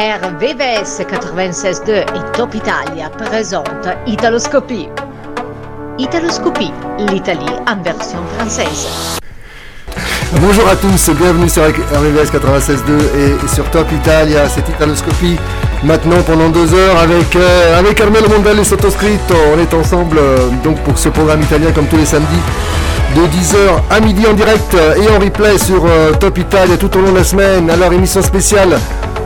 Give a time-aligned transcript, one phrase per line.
[0.00, 4.88] RVVS 96.2 et Top Italia présentent Italoscopie.
[5.98, 6.72] Italoscopie,
[7.10, 9.18] l'Italie en version française.
[10.40, 15.36] Bonjour à tous, bienvenue sur RVVS 96.2 et sur Top Italia, c'est Italoscopie.
[15.84, 20.78] Maintenant pendant deux heures avec, euh, avec Carmelo Mondelli sottoscritto, on est ensemble euh, donc
[20.80, 22.40] pour ce programme italien comme tous les samedis
[23.14, 27.02] de 10h à midi en direct et en replay sur euh, Top Italia tout au
[27.02, 27.68] long de la semaine.
[27.68, 28.78] Alors émission spéciale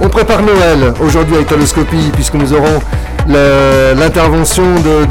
[0.03, 2.81] on prépare Noël aujourd'hui à Italoscopie puisque nous aurons
[3.29, 5.07] l'intervention de,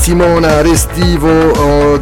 [0.00, 1.26] Simona Restivo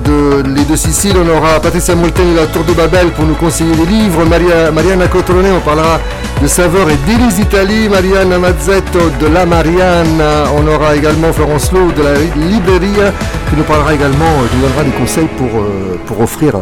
[0.05, 1.17] de Les Deux Siciles.
[1.17, 4.25] On aura Patricia Molteni de la Tour de Babel pour nous conseiller des livres.
[4.27, 5.99] Maria, Mariana Cotrone, on parlera
[6.43, 7.89] de saveurs et délices d'Italie.
[7.89, 10.45] Mariana Mazzetto de La Mariana.
[10.55, 12.15] On aura également Florence Lowe de la
[12.47, 13.13] Libreria
[13.49, 16.57] qui nous parlera également, qui nous donnera des conseils pour, euh, offrir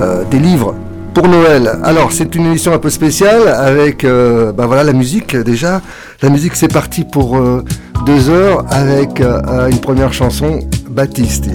[0.00, 0.74] euh, des livres
[1.14, 1.78] pour Noël.
[1.84, 5.80] Alors c'est une émission un peu spéciale avec euh, bah voilà la musique déjà.
[6.22, 7.64] La musique c'est parti pour euh,
[8.06, 11.48] deux heures avec euh, une première chanson Baptiste.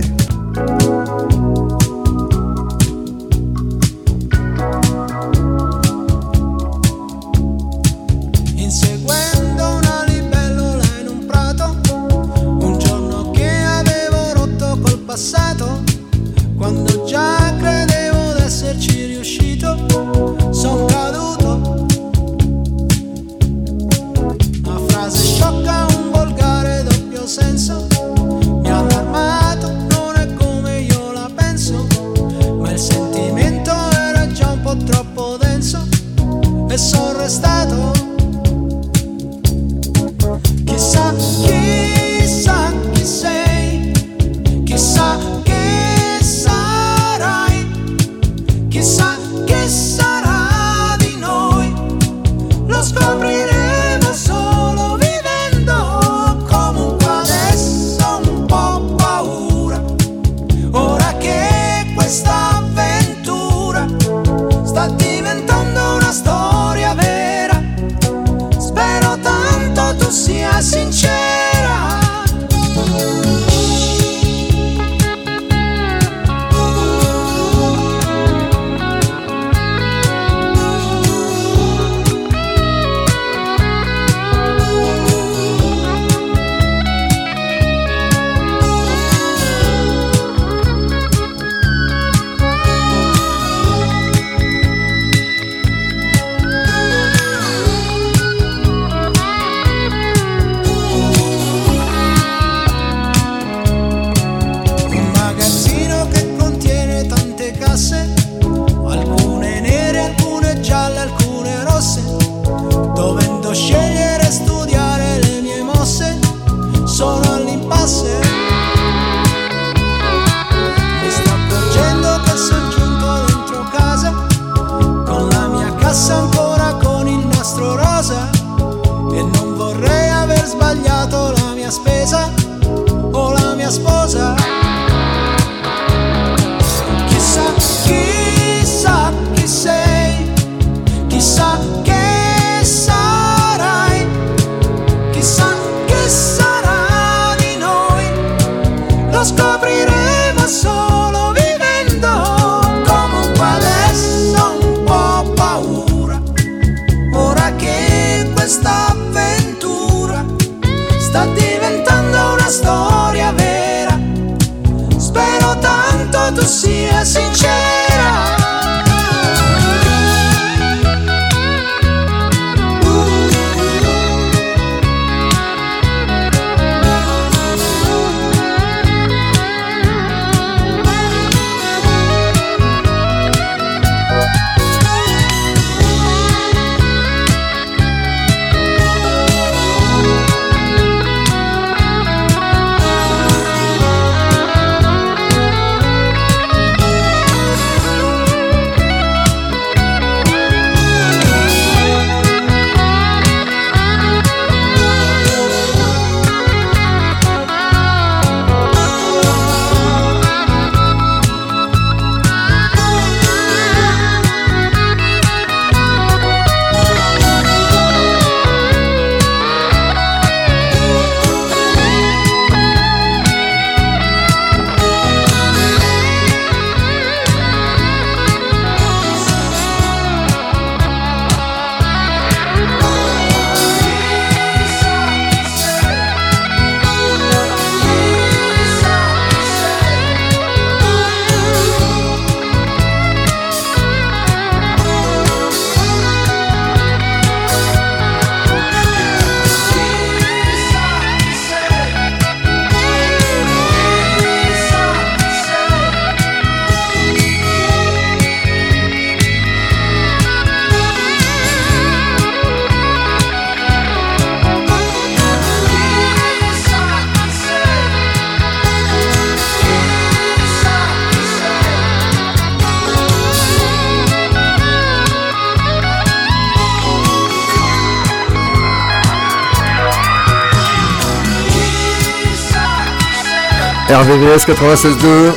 [283.96, 285.32] RVVS 96.2.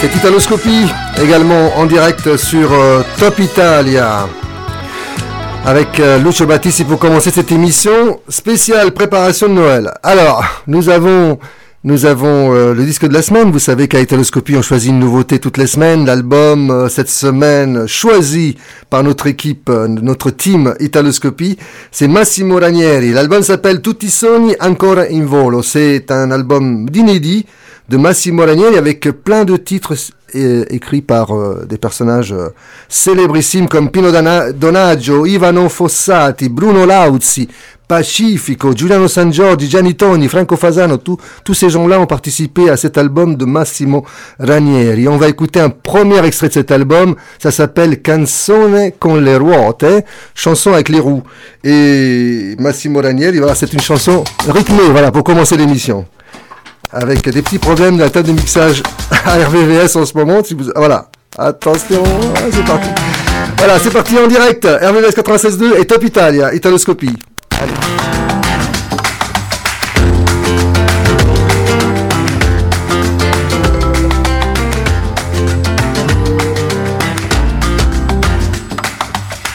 [0.00, 0.86] C'est Italoscopie,
[1.22, 4.28] également en direct sur euh, Top Italia.
[5.64, 9.92] Avec euh, Lucio Battisti pour commencer cette émission spéciale préparation de Noël.
[10.02, 11.38] Alors, nous avons
[11.84, 13.52] nous avons euh, le disque de la semaine.
[13.52, 16.04] Vous savez qu'à Italoscopie, on choisit une nouveauté toutes les semaines.
[16.04, 18.56] L'album cette semaine choisi
[18.90, 21.58] par notre équipe, notre team Italoscopie,
[21.92, 23.12] c'est Massimo Ranieri.
[23.12, 25.62] L'album s'appelle Tutti sogni ancora in volo.
[25.62, 27.46] C'est un album d'inédit
[27.90, 29.94] de Massimo Ranieri avec plein de titres
[30.36, 32.50] euh, écrits par euh, des personnages euh,
[32.88, 37.48] célébrissimes comme Pino Donaggio, Ivano Fossati, Bruno Lauzi,
[37.88, 41.18] Pacifico, Giuliano San Giorgi, Gianni Toni, Franco Fasano, tous
[41.52, 44.06] ces gens-là ont participé à cet album de Massimo
[44.38, 45.08] Ranieri.
[45.08, 50.04] On va écouter un premier extrait de cet album, ça s'appelle Canzone con le ruote,
[50.36, 51.24] chanson avec les roues.
[51.64, 56.06] Et Massimo Ranieri, voilà, c'est une chanson rythmée, voilà, pour commencer l'émission
[56.92, 58.82] avec des petits problèmes de la table de mixage
[59.24, 60.40] à RVVS en ce moment.
[60.74, 61.06] Voilà,
[61.38, 62.02] attention,
[62.50, 62.88] c'est parti.
[63.56, 64.64] Voilà, c'est parti en direct.
[64.64, 67.16] RVVS 96.2 et Top Italia, Italoscopie.
[67.60, 67.72] Allez.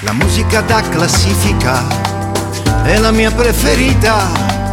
[0.04, 1.84] La musica da classifica
[2.84, 4.65] è la mia preferita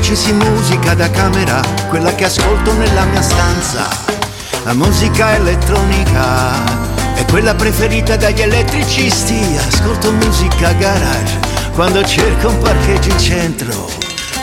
[0.00, 3.88] Dicesi musica da camera, quella che ascolto nella mia stanza.
[4.62, 9.58] La musica elettronica è quella preferita dagli elettricisti.
[9.58, 11.40] Ascolto musica garage
[11.74, 13.90] quando cerco un parcheggio in centro.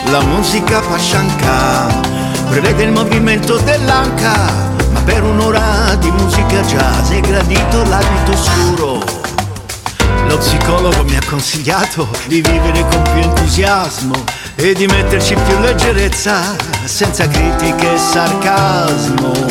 [0.08, 2.02] La musica pascianca
[2.50, 4.36] prevede il movimento dell'anca,
[4.92, 9.04] ma per un'ora di musica jazz è gradito l'abito scuro.
[10.28, 16.56] Lo psicologo mi ha consigliato di vivere con più entusiasmo e di metterci più leggerezza
[16.86, 19.34] senza critiche e sarcasmo.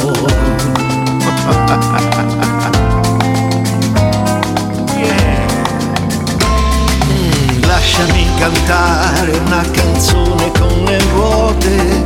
[7.67, 12.05] lasciami cantare una canzone con le ruote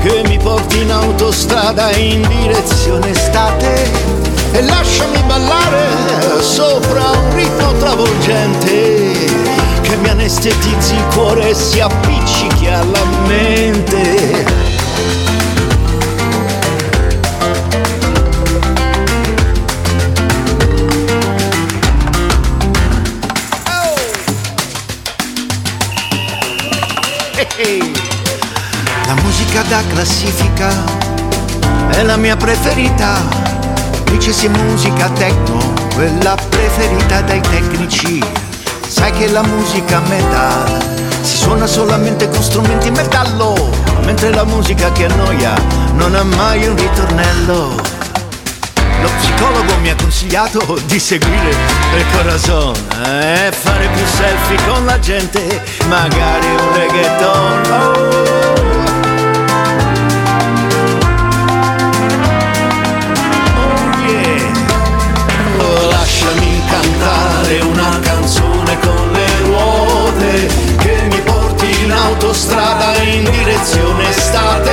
[0.00, 3.90] che mi porti in autostrada in direzione estate
[4.52, 9.59] e lasciami ballare sopra un ritmo travolgente
[9.90, 14.68] che mi anestetizzi il cuore e si appiccichi alla mente.
[29.06, 30.70] La musica da classifica
[31.90, 33.48] è la mia preferita
[34.04, 38.49] Dicesi musica techno, quella preferita dai tecnici.
[39.00, 40.78] Sai che la musica metal
[41.22, 43.70] si suona solamente con strumenti metallo,
[44.04, 45.54] mentre la musica che annoia
[45.94, 47.80] non ha mai un ritornello.
[49.00, 51.48] Lo psicologo mi ha consigliato di seguire
[51.96, 52.74] il corazon
[53.06, 57.72] e eh, fare più selfie con la gente, magari un reggaeton.
[57.72, 58.79] Oh.
[72.10, 74.72] Autostrada in direzione estate.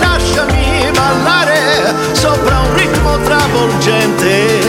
[0.00, 4.60] Lasciami ballare sopra un ritmo travolgente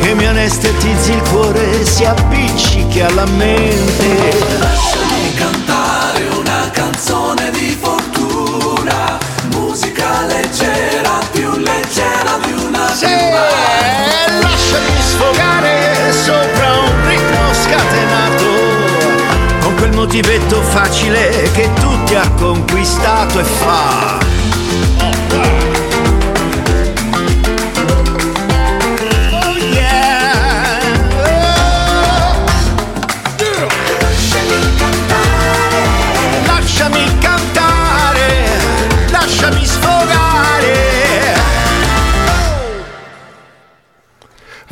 [0.00, 5.01] che mi anestetizzi il cuore e si appiccichi alla mente
[20.12, 24.31] con quel motivetto facile che tutti ha conquistato e fa.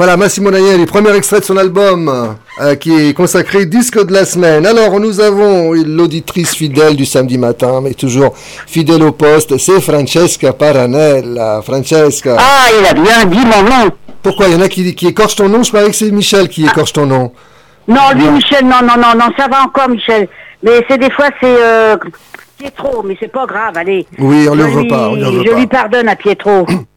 [0.00, 4.25] Voilà, Massimo Danieli, premier extrait de son album euh, qui est consacré disque de la
[4.25, 4.64] semaine.
[4.64, 10.54] Alors, nous avons l'auditrice fidèle du samedi matin, mais toujours fidèle au poste, c'est Francesca
[10.54, 11.61] Paranella.
[11.61, 12.38] Francesca.
[12.40, 13.90] Ah, il a bien dit mon nom.
[14.23, 14.49] Pourquoi?
[14.49, 15.62] Il y en a qui, qui écorchent ton nom?
[15.62, 17.35] Je croyais que c'est Michel qui écorche ton nom.
[17.87, 20.28] Non, lui, Michel, non, non, non, non, ça va encore, Michel.
[20.62, 21.99] Mais c'est des fois, c'est euh,
[22.57, 24.07] Pietro, mais c'est pas grave, allez.
[24.19, 26.64] Oui, on ne le veut pas, on Je lui pardonne à Pietro.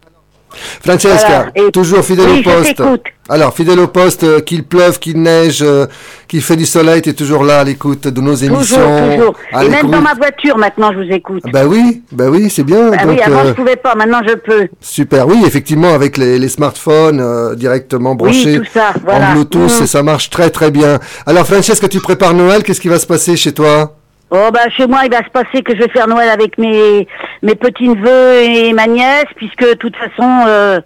[0.84, 1.72] Francesca, Voilà.
[1.72, 2.82] Toujours fidèle Oui, au poste.
[3.30, 5.86] Alors, fidèle au poste, euh, qu'il pleuve, qu'il neige, euh,
[6.28, 8.76] qu'il fait du soleil, tu es toujours là à l'écoute de nos émissions.
[8.76, 9.34] Toujours, toujours.
[9.54, 11.42] à Et même dans ma voiture, maintenant, je vous écoute.
[11.52, 12.90] Bah oui, bah oui, c'est bien.
[12.92, 13.96] Donc, oui, avant, euh, je pouvais pas.
[13.96, 14.68] Maintenant, je peux.
[14.82, 15.26] super.
[15.28, 19.30] Oui, effectivement, avec les, les smartphones euh, directement branchés tout ça, voilà.
[19.30, 19.84] en Bluetooth, Mm.
[19.84, 21.00] et ça marche très très bien.
[21.26, 23.96] Alors, Francesca, tu prépares Noël, qu'est-ce qui va se passer chez toi?
[24.36, 27.08] Oh bah chez moi il va se passer que je vais faire Noël avec mes
[27.44, 30.82] mes petits neveux et ma nièce puisque de toute façon euh,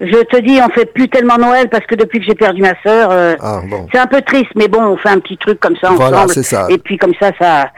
[0.00, 2.72] je te dis on fait plus tellement Noël parce que depuis que j'ai perdu ma
[2.84, 3.86] sœur euh, Ah bon.
[3.92, 6.32] c'est un peu triste mais bon on fait un petit truc comme ça Voilà, ensemble
[6.32, 6.66] c'est ça.
[6.70, 7.70] et puis comme ça ça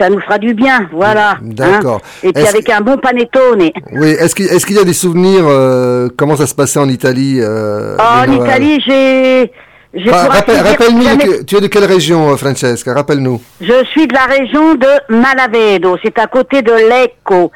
[0.00, 1.38] ça nous fera du bien voilà hein.
[1.42, 2.00] D'accord.
[2.24, 4.94] et puis avec que- un bon panettone Oui, est-ce qu'il est-ce qu'il y a des
[4.94, 9.52] souvenirs euh, Comment ça se passait en Italie euh, Oh, le en Italie j'ai
[9.94, 12.94] rappelle- Rappelle-nous, jamais- tu es de quelle région, euh, Francesca?
[12.94, 13.40] Rappelle-nous.
[13.60, 17.50] Je suis de la région de Malavedo, c'est à côté de Lecco.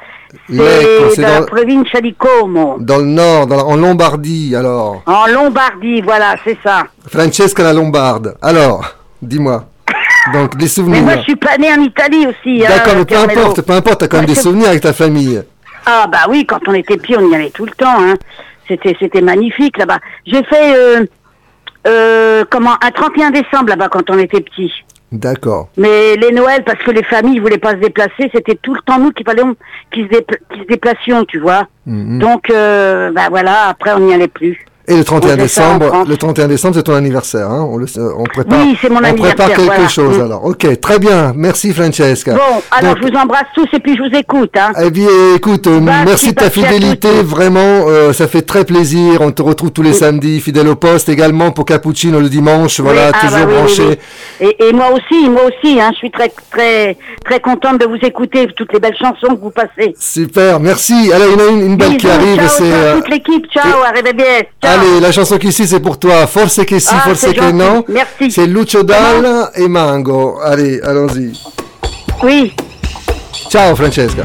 [0.49, 2.76] Lecco, C'est dans la province di Como.
[2.81, 5.03] Dans le nord, dans la- en Lombardie, alors.
[5.07, 6.85] En Lombardie, voilà, c'est ça.
[7.09, 8.35] Francesca la Lombarde.
[8.43, 9.64] Alors, dis-moi.
[10.33, 11.03] Donc, des Mais souvenirs.
[11.03, 12.64] moi, je suis pas née en Italie aussi.
[12.64, 13.41] hein, D'accord, mais peu Carmelo.
[13.43, 15.41] importe, peu importe, t'as quand même des souvenirs avec ta famille.
[15.87, 18.00] Ah bah oui, quand on était petit, on y allait tout le temps.
[18.00, 18.14] Hein.
[18.67, 19.99] C'était, c'était magnifique là-bas.
[20.26, 21.05] J'ai fait euh,
[21.87, 24.73] euh, comment un 31 décembre là-bas quand on était petit.
[25.12, 25.69] D'accord.
[25.76, 28.99] Mais les Noëls, parce que les familles voulaient pas se déplacer, c'était tout le temps
[28.99, 29.43] nous qui fallait
[29.93, 31.69] qui se, dépla- qui se déplacions, tu vois.
[31.87, 32.19] Mhm.
[32.19, 34.67] Donc, euh, bah voilà, après on n'y allait plus.
[34.87, 37.67] Et le 31 On fait ça en décembre, le 31 décembre, c'est ton anniversaire, hein
[37.71, 37.87] on, le,
[38.19, 38.59] on prépare.
[38.61, 39.88] Oui, c'est mon On prépare anniversaire, quelque voilà.
[39.88, 40.23] chose Mm.
[40.23, 40.45] alors.
[40.45, 41.33] Ok, très bien.
[41.35, 42.35] Merci Francesca.
[42.35, 44.50] Bon, alors Donc, je vous embrasse tous et puis je vous écoute.
[44.59, 44.73] Hein.
[44.83, 49.21] Eh bien, écoute, Bah, merci de ta à fidélité, vraiment, euh, ça fait très plaisir.
[49.23, 53.07] On te retrouve tous les samedis, fidèle au poste également pour Cappuccino le dimanche, voilà,
[53.07, 53.99] Oui, ah, toujours bah oui, oui, branché.
[54.41, 57.97] Et, et moi aussi, moi aussi, hein, je suis très très très contente de vous
[58.03, 59.95] écouter toutes les belles chansons que vous passez.
[59.99, 61.11] Super, merci.
[61.12, 62.73] Alors, il y en a une, une belle qui arrive, ciao, c'est...
[62.73, 64.45] à euh, toute l'équipe, ciao, arrivederci.
[64.62, 64.74] Ciao.
[64.75, 66.26] Allez, la chanson qui suit, c'est pour toi.
[66.26, 67.85] Force que si, Ah, force que non.
[67.88, 68.31] Merci.
[68.31, 70.38] C'est Lucio Dalla et Mango.
[70.43, 71.33] Allez, allons-y.
[72.23, 72.54] Oui.
[73.50, 74.25] Ciao Francesca.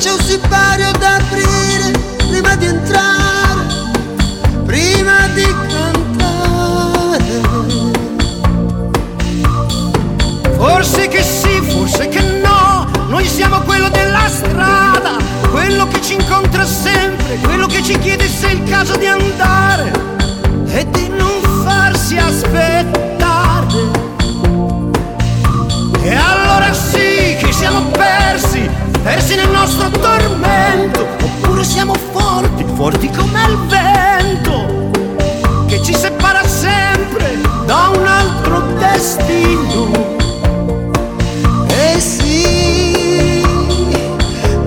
[0.00, 3.66] C'è un sipario da aprire prima di entrare,
[4.64, 7.42] prima di cantare.
[10.56, 15.18] Forse che sì, forse che no, noi siamo quello della strada,
[15.50, 19.92] quello che ci incontra sempre, quello che ci chiede se è il caso di andare
[20.68, 23.18] e di non farsi aspettare.
[26.00, 26.39] E siamo
[29.02, 34.90] persi, nel nostro tormento, oppure siamo forti, forti come il vento,
[35.66, 40.16] che ci separa sempre da un altro destino.
[41.68, 43.42] E sì,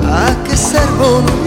[0.02, 1.43] a che servono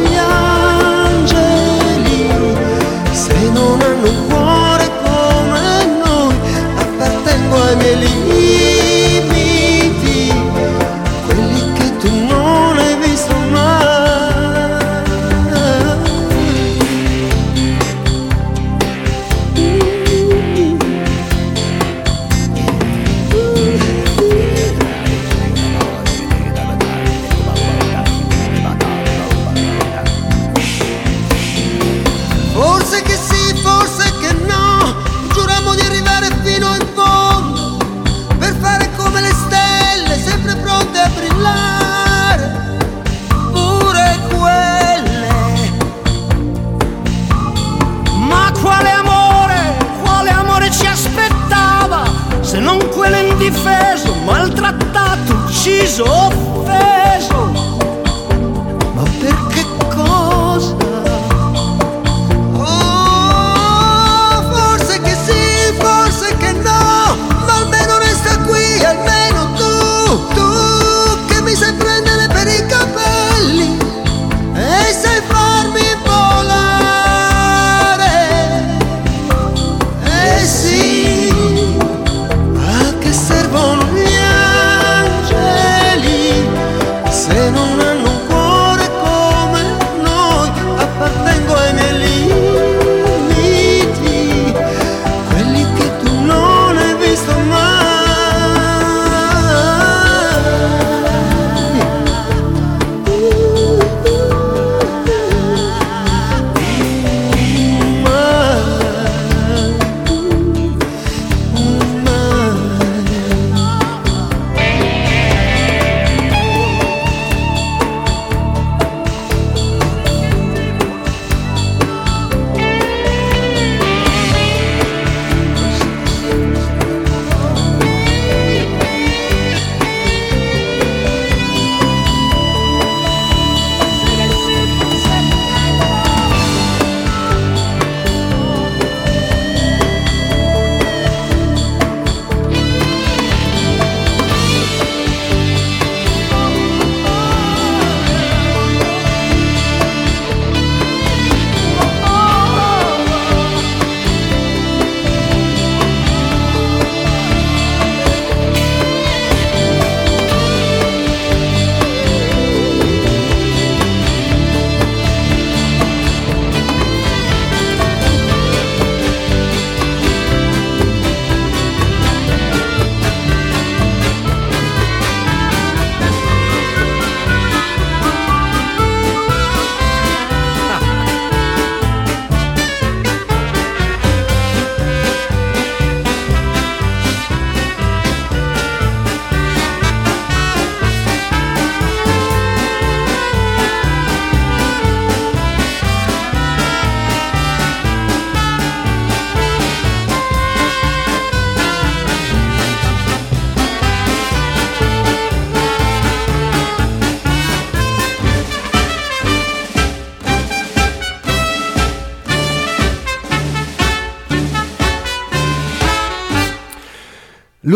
[55.78, 56.04] 黑手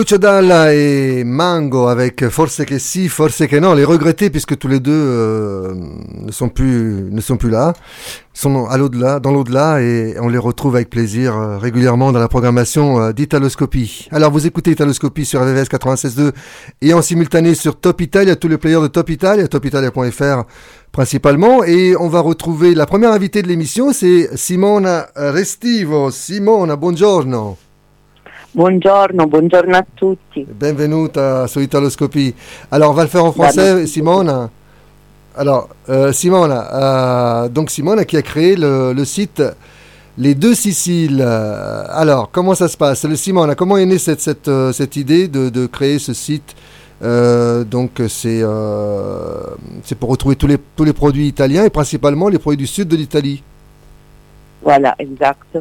[0.01, 4.67] Lucio Dalla et Mango avec Force que si, Force que non, les regretter puisque tous
[4.67, 5.75] les deux euh,
[6.25, 7.75] ne sont plus ne sont plus là,
[8.33, 12.29] sont à l'au-delà, dans l'au-delà et on les retrouve avec plaisir euh, régulièrement dans la
[12.29, 14.09] programmation euh, d'Italoscopie.
[14.11, 16.33] Alors vous écoutez Italoscopie sur RVS 96.2
[16.81, 20.45] et en simultané sur Top Italia, tous les players de Top Italia, topitalia.fr
[20.93, 26.11] principalement et on va retrouver la première invitée de l'émission, c'est Simona Restivo.
[26.11, 27.59] Simona, buongiorno.
[28.53, 30.45] Buongiorno, buongiorno a tutti.
[30.45, 32.35] Benvenuta su Italoscopie.
[32.71, 34.51] Alors, on va le faire en français, Simone?
[35.37, 39.41] Alors, euh, Simona, euh, donc Simone qui a créé le, site
[40.19, 41.23] Les Deux Siciles.
[41.23, 43.05] Alors, comment ça se passe?
[43.05, 46.57] Le Simone, comment est née cette, cette, euh, cette idée de, créer ce site?
[47.01, 48.45] Donc c'est
[49.85, 52.89] c'est pour retrouver tous les, tous les produits italiens et principalement les produits du sud
[52.89, 53.43] de l'Italie.
[54.61, 55.57] Voilà, exact.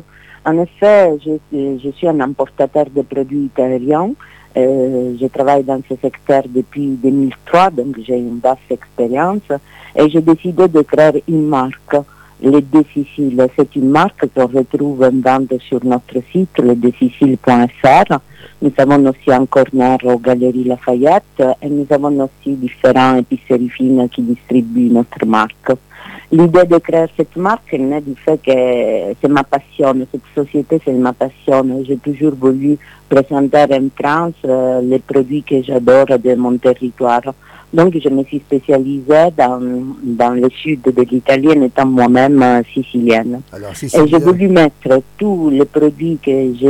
[0.45, 4.11] En effet, je, suis un importateur de produits italiens.
[4.57, 9.49] Euh, je travaille dans ce secteur depuis 2003, donc j'ai une vaste expérience.
[9.95, 11.97] Et j'ai décidé de créer une marque,
[12.41, 13.47] les Siciles.
[13.55, 18.17] C'est une marque qu'on retrouve en vente sur notre site, lesdesiciles.fr.
[18.61, 24.07] Nous avons aussi un corner aux Galeries Lafayette et nous avons aussi différents épiceries fines
[24.09, 25.71] qui distribuent notre marque.
[26.31, 30.93] L'idée de créer cette marque naît du fait que c'est ma passion, cette société c'est
[30.93, 31.83] ma passion.
[31.87, 32.77] J'ai toujours voulu
[33.09, 37.21] présenter en France euh, les produits que j'adore de mon territoire.
[37.73, 39.59] Donc je me suis spécialisée dans,
[40.03, 43.41] dans le sud de l'Italie en étant moi-même euh, sicilienne.
[43.81, 46.69] Et j'ai voulu mettre tous les produits que je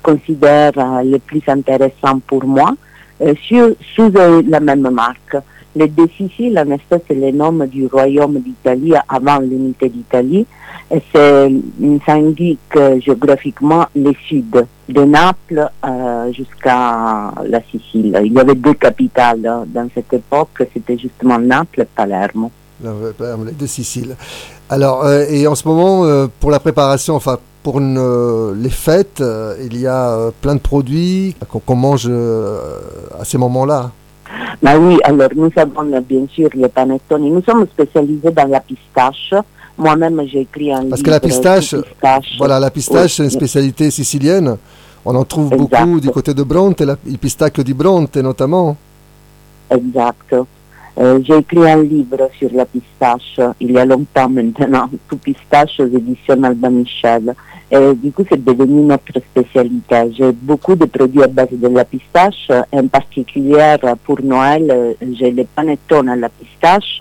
[0.00, 2.72] considère euh, les plus intéressants pour moi
[3.48, 4.12] sous
[4.48, 5.36] la même marque.
[5.74, 10.46] Les deux Siciles, en effet, c'est le nom du royaume d'Italie avant l'unité d'Italie.
[10.90, 18.18] Et ça indique géographiquement le sud, de Naples euh, jusqu'à la Sicile.
[18.24, 22.50] Il y avait deux capitales hein, dans cette époque, c'était justement Naples et Palermo.
[22.82, 24.16] Les deux Siciles.
[24.68, 29.22] Alors, euh, et en ce moment, euh, pour la préparation, enfin, pour les fêtes,
[29.64, 33.92] il y a plein de produits qu'on mange à ces moments-là.
[34.62, 37.30] Mais oui, alors nous avons bien sûr les panettoni.
[37.30, 39.34] Nous sommes spécialisés dans la pistache.
[39.76, 40.90] Moi-même, j'ai écrit un livre.
[40.90, 41.74] Parce que la pistache,
[42.38, 44.56] voilà, la pistache, c'est une spécialité sicilienne.
[45.04, 48.76] On en trouve beaucoup du côté de Bronte, le pistacchio di Bronte notamment.
[49.68, 50.34] Exact.
[50.98, 55.80] Euh, j'ai écrit un livre sur la pistache il y a longtemps maintenant, tout pistache
[55.80, 57.34] aux éditions Alba Michel.
[57.74, 60.12] Et du coup, c'est devenu notre spécialité.
[60.14, 65.44] J'ai beaucoup de produits à base de la pistache, en particulier pour Noël, j'ai les
[65.44, 67.00] panettone à la pistache,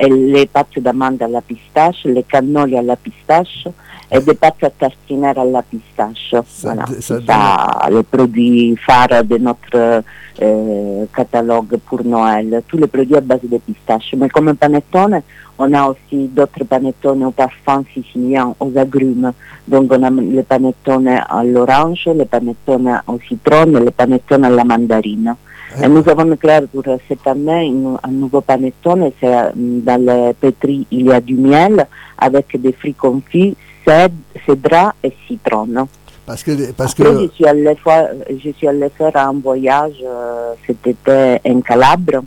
[0.00, 3.68] les pâtes d'amande à la pistache, les cannoli à la pistache,
[4.10, 6.34] et des pâtes à tartiner à la pistache.
[6.62, 10.02] voilà, ça, les produits phares de notre
[10.40, 12.62] euh, catalogue pour Noël.
[12.66, 14.14] Tous les produits à base de pistache.
[14.16, 15.20] Mais comme panettone,
[15.58, 19.32] on a aussi d'autres panettone au parfum sicilien, aux agrumes.
[19.66, 24.64] Donc on a les panettone à l'orange, les panettone au citron, les panettone à la
[24.64, 25.34] mandarine.
[25.82, 27.70] Et nous avons créé pour cette année
[28.02, 32.72] un nouveau panettone, c'est euh, dans le pétri il y a du miel avec des
[32.72, 33.54] fruits confits,
[33.88, 35.88] cèdre et citron.
[36.26, 37.04] Parce que, parce que...
[37.04, 42.22] je, suis allée faire, je suis allée faire un voyage euh, cet été en Calabre.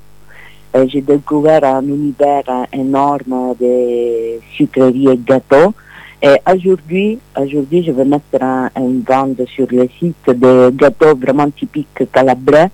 [0.87, 2.43] J'ai découvert un univers
[2.73, 5.73] énorme de sucreries et gâteaux.
[6.23, 8.69] Et aujourd'hui, aujourd'hui, je vais mettre en
[9.07, 12.71] vente sur le site des gâteaux vraiment typiques calabrais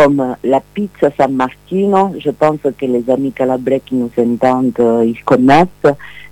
[0.00, 5.04] comme la pizza San Martino, je pense que les amis calabrais qui nous entendent, euh,
[5.04, 5.66] ils connaissent.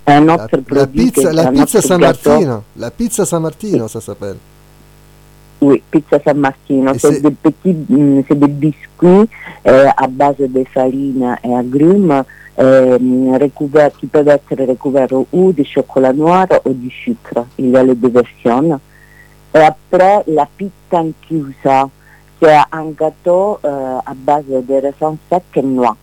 [0.07, 1.05] Un autre la, produit.
[1.05, 4.37] La pizza, la pizza San Martino, la pizza San Martino, ça s'appelle.
[5.61, 9.29] Oui, pizza San Martino, c'est des petits, mm, c'est des biscuits
[9.67, 12.23] euh, à base de farine et agrumes
[12.59, 12.97] euh,
[13.39, 17.45] recouverts, qui peuvent être recouverts ou de chocolat noir ou du sucre.
[17.59, 18.79] Il y a les deux versions.
[19.53, 21.89] Et après, la pizza chiusa,
[22.41, 25.95] c'est un gâteau euh, à base de raisins secs et noix,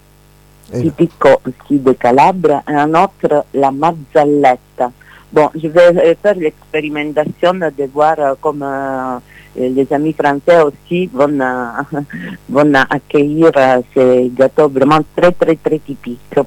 [0.73, 4.91] typique aussi de Calabre, et un autre, la mazzaletta.
[5.33, 9.21] Bon, je vais faire l'expérimentation de voir comment
[9.57, 11.39] les amis français aussi vont,
[12.49, 13.51] vont accueillir
[13.95, 16.39] ces gâteaux vraiment très très très typiques.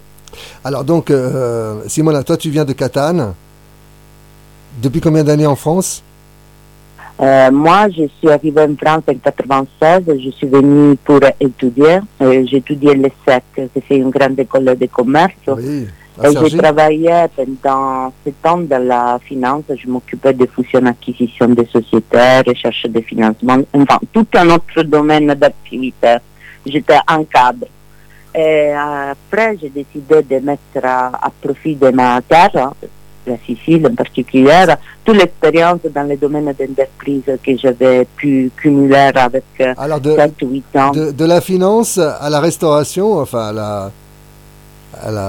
[0.63, 3.33] Alors donc, euh, Simona, toi tu viens de Catane.
[4.81, 6.03] Depuis combien d'années en France?
[7.21, 11.99] Euh, moi, je suis arrivée en France en 96, je suis venue pour étudier.
[12.21, 15.33] Euh, j'ai étudié l'ESSEC, c'est une grande école de commerce.
[16.21, 19.63] Et j'ai travaillé pendant sept ans dans la finance.
[19.69, 26.17] Je m'occupais de fusion-acquisition des sociétés, recherche de financement, enfin, tout un autre domaine d'activité.
[26.65, 27.67] J'étais un cadre.
[28.33, 32.73] Et après, j'ai décidé de mettre à, profit de ma terre,
[33.27, 34.65] la Sicile en particulier,
[35.03, 39.43] toute l'expérience dans le domaine d'entreprise que j'avais pu cumuler avec
[39.77, 40.91] Alors de, 7 8 ans.
[40.91, 43.91] De, de, la finance à la restauration, enfin à la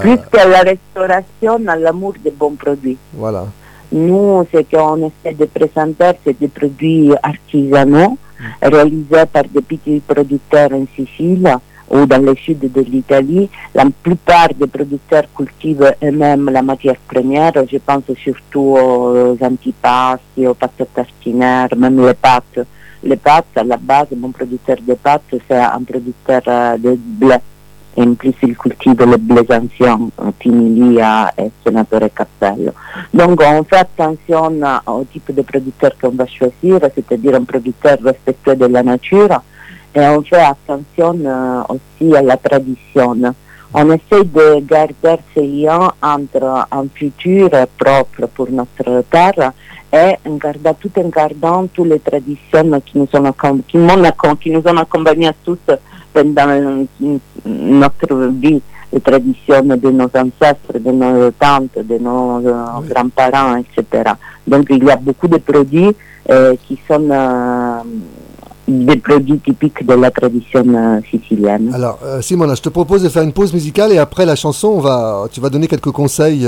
[0.01, 2.99] plus que la restauration, à l'amour des bons produits.
[3.15, 3.47] Voilà.
[3.93, 8.45] Nous, ce qu'on essaie de présenter, c'est des produits artisanaux mm.
[8.63, 11.57] réalisés par des petits producteurs en Sicile
[11.91, 13.51] ou dans sud de l'Italie.
[13.75, 17.53] La plupart des producteurs cultivent eux-mêmes la matière première.
[17.71, 22.61] Je pense surtout aux antipasti, aux pâtes tartinaires, même les pâtes.
[23.03, 27.37] Les pâtes, à la base, mon producteur de pâtes, c'est un producteur euh, de blé
[27.97, 32.73] in plus il cultive le blés anciens, Timilia et Sénateur Castello.
[33.13, 34.53] Donc on fait attention
[34.87, 39.43] au type de producteur qu'on va choisir, c'est-à-dire un producteur respectueux de la nature,
[39.95, 43.17] et on fait attention euh, aussi à la tradition.
[43.73, 49.53] On essaie de garder ce lien entre un futur propre pour notre terre
[49.93, 53.33] et en gardant, tout en gardant toutes les traditions qui nous, ont,
[53.69, 53.79] qui,
[54.41, 55.59] qui nous ont accompagnés tous
[56.13, 56.85] pendant
[57.45, 58.61] notre vie,
[58.93, 64.13] les traditions de nos ancêtres, de nos tantes, de nos grands-parents, etc.
[64.47, 65.95] Donc il y a beaucoup de produits
[66.29, 67.83] euh, qui sont euh,
[68.71, 71.73] des produits typiques de la tradition euh, sicilienne.
[71.75, 74.81] Alors, Simona, je te propose de faire une pause musicale et après la chanson, on
[74.81, 76.47] va, tu vas donner quelques conseils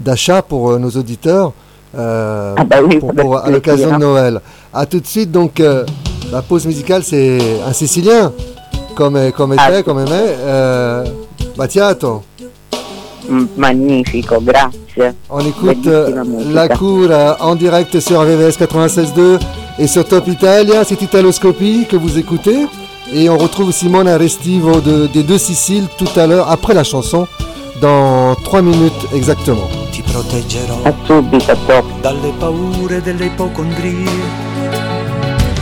[0.00, 1.52] d'achat pour nos auditeurs
[1.96, 4.40] ah bah pour, à l'occasion de Noël.
[4.72, 5.62] A tout de suite, donc,
[6.32, 8.32] la pause musicale, c'est un Sicilien
[8.98, 9.70] come, come ah.
[9.70, 10.10] te, come me.
[10.10, 11.04] Euh,
[11.56, 12.24] Battiato.
[13.56, 15.14] Magnifico, grazie.
[15.30, 17.08] On écoute euh, La Cour
[17.40, 19.38] en direct sur VVS 96.2
[19.78, 20.84] et sur Top Italia.
[20.84, 22.66] C'est Italoscopie que vous écoutez.
[23.12, 27.26] Et on retrouve Simone Restivo de, des deux Siciles tout à l'heure, après la chanson,
[27.80, 29.68] dans 3 minutes exactement.
[29.90, 30.82] Ti proteggerò
[32.02, 34.56] dalle paure delle ipocondrie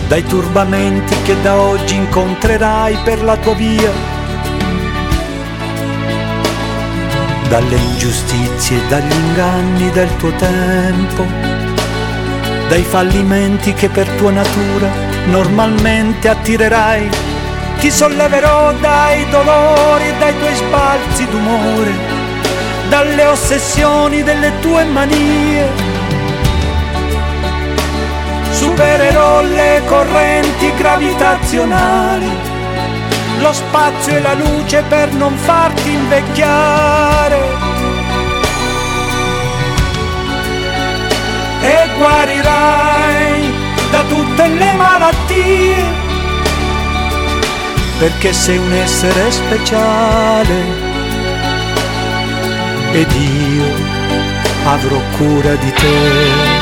[0.09, 3.91] dai turbamenti che da oggi incontrerai per la tua via,
[7.49, 11.25] dalle ingiustizie dagli inganni del tuo tempo,
[12.69, 14.89] dai fallimenti che per tua natura
[15.27, 17.09] normalmente attirerai.
[17.79, 21.93] Ti solleverò dai dolori dai tuoi sbalzi d'umore,
[22.89, 25.95] dalle ossessioni delle tue manie
[28.57, 32.31] supererò le correnti gravitazionali,
[33.39, 37.41] lo spazio e la luce per non farti invecchiare.
[41.63, 43.55] E guarirai
[43.91, 45.85] da tutte le malattie,
[47.99, 50.95] perché sei un essere speciale
[52.93, 53.65] ed io
[54.65, 56.56] avrò cura di te.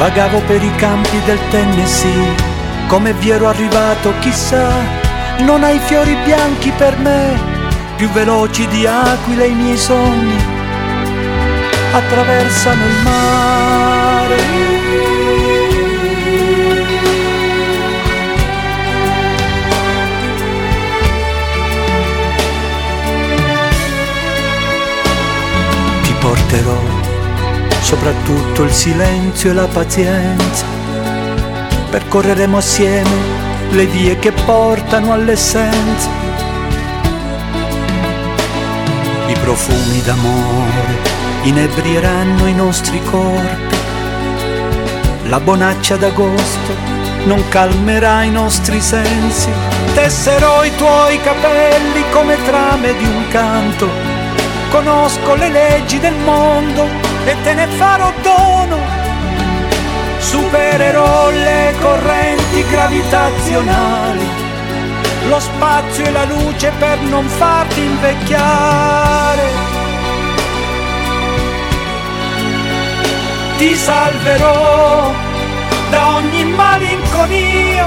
[0.00, 2.34] Vagavo per i campi del Tennessee,
[2.86, 4.72] come vi ero arrivato chissà,
[5.40, 7.38] non hai fiori bianchi per me,
[7.96, 10.42] più veloci di aquile i miei sogni,
[11.92, 14.36] attraversano il mare.
[26.02, 26.89] Ti porterò
[27.80, 30.64] soprattutto il silenzio e la pazienza.
[31.90, 33.10] Percorreremo assieme
[33.70, 36.08] le vie che portano all'essenza.
[39.26, 40.98] I profumi d'amore
[41.42, 43.78] inebrieranno i nostri corpi.
[45.24, 49.48] La bonaccia d'agosto non calmerà i nostri sensi.
[49.94, 53.88] Tesserò i tuoi capelli come trame di un canto.
[54.70, 58.78] Conosco le leggi del mondo e te ne farò dono.
[60.18, 64.28] Supererò le correnti gravitazionali,
[65.28, 69.48] lo spazio e la luce per non farti invecchiare.
[73.56, 75.12] Ti salverò
[75.90, 77.86] da ogni malinconia,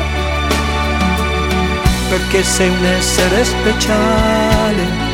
[2.09, 5.11] perché sei un essere speciale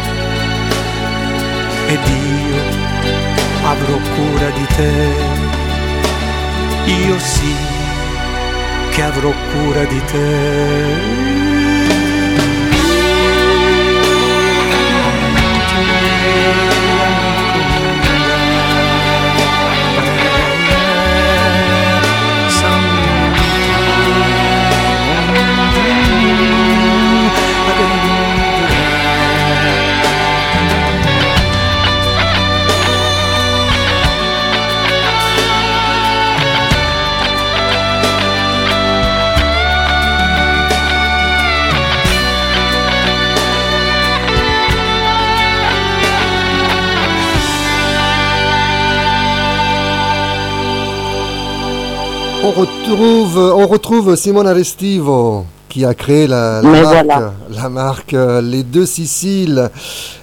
[1.87, 2.88] ed io
[3.71, 4.91] avrò cura di te.
[7.05, 7.53] Io sì
[8.89, 10.88] che avrò cura di te.
[52.89, 57.33] Retrouve, on retrouve Simone Arestivo qui a créé la, marque, voilà.
[57.51, 59.69] la marque euh, Les Deux Siciles.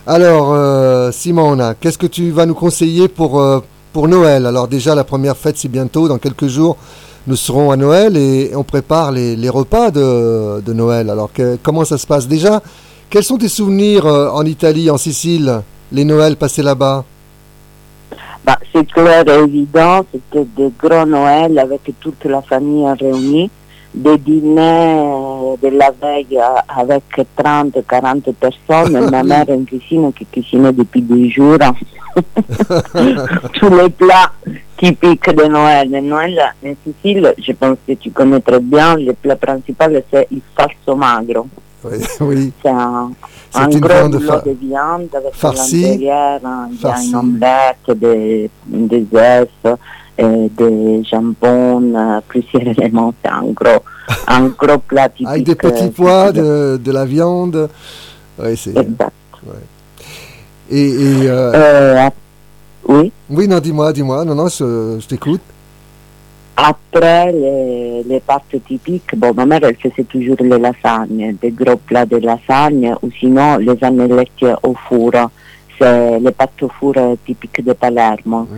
[0.06, 3.60] Alors, euh, Simone, qu'est-ce que tu vas nous conseiller pour, euh,
[3.92, 4.46] pour Noël?
[4.46, 6.76] Alors déjà, la première fête, c'est bientôt, dans quelques jours.
[7.28, 11.10] Nous serons à Noël et on prépare les, les repas de, de Noël.
[11.10, 12.26] Alors, que- comment ça se passe?
[12.26, 12.60] Déjà,
[13.08, 15.60] quels sont tes souvenirs euh, en Italie, en Sicile,
[15.92, 17.04] les Noëls passés là-bas?
[18.46, 23.50] Bah, c'est clair et évident, c'était des grands Noël avec toute la famille réunie,
[23.92, 27.02] des dîners de la veille avec
[27.34, 31.58] 30, 40 personnes, ma mère en cuisine qui cuisinait depuis des jours.
[33.54, 34.30] Tous les plats
[34.78, 35.90] typiques de Noël.
[35.90, 40.28] De Noël en Sicile, je pense que tu connais très bien, le plat principal c'est
[40.30, 41.48] il falso magro.
[41.90, 42.52] Oui, oui.
[42.62, 43.10] C'est un,
[43.70, 45.32] une gros boulot fa- de viande avec
[46.44, 49.78] hein, il y a une omelette, des, des œufs,
[50.18, 53.14] des jambons, euh, plusieurs éléments.
[53.24, 53.82] C'est un gros,
[54.26, 55.26] un gros plat typique.
[55.28, 56.42] Avec des petits euh, pois, sicilien.
[56.42, 57.68] de, de la viande.
[58.38, 58.76] Ouais, c'est...
[58.76, 59.12] Exact.
[60.70, 62.10] Et, et, euh, Euh,
[62.88, 63.12] oui.
[63.30, 64.24] oui, non, dis-moi, dis-moi.
[64.24, 65.40] Non, non, je, je t'écoute.
[66.56, 71.76] Après les, les pâtes typiques, bon, ma mère elle faisait toujours les lasagnes, des gros
[71.76, 75.12] plats de lasagne ou sinon les annelletti au four.
[75.78, 76.94] C'est les pâtes au four
[77.26, 78.48] typiques de Palermo.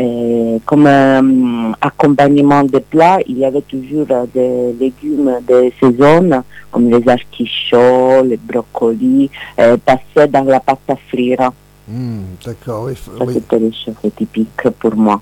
[0.00, 6.88] Et comme euh, accompagnement de plats, il y avait toujours des légumes de saison comme
[6.88, 11.50] les artichauts, les brocolis, euh, passés dans la pâte à frire.
[11.90, 15.20] Hmm, d'accord, oui, Ça oui, c'était les choses typiques pour moi.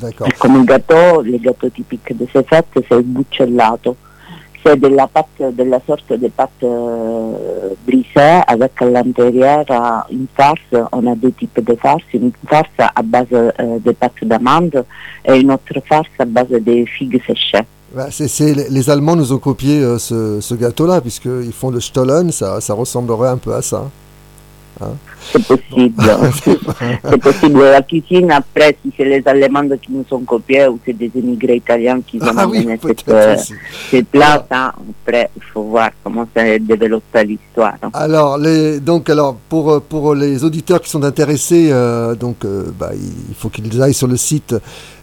[0.00, 0.28] d'accord.
[0.38, 3.96] Come il gâteau, le gâteau typique de ces fêtes, c'est il buccellato.
[4.66, 10.12] C'est de la pâte, de la sorte de pâte euh, brisée avec à l'intérieur euh,
[10.12, 10.58] une farce.
[10.92, 12.02] On a deux types de farce.
[12.14, 13.50] Une farce à base euh,
[13.84, 14.84] de pâte d'amande
[15.26, 17.64] et une autre farce à base de figues séchées.
[17.94, 18.08] Bah,
[18.40, 22.60] les- les Allemands nous ont copié euh, ce, ce gâteau-là, puisqu'ils font le Stollen, ça,
[22.62, 23.90] ça ressemblerait un peu à ça.
[25.32, 26.02] C'est possible.
[27.08, 27.60] c'est possible.
[27.62, 31.56] La cuisine, après, si c'est les Allemands qui nous ont copiés ou c'est des immigrés
[31.56, 33.36] italiens qui ont Ah oui, cette, euh,
[33.90, 37.74] ces plats, ça, après, il faut voir comment ça développe l'histoire.
[37.92, 42.90] Alors, les, donc, alors pour, pour les auditeurs qui sont intéressés, euh, donc, euh, bah,
[42.94, 44.54] il faut qu'ils aillent sur le site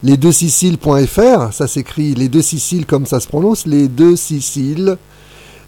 [0.03, 1.53] lesdeuxsiciles.fr.
[1.53, 4.97] Ça s'écrit les deux Siciles comme ça se prononce, les deux Siciles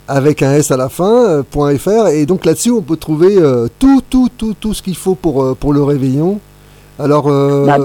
[0.08, 2.08] avec un S à la fin, euh, .fr.
[2.08, 5.44] Et donc là-dessus, on peut trouver euh, tout, tout, tout, tout ce qu'il faut pour,
[5.44, 6.39] euh, pour le réveillon.
[7.00, 7.78] Alors, euh, Bah,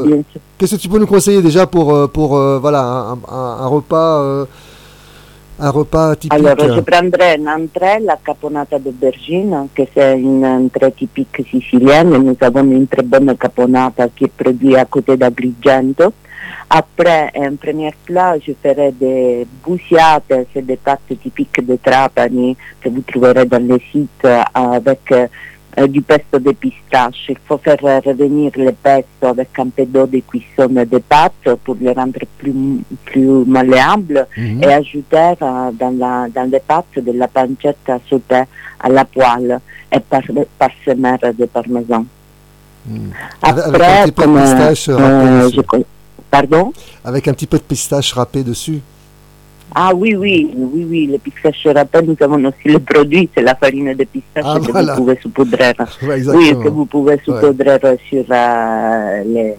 [0.59, 4.47] qu'est-ce que tu peux nous conseiller déjà pour, pour voilà, un, un- un repas,
[5.61, 6.33] un repas typique?
[6.47, 12.11] Alors, je prendrai une entrée, la caponata d'aubergine, que c'est une entrée typique sicilienne.
[12.11, 16.13] Nous avons une très bonne caponata qui est produite à côté d'Agrigento.
[16.71, 22.89] Après, un premier plat, je ferai des busiate, c'est des pâtes typiques de Trapani que
[22.89, 27.27] vous trouverez dans les sites avec euh, du pesto de pistache.
[27.29, 31.77] Il faut faire revenir le pesto avec un peu d'eau de cuisson de pâtes pour
[31.81, 32.53] le rendre plus,
[33.05, 34.63] plus malléable Mhm.
[34.63, 38.43] et ajouter euh, dans, la, dans les pâtes de la pancetta sautée
[38.81, 39.59] à la poêle
[39.93, 40.23] et par,
[40.59, 42.05] parsemer de parmesan.
[42.87, 43.11] Mhm.
[43.43, 45.51] Avec- avec un Après, petit peu de pistache euh,
[46.31, 46.73] Pardon?
[47.05, 48.81] Avec un petit peu de pistache râpé dessus.
[49.75, 53.55] Ah oui, oui, oui, oui, le pistache râpé, nous avons aussi le produit, c'est la
[53.55, 54.95] farine de pistache Ah, que voilà.
[54.95, 55.73] vous pouvez saupoudrer.
[56.03, 59.55] Ouais, Oui, que vous pouvez saupoudrer sur euh, les,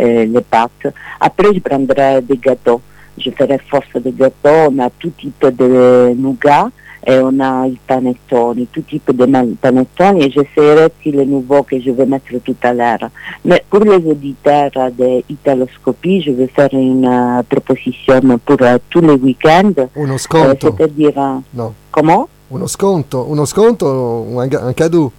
[0.00, 0.92] euh, les pâtes.
[1.18, 2.80] Après, je prendrai des gâteaux.
[3.16, 4.70] Je ferai force de gâteaux.
[4.70, 6.68] On a tout type de nougat
[7.08, 11.78] on a il panettone, tout type de ma- panettone et j'essaierai aussi les nouveaux que
[11.80, 13.10] je vais mettre tout à l'heure.
[13.44, 19.00] Mais pour les auditeurs de Italoscopie, je vais faire une euh, proposition pour euh, tous
[19.00, 19.72] les week-ends.
[19.96, 20.74] Uno Euh, sconto.
[20.76, 21.72] C'est-à-dire, euh, No.
[21.90, 23.26] comment Uno sconto.
[23.30, 25.12] Uno sconto un, un cadeau.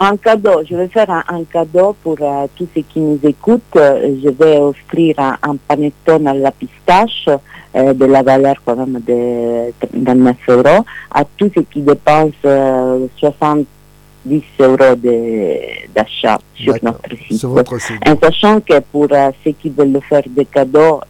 [0.00, 3.62] Un cadeau, je vais faire un, un cadeau pour euh, tous ceux qui nous écoutent.
[3.76, 7.26] Euh, Je vais offrir un, un panettone à la pistache
[7.74, 13.08] euh, de la valeur quand même de 29 euros à tous ceux qui dépensent euh,
[13.18, 13.66] 70
[14.60, 14.76] euros
[15.92, 17.38] d'achat sur notre site.
[17.40, 17.96] Sur votre site.
[18.08, 19.08] En sachant que pour
[19.42, 21.00] ceux qui veulent faire des cadeaux,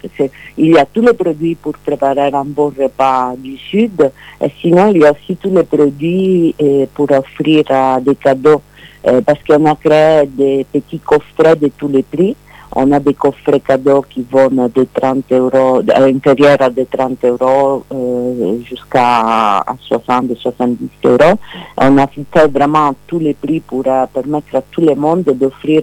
[0.56, 4.10] il y a tous les produits pour préparer un bon repas du Sud.
[4.42, 6.54] Et sinon, il y a aussi tous les produits
[6.94, 7.64] pour offrir
[8.00, 8.62] des cadeaux.
[9.06, 12.34] Euh, parce qu'on a créé des petits coffrets de tous les prix.
[12.76, 17.84] On a des coffrets cadeaux qui vont de 30 euros, à l'intérieur de 30 euros
[17.94, 21.38] euh, jusqu'à à 60, 70 euros.
[21.80, 25.82] On a fait vraiment tous les prix pour euh, permettre à tout le monde d'offrir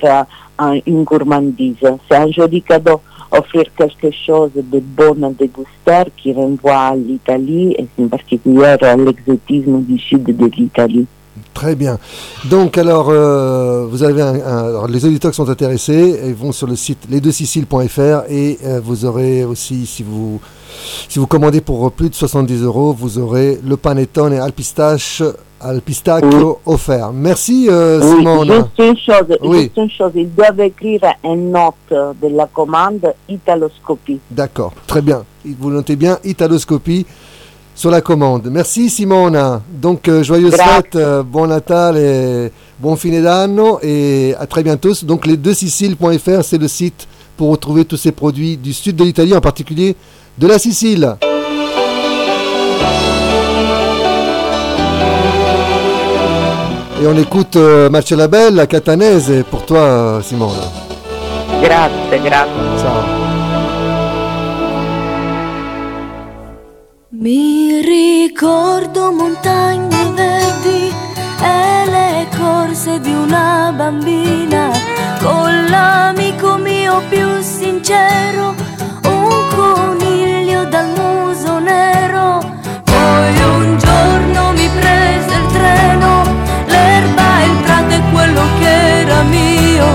[0.59, 1.77] un- une gourmandise.
[2.07, 3.01] C'est un joli cadeau,
[3.31, 8.95] offrir quelque chose de bon à déguster qui renvoie à l'Italie et en particulier à
[8.95, 11.07] l'exotisme du sud de l'Italie.
[11.55, 11.97] Très bien.
[12.49, 16.51] Donc, alors, euh, vous avez un, un- alors, les auditeurs qui sont intéressés, ils vont
[16.51, 20.39] sur le site lesdeuxsiciles.fr et euh, vous aurez aussi, si vous,
[21.09, 25.23] si vous commandez pour plus de 70 euros, vous aurez le panettone et alpistache,
[25.61, 27.11] alpistacchio offert.
[27.13, 28.47] Merci, euh, Oui, Simone.
[28.51, 29.61] juste une chose, Oui.
[29.63, 31.73] juste une chose, ils doivent écrire une note
[32.21, 34.19] de la commande italoscopie.
[34.29, 35.23] D'accord, très bien.
[35.59, 37.05] Vous notez bien Italoscopie
[37.75, 38.47] sur la commande.
[38.49, 39.61] Merci Simona.
[39.69, 44.93] Donc euh, joyeuses fêtes, euh, bon Natal et bon fine d'anno et à très bientôt.
[45.03, 47.07] Donc les deux Siciles.fr, c'est le site
[47.37, 49.95] pour retrouver tous ces produits du sud de l'Italie, en particulier
[50.37, 51.17] de la Sicile.
[57.01, 60.53] Et on écoute euh, Marcella Bella, Catanese, pour toi Simona.
[61.61, 62.51] Grazie, grazie.
[62.81, 63.25] Ciao.
[67.85, 70.91] Ricordo montagne verdi
[71.39, 74.71] e le corse di una bambina
[75.21, 78.55] con l'amico mio più sincero,
[79.03, 82.39] un coniglio dal muso nero.
[82.83, 86.23] Poi un giorno mi prese il treno,
[86.65, 89.85] l'erba, il prato e quello che era mio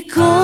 [0.00, 0.37] Because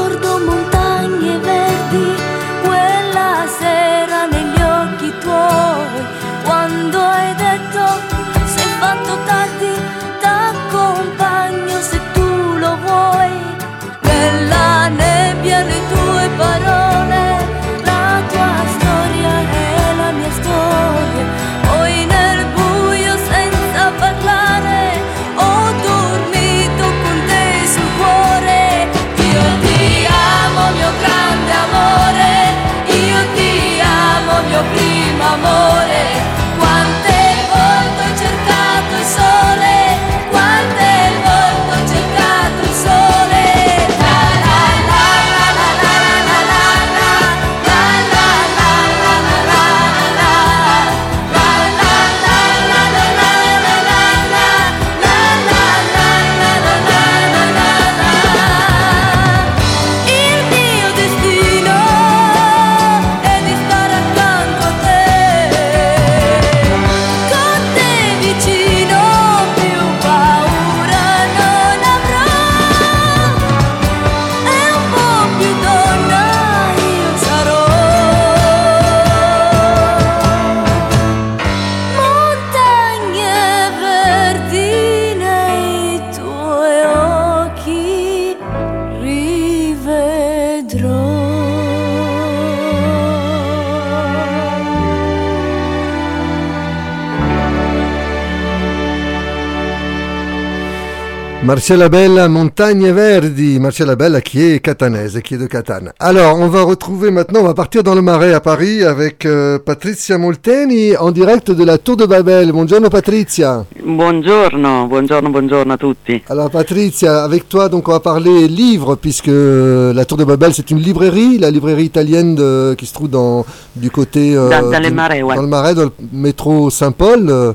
[101.55, 103.61] Marcella Bella, Montagne Verdi.
[103.61, 105.92] Marcella Bella qui est catanaise, qui est de Catane.
[106.00, 109.61] Alors, on va retrouver maintenant, on va partir dans le Marais à Paris avec euh,
[109.64, 112.50] Patrizia Molteni en direct de la Tour de Babel.
[112.50, 113.64] Buongiorno Patrizia.
[113.84, 116.20] Buongiorno, buongiorno, buongiorno a tutti.
[116.28, 120.72] Alors Patrizia, avec toi, donc on va parler livres puisque la Tour de Babel c'est
[120.72, 123.46] une librairie, la librairie italienne de- qui se trouve dans
[123.76, 125.36] du côté euh, Dans- dans les du- Marais, ouais.
[125.36, 127.28] dans le Marais, dans le métro Saint-Paul.
[127.30, 127.52] euh,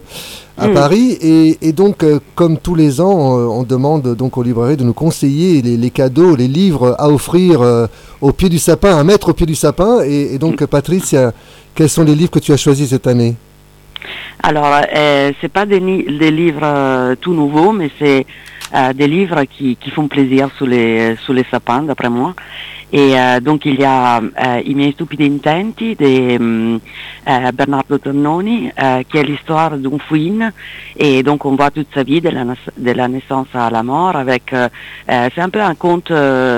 [0.60, 0.74] à Mm.
[0.74, 4.78] Paris et, et donc euh, comme tous les ans euh, on demande donc aux librairies
[4.78, 7.88] de nous conseiller les, les cadeaux les livres à offrir euh,
[8.22, 11.32] au pied du sapin à mettre au pied du sapin et, et donc Patricia
[11.76, 13.36] quels sont les livres que tu as choisis cette année?
[14.42, 18.26] Alors, euh, c'est pas des, ni- des livres euh, tout nouveaux, mais c'est
[18.74, 22.34] euh, des livres qui, qui font plaisir sous les, sous les sapins, d'après moi.
[22.92, 26.80] Et euh, donc il y a euh, I miei stupidi intenti de hum,
[27.28, 28.72] euh, Bernardo Tonnoni,
[29.08, 30.52] qui est l'histoire d'un fouine.
[30.98, 34.16] Et donc on voit toute sa vie de la, naissance à la mort.
[34.16, 34.52] Avec,
[35.08, 36.12] c'est un peu un conte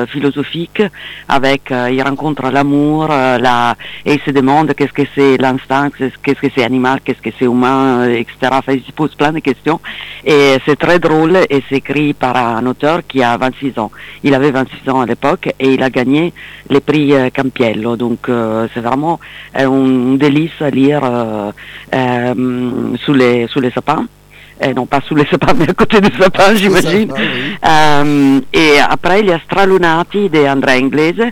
[0.08, 0.82] philosophique.
[1.28, 3.76] Avec, il rencontre l'amour, la,
[4.06, 7.46] et il se demande qu'est-ce que c'est l'instinct, qu'est-ce que c'est animal, qu'est-ce que c'est
[7.46, 8.52] humain, etc.
[8.52, 9.82] Enfin, il se pose plein de questions.
[10.24, 13.92] Et c'est très drôle et c'est écrit par un auteur qui a 26 ans.
[14.24, 16.21] Il avait 26 ans à l'époque et il a gagné
[16.70, 17.96] les prix Campiello.
[17.96, 18.30] Donc
[18.74, 19.20] c'est vraiment
[19.56, 21.02] un délice à lire
[21.94, 24.06] euh, sous, les, sous les sapins.
[24.64, 27.12] Eh, non pas sous les sapins, mais à côté des sapins, j'imagine.
[27.12, 31.32] Euh, et après, il y a Stralunati de Andrea Inglese,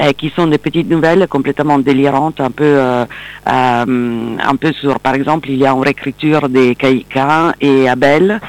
[0.00, 3.04] euh, qui sont des petites nouvelles complètement délirantes, un peu, euh,
[3.48, 8.40] euh, un peu sur, par exemple, il y a une réécriture de Caïn et Abel.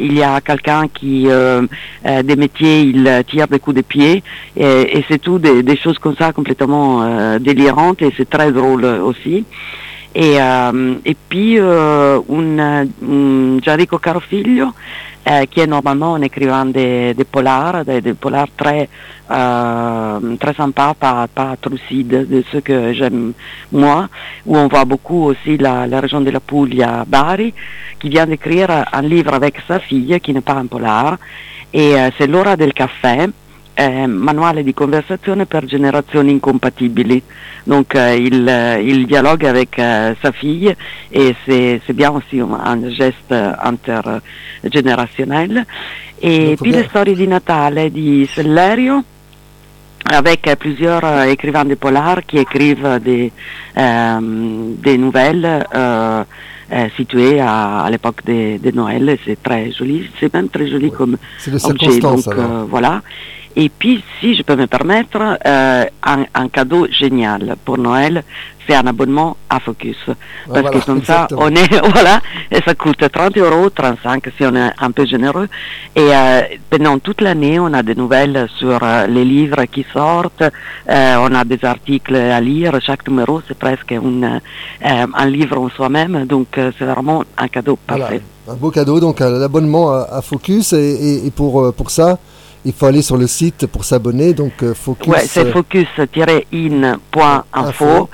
[0.00, 4.22] Il y a quelqu'un qui, des métiers, il tire des coups de pied,
[4.56, 8.84] et, et c'est tout des, des choses comme ça complètement délirantes, et c'est très drôle
[8.84, 9.46] aussi.
[10.14, 14.68] Et, euh, et puis euh, un, un Gianrico Carofiglio,
[15.26, 18.88] euh, qui est normalement un écrivain de, polar, de, polar très,
[19.30, 23.32] euh, très sympa, pas, pas trucide, de ce que j'aime
[23.72, 24.08] moi,
[24.46, 27.52] où on voit beaucoup aussi la, la région de la Puglia, Bari,
[27.98, 31.16] qui vient d'écrire un livre avec sa fille, qui n'est pas un polar,
[31.72, 33.28] et euh, c'est L'ora del caffè,
[33.74, 37.22] eh, manuale di conversazione per generazioni incompatibili.
[37.64, 40.76] Donc il, il dialogue avec euh, sa fille
[41.10, 45.64] et c'est c'est bien aussi un, geste intergénérationnel.
[46.20, 49.02] Et Molto puis le storie di Natale di Sellerio
[50.04, 53.32] avec euh, plusieurs euh, écrivains de polar qui écrivent des,
[53.76, 54.20] euh,
[54.82, 56.24] des nouvelles euh,
[56.72, 59.16] euh, situées à, à l'époque de, de Noël.
[59.24, 62.00] C'est très joli, c'est même très joli comme c'est de objet.
[62.00, 63.02] Donc euh, voilà.
[63.56, 68.24] Et puis, si je peux me permettre, euh, un, un cadeau génial pour Noël,
[68.66, 69.96] c'est un abonnement à Focus.
[70.06, 74.24] Parce Ah, voilà, que comme ça, on est, voilà, et ça coûte 30 euros, 35
[74.36, 75.48] si on est un peu généreux.
[75.94, 76.40] Et euh,
[76.70, 80.42] pendant toute l'année, on a des nouvelles sur euh, les livres qui sortent,
[80.88, 84.40] on a des articles à lire, chaque numéro c'est presque une,
[84.82, 88.22] un livre en soi-même, donc c'est vraiment un cadeau Voilà, parfait.
[88.48, 90.72] un beau cadeau, donc l'abonnement à, à Focus.
[90.72, 92.18] Et, et- et pour, pour ça,
[92.64, 94.32] il faut aller sur le site pour s'abonner.
[94.34, 95.12] Donc euh, Focus.
[95.12, 97.20] Ouais, c'est euh, focus-in.info.
[97.52, 98.08] Info.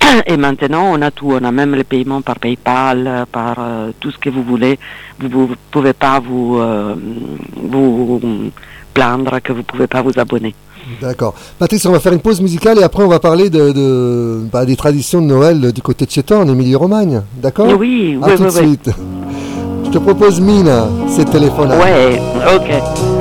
[0.26, 1.32] Et maintenant, on a tout.
[1.32, 4.78] On a même les paiements par PayPal, par euh, tout ce que vous voulez.
[5.20, 6.94] Vous ne pouvez pas vous, euh,
[7.56, 8.20] vous
[8.92, 10.54] plaindre que vous ne pouvez pas vous abonner.
[11.00, 11.34] D'accord.
[11.58, 14.66] Patrice, on va faire une pause musicale et après on va parler de, de- bah,
[14.66, 17.22] des traditions de Noël du côté de toi, en Émilie-Romagne.
[17.42, 17.68] D'accord?
[17.78, 18.66] Oui, À oui, tout oui, de oui.
[18.68, 18.90] suite.
[19.86, 21.70] Je te propose Mina, c'est téléphone.
[21.70, 22.20] Ouais,
[22.54, 23.13] ok.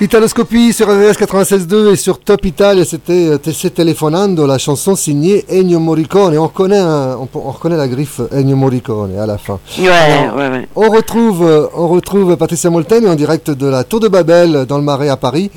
[0.00, 5.44] Italoscopie sur RVS 96.2 et sur Top Italia, c'était euh, Se Telefonando, la chanson signée
[5.50, 6.38] Ennio Morricone.
[6.38, 9.58] On reconnaît, un- on, on reconnaît la griffe Ennio Morricone à la fin.
[9.76, 10.68] Ouais, Alors, ouais, ouais.
[10.76, 14.78] On retrouve, euh, on retrouve Patricia Molteni en direct de la Tour de Babel dans
[14.78, 15.50] le Marais à Paris.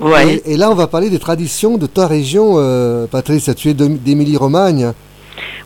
[0.00, 0.40] Ouais.
[0.46, 3.52] Et, et là, on va parler des traditions de ta région, euh, Patricia.
[3.52, 4.92] Tu es d'Émilie-Romagne.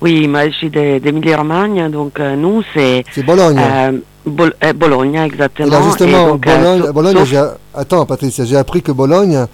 [0.02, 3.04] Oui, moi je suis de- d'Émilie-Romagne, donc euh, nous c'est...
[3.12, 3.58] C'est Bologne.
[3.58, 3.92] euh,
[4.26, 5.70] Bol- euh, Bologne, exactement.
[5.70, 9.46] Là, justement, donc, Bologne, sauf- Bologne, sauf- attends, Patricia, j'ai appris que Bologne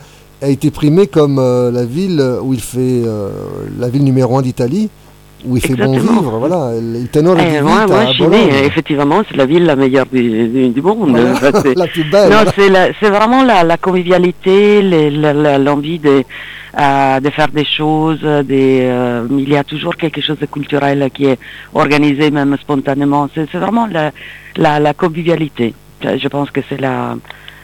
[0.42, 1.36] a été primée comme
[1.72, 3.02] la ville où il fait
[3.78, 4.88] la ville numéro un d'Italie,
[5.46, 6.20] où il fait bon Exactement.
[6.20, 6.38] vivre.
[6.38, 9.64] Voilà, il tenore Eh, di moi, vita moi, je suis née, effectivement, c'est la ville
[9.64, 11.10] la meilleure du, du, du monde.
[11.10, 12.30] Voilà, Enfin, la plus belle.
[12.30, 12.38] Non,
[13.00, 14.82] c'est vraiment la, la convivialité,
[15.60, 16.22] l'envie de,
[16.78, 18.20] euh, de faire des choses.
[18.22, 21.38] Des, euh, il y a toujours quelque chose de culturel qui est
[21.74, 23.28] organisé même spontanément.
[23.34, 24.10] C'est vraiment la,
[24.56, 25.74] la, la convivialité.
[26.02, 27.16] Je pense que c'est la,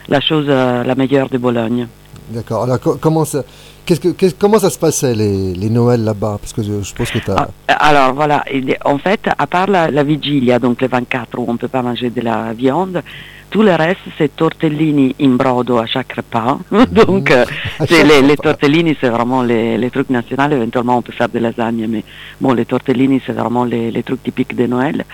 [0.08, 1.86] la chose euh, la meilleure de Bologne.
[2.30, 2.64] D'accord.
[2.64, 3.42] Alors, co- comment ça,
[3.86, 6.38] qu'est-ce que, qu'est- comment ça se passait les, les Noëls là-bas?
[6.40, 7.48] Parce que je, je pense que tu as.
[7.68, 8.44] Ah, Alors voilà,
[8.84, 11.80] en fait, à part la, la vigilia, donc le 24 où on ne peut pas
[11.82, 13.02] manger de la viande,
[13.50, 16.58] tout le reste c'est tortellini in brodo à chaque repas.
[16.90, 17.44] donc euh,
[17.78, 21.28] À c'est les, les tortellini c'est vraiment les, les trucs nationaux, éventuellement on peut faire
[21.28, 22.04] des lasagnes, mais
[22.40, 25.04] bon les tortellini c'est vraiment les, les trucs typiques de Noël.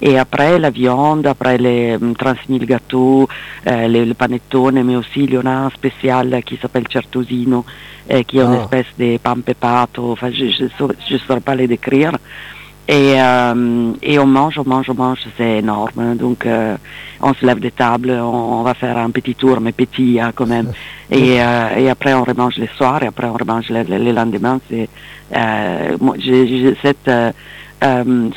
[0.00, 3.28] Et après la viande, après les hum, 36 000 gâteaux,
[3.66, 7.64] euh, le panettone, mais aussi il y en a un spécial qui s'appelle Certosino,
[8.10, 8.62] euh, qui est une Ah.
[8.64, 12.12] espèce de pan pepato, enfin je ne saurais pas les décrire.
[12.88, 16.16] Et, euh, et on mange, on mange, on mange, c'est énorme.
[16.16, 16.76] Donc euh,
[17.20, 20.32] on se lève des tables, on, on va faire un petit tour, mais petit hein,
[20.34, 20.72] quand même.
[21.10, 24.12] Et, euh, et après on remange les soirs, et après on remange le, le- le
[24.12, 24.58] lendemain.
[24.68, 24.88] C'est,
[26.18, 27.10] j'ai, cet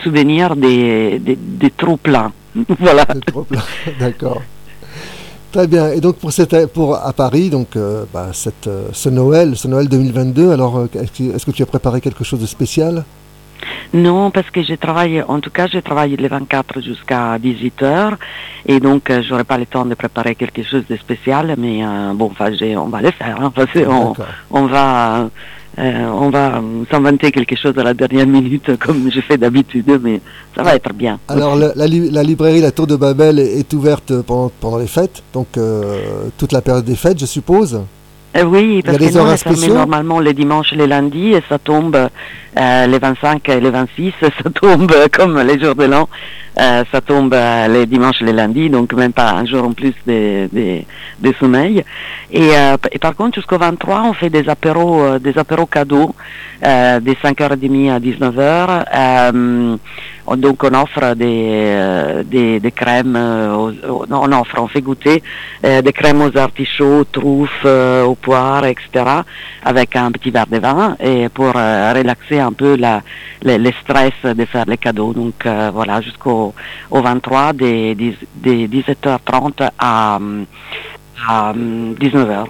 [0.03, 2.31] souvenir des, des, des trop pleins.
[2.79, 3.05] voilà.
[3.27, 3.63] Trop plat.
[3.99, 4.41] D'accord.
[5.53, 5.89] Très bien.
[5.91, 7.77] Et donc pour cette, pour à Paris, donc
[8.13, 10.51] bah, cette, ce Noël, ce Noël 2022.
[10.51, 13.05] Alors, est-ce que tu as préparé quelque chose de spécial?
[13.93, 18.17] Non, parce que je travaille, en tout cas, je travaille le 24 jusqu'à 18 heures
[18.65, 22.13] et donc euh, j'aurai pas le temps de préparer quelque chose de spécial, mais euh,
[22.13, 23.69] bon, enfin, on va le faire, hein, parce
[24.51, 25.29] on va,
[25.77, 30.21] euh, on va s'inventer quelque chose à la dernière minute comme je fais d'habitude, mais
[30.55, 31.19] ça va être bien.
[31.27, 34.77] Alors la, la li- la librairie La Tour de Babel est, est ouverte pendant, pendant
[34.77, 37.81] les fêtes, donc euh, toute la période des fêtes, je suppose?
[38.35, 41.33] Euh, oui, parce des que nous, on est fermé normalement les dimanches et les lundis
[41.33, 45.75] et ça tombe euh, les 25 et les 26, ça tombe euh, comme les jours
[45.75, 46.09] de l'an,
[46.59, 49.71] euh, ça tombe euh, les dimanches et les lundis, donc même pas un jour en
[49.73, 50.79] plus de, de,
[51.19, 51.83] de sommeil.
[52.31, 56.13] Et, euh, et par contre, jusqu'au 23, on fait des apéros, euh, des apéros cadeaux
[56.65, 58.85] euh, de 5h30 à 19h.
[58.93, 59.77] Euh,
[60.27, 64.67] on- donc on offre des, euh, des, des crèmes, aux- aux- non, on offre, on
[64.67, 65.21] fait goûter
[65.63, 68.85] euh, des crèmes aux artichauts, aux truffes, euh, aux poires, etc.
[69.63, 73.01] avec un petit verre de vin et pour euh, relaxer un peu la,
[73.43, 75.13] le, le stress de faire les cadeaux.
[75.13, 76.53] Donc euh, voilà, jusqu'au
[76.89, 80.19] au 23, des, des, des 17h30 à,
[81.29, 82.45] à 19h.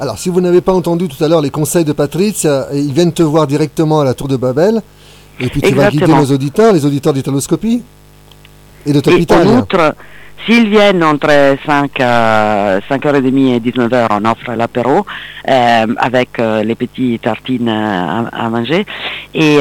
[0.00, 2.92] Alors si vous n'avez pas entendu tout à l'heure les conseils de Patricia, euh, ils
[2.92, 4.82] viennent te voir directement à la Tour de Babel,
[5.38, 7.82] et puis tu vas guider nos auditeurs, les auditeurs d'Italoscopie
[8.86, 9.94] et de Top Et en outre,
[10.46, 15.04] s'ils viennent entre 5, euh, 5h30 et 19h, on offre l'apéro
[15.48, 18.84] euh, avec euh, les petits tartines à, à manger.
[19.34, 19.60] Et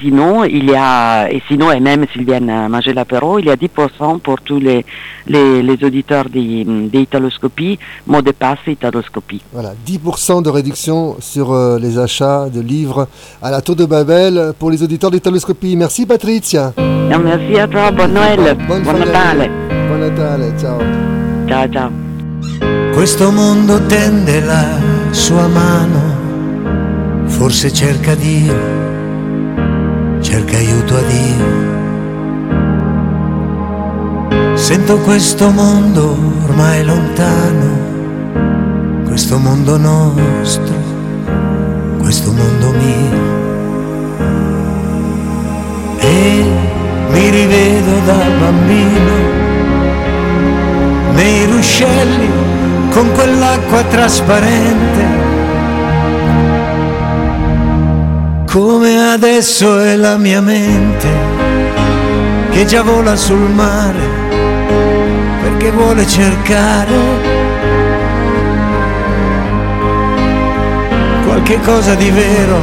[0.00, 3.56] sinon, il y a, et sinon, et même s'ils viennent manger l'apéro, il y a
[3.56, 4.84] 10% pour tous les,
[5.26, 9.40] les, les auditeurs d'Italoscopie, mot de passe Italoscopie.
[9.54, 13.08] Voilà, 10% de réduction sur les achats de livres
[13.40, 15.76] à la Tour de Babel pour les auditeurs d'Italoscopie.
[15.76, 16.74] Merci Patricia.
[16.76, 19.79] Merci à toi, bon Noël, buon Natale.
[20.00, 20.52] Natale.
[20.58, 20.78] Ciao.
[21.46, 21.90] Ciao, ciao.
[22.92, 24.64] Questo mondo tende la
[25.10, 28.54] sua mano, forse cerca Dio,
[30.20, 31.68] cerca aiuto a Dio.
[34.56, 37.68] Sento questo mondo ormai lontano,
[39.06, 40.74] questo mondo nostro,
[41.98, 43.28] questo mondo mio.
[45.98, 46.44] E
[47.12, 49.39] mi rivedo da bambino
[51.14, 52.28] nei ruscelli
[52.90, 55.28] con quell'acqua trasparente.
[58.46, 61.08] Come adesso è la mia mente
[62.50, 64.18] che già vola sul mare
[65.40, 67.38] perché vuole cercare
[71.24, 72.58] qualche cosa di vero,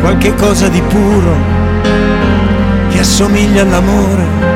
[0.00, 1.36] qualche cosa di puro
[2.88, 4.51] che assomiglia all'amore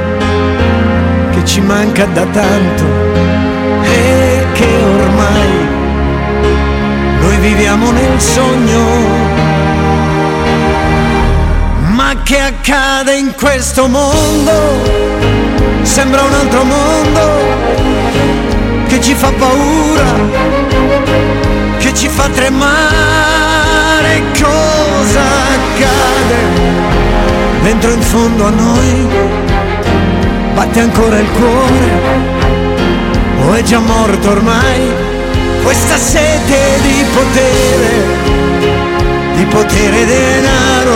[1.37, 2.85] che ci manca da tanto
[3.83, 4.77] e che
[7.77, 8.85] siamo nel sogno.
[11.95, 14.53] Ma che accade in questo mondo?
[15.83, 17.21] Sembra un altro mondo
[18.87, 20.05] che ci fa paura,
[21.79, 24.23] che ci fa tremare.
[24.41, 25.23] Cosa
[25.57, 26.37] accade?
[27.63, 29.46] Dentro in fondo a noi
[30.57, 31.91] batte ancora il cuore
[33.47, 35.15] o è già morto ormai?
[35.67, 37.89] questa sete di potere,
[39.35, 40.95] di potere denaro.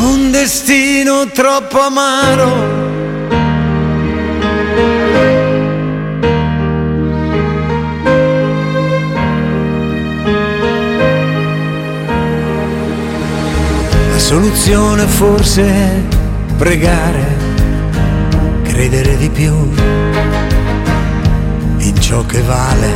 [0.00, 2.84] Un destino troppo amaro.
[14.12, 16.05] La soluzione forse
[16.56, 17.36] pregare,
[18.62, 19.52] credere di più
[21.78, 22.88] in ciò che vale.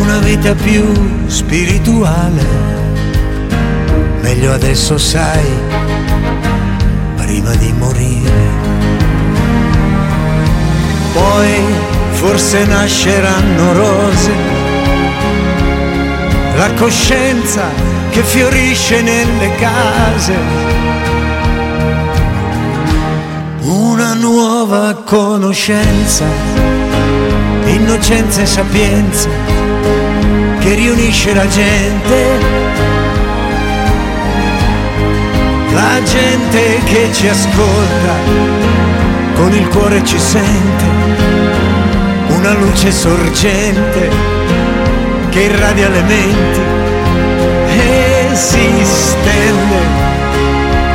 [0.00, 0.84] Una vita più
[1.26, 2.44] spirituale,
[4.20, 5.46] meglio adesso sai,
[7.16, 8.70] prima di morire.
[11.12, 11.50] Poi
[12.10, 14.32] forse nasceranno rose,
[16.56, 17.68] la coscienza
[18.10, 20.34] che fiorisce nelle case.
[23.60, 26.24] Una nuova conoscenza,
[27.66, 29.28] innocenza e sapienza
[30.58, 32.38] che riunisce la gente,
[35.72, 38.14] la gente che ci ascolta,
[39.34, 40.84] con il cuore ci sente,
[42.28, 44.31] una luce sorgente
[45.32, 46.60] che irradia le menti
[47.66, 49.80] e si stende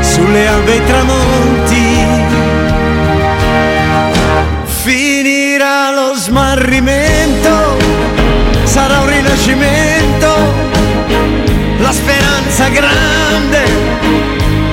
[0.01, 2.05] sulle albe e tramonti.
[4.83, 7.77] Finirà lo smarrimento,
[8.63, 10.27] sarà un rinascimento,
[11.79, 13.63] la speranza grande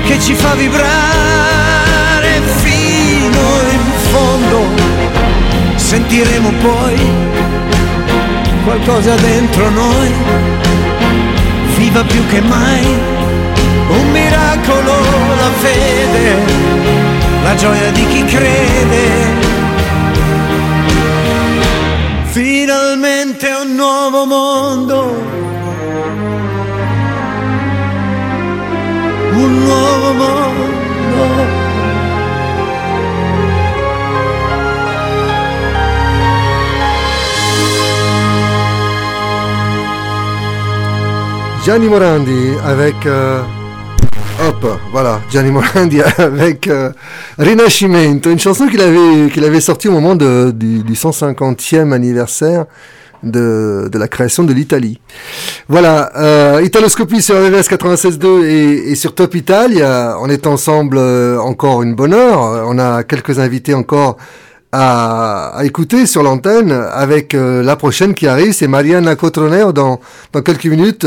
[0.05, 3.41] che ci fa vibrare fino
[3.71, 4.67] in fondo,
[5.77, 7.34] sentiremo poi
[8.65, 10.13] qualcosa dentro noi,
[11.77, 12.85] viva più che mai,
[13.89, 14.93] un miracolo
[15.37, 16.37] la fede,
[17.43, 19.53] la gioia di chi crede.
[22.31, 25.03] Finalmente un nuovo mondo,
[29.33, 31.64] un nuovo mondo.
[41.65, 43.41] Gianni Morandi avec euh,
[44.47, 46.91] Hop, voilà, Gianni Morandi avec euh,
[47.39, 52.67] Rinascimento, une chanson qu'il avait, sortie au moment du, du 150e anniversaire
[53.23, 55.01] de, la création de l'Italie.
[55.67, 60.19] Voilà, euh, Italoscopie sur RVS 96.2 et, sur Top Italia.
[60.21, 62.67] On est ensemble encore une bonne heure.
[62.69, 64.19] On a quelques invités encore
[64.77, 70.01] à, à écouter sur l'antenne avec euh, la prochaine qui arrive, c'est Mariana Cotroneo dans,
[70.33, 71.07] dans quelques minutes.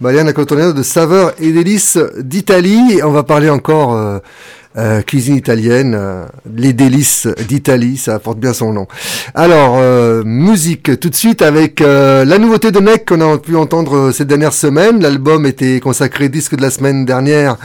[0.00, 3.00] Mariana Cotroneo de Saveurs et délices d'Italie.
[3.02, 4.18] On va parler encore euh,
[4.76, 8.86] euh, cuisine italienne, euh, les délices d'Italie, ça porte bien son nom.
[9.34, 13.56] Alors, euh, musique tout de suite avec euh, la nouveauté de Neck qu'on a pu
[13.56, 15.00] entendre ces dernières semaines.
[15.00, 17.56] L'album était consacré disque de la semaine dernière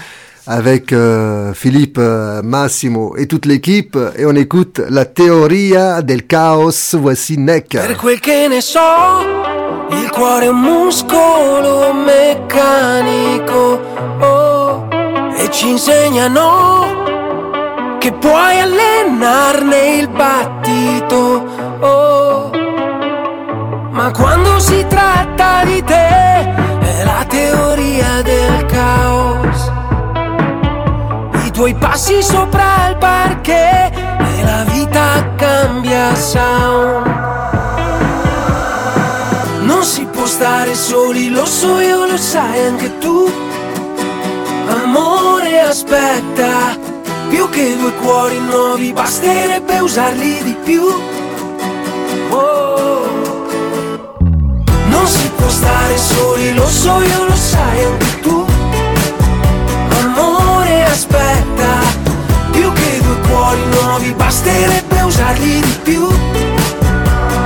[0.48, 6.94] avec euh, Philippe euh, Massimo et toute l'équipe et on écoute la théoria del caos,
[6.94, 7.70] voici Neck.
[7.70, 8.80] Per quel che ne so,
[9.90, 13.80] il cuore è un muscolo meccanico
[14.20, 14.88] oh,
[15.36, 21.60] e ci insegnano che puoi allenarne il battito.
[21.82, 22.50] Oh,
[23.92, 29.51] ma quando si tratta di te è la teoria del caos
[31.62, 37.06] tuoi passi sopra il parquet e la vita cambia sound.
[39.62, 43.32] Non si può stare soli, lo so io, lo sai anche tu.
[44.70, 46.76] Amore aspetta,
[47.30, 50.84] più che due cuori nuovi, basterebbe usarli di più.
[52.32, 53.06] Oh.
[54.88, 58.11] Non si può stare soli, lo so io, lo sai anche tu
[60.92, 61.80] aspetta
[62.52, 66.04] Più che due cuori nuovi basterebbe usarli di più.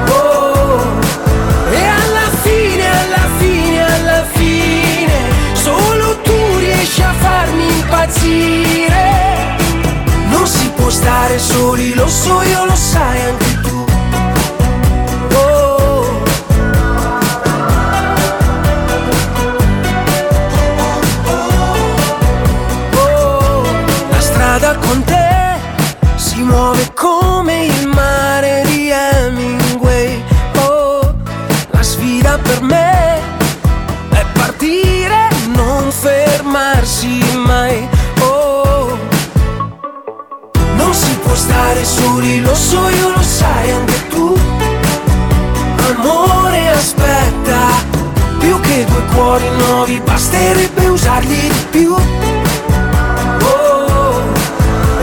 [0.10, 0.82] Oh,
[1.72, 5.14] E alla fine, alla fine, alla fine
[5.54, 9.58] Solo tu riesci a farmi impazzire.
[10.30, 13.45] Non si può stare soli, lo so io, lo sai anche
[41.46, 44.36] stare soli, lo so io, lo sai anche tu.
[45.90, 47.60] Amore aspetta,
[48.40, 51.94] più che due cuori nuovi, basterebbe usarli di più.
[53.54, 54.22] Oh,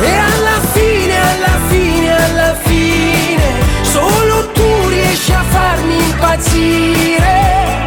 [0.03, 3.47] e alla fine, alla fine, alla fine,
[3.82, 7.86] solo tu riesci a farmi impazzire.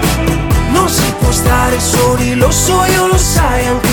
[0.69, 3.84] Non si può stare soli, lo so io, lo sai anche tu.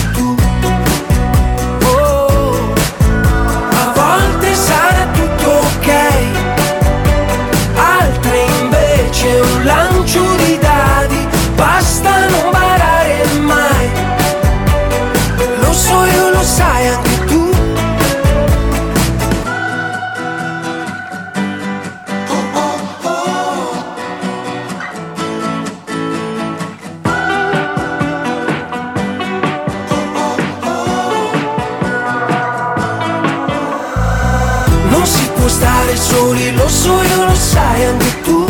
[35.43, 38.47] Può stare soli, lo so io, lo sai anche tu.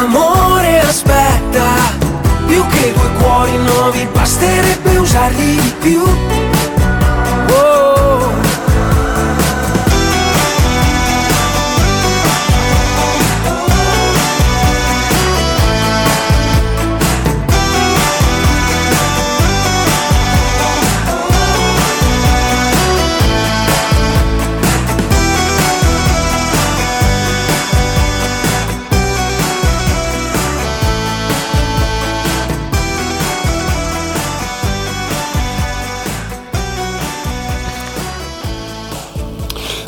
[0.00, 1.64] Amore aspetta,
[2.46, 6.02] più che due cuori nuovi, basterebbe usarli di più.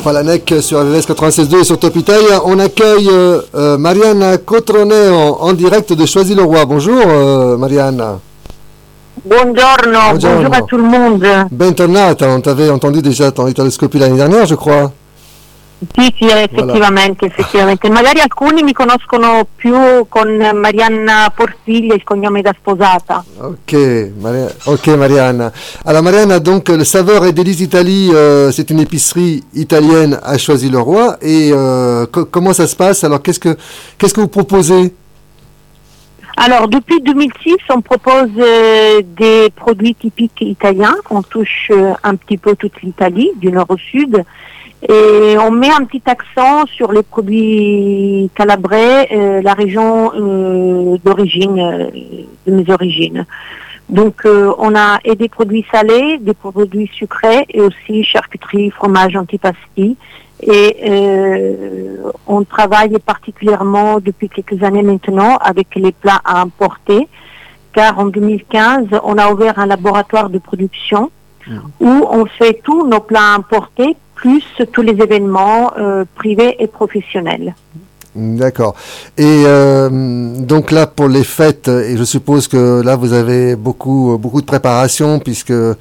[0.03, 2.41] Voilà, NEC sur RVS 96.2 et sur Top Italia.
[2.45, 6.65] On accueille euh, euh, Mariana Cotroneo en direct de Choisy-le-Roi.
[6.65, 8.17] Bonjour euh, Mariana.
[9.23, 10.37] Buongiorno, Buongiorno.
[10.37, 11.23] bonjour à tout le monde.
[11.51, 14.91] Bentornata, on t'avait entendu déjà ton italoscopie l'année dernière, je crois.
[15.95, 17.89] Sì, sì, effettivamente, effettivamente.
[17.89, 19.73] Magari alcuni mi conoscono più
[20.09, 23.23] con Marianna Porfiglia, il cognome da sposata.
[23.39, 25.51] Ok, Maria- ok Mariana.
[25.85, 31.17] Alors Mariana, donc le Saveur et Délices Italie, euh, c'est une épicerie italienne à Choisy-le-Roi.
[31.21, 33.03] Et euh, co- comment ça se passe?
[33.03, 33.57] Alors qu'est-ce que
[33.97, 34.93] qu'est-ce que vous proposez?
[36.37, 40.95] Alors, depuis 2006, on propose euh, des produits typiques italiens.
[41.09, 41.71] On touche
[42.03, 44.23] un petit peu toute l'Italie, du nord au sud.
[44.89, 51.59] Et on met un petit accent sur les produits calabrais, euh, la région euh, d'origine,
[51.59, 51.89] euh,
[52.47, 53.25] de mes origines.
[53.89, 59.15] Donc, euh, on a et des produits salés, des produits sucrés et aussi charcuterie, fromage,
[59.15, 59.97] antipasti.
[60.41, 67.07] Et euh, on travaille particulièrement depuis quelques années maintenant avec les plats à importer,
[67.73, 71.11] car en 2015, on a ouvert un laboratoire de production
[71.79, 77.49] où on fait tous nos plats importés, plus tous les événements euh, privés et professionnels.
[78.13, 78.75] D'accord.
[79.17, 79.89] Et euh,
[80.51, 84.45] donc là, pour les fêtes, et je suppose que là, vous avez beaucoup, beaucoup de
[84.45, 85.75] préparation, puisque euh,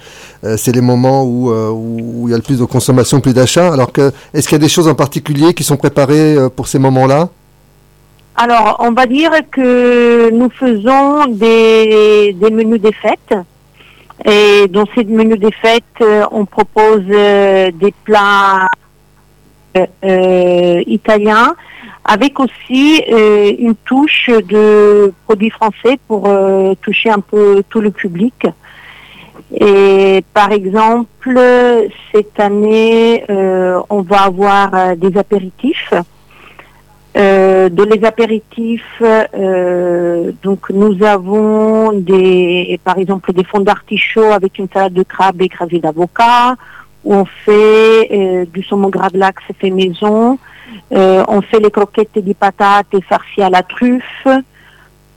[0.57, 3.73] c'est les moments où, euh, où il y a le plus de consommation, plus d'achat.
[3.73, 6.69] Alors que, est-ce qu'il y a des choses en particulier qui sont préparées euh, pour
[6.69, 7.29] ces moments-là?
[8.37, 13.35] Alors, on va dire que nous faisons des, des menus des fêtes.
[14.25, 18.67] Et dans ces menus des fêtes, euh, on propose euh, des plats
[19.77, 21.55] euh, italiens
[22.05, 23.03] avec aussi
[23.59, 26.29] une touche de produits français pour
[26.81, 28.47] toucher un peu tout le public.
[29.55, 31.39] Et par exemple,
[32.11, 35.93] cette année, on va avoir des apéritifs.
[37.17, 44.59] Euh, dans les apéritifs, euh, donc nous avons des, par exemple, des fonds d'artichaut avec
[44.59, 46.55] une salade de crabe écrasée d'avocat,
[47.05, 50.39] où on fait euh, du saumon gravlax fait maison,
[50.93, 54.27] on fait les croquettes de patates farcies à la truffe,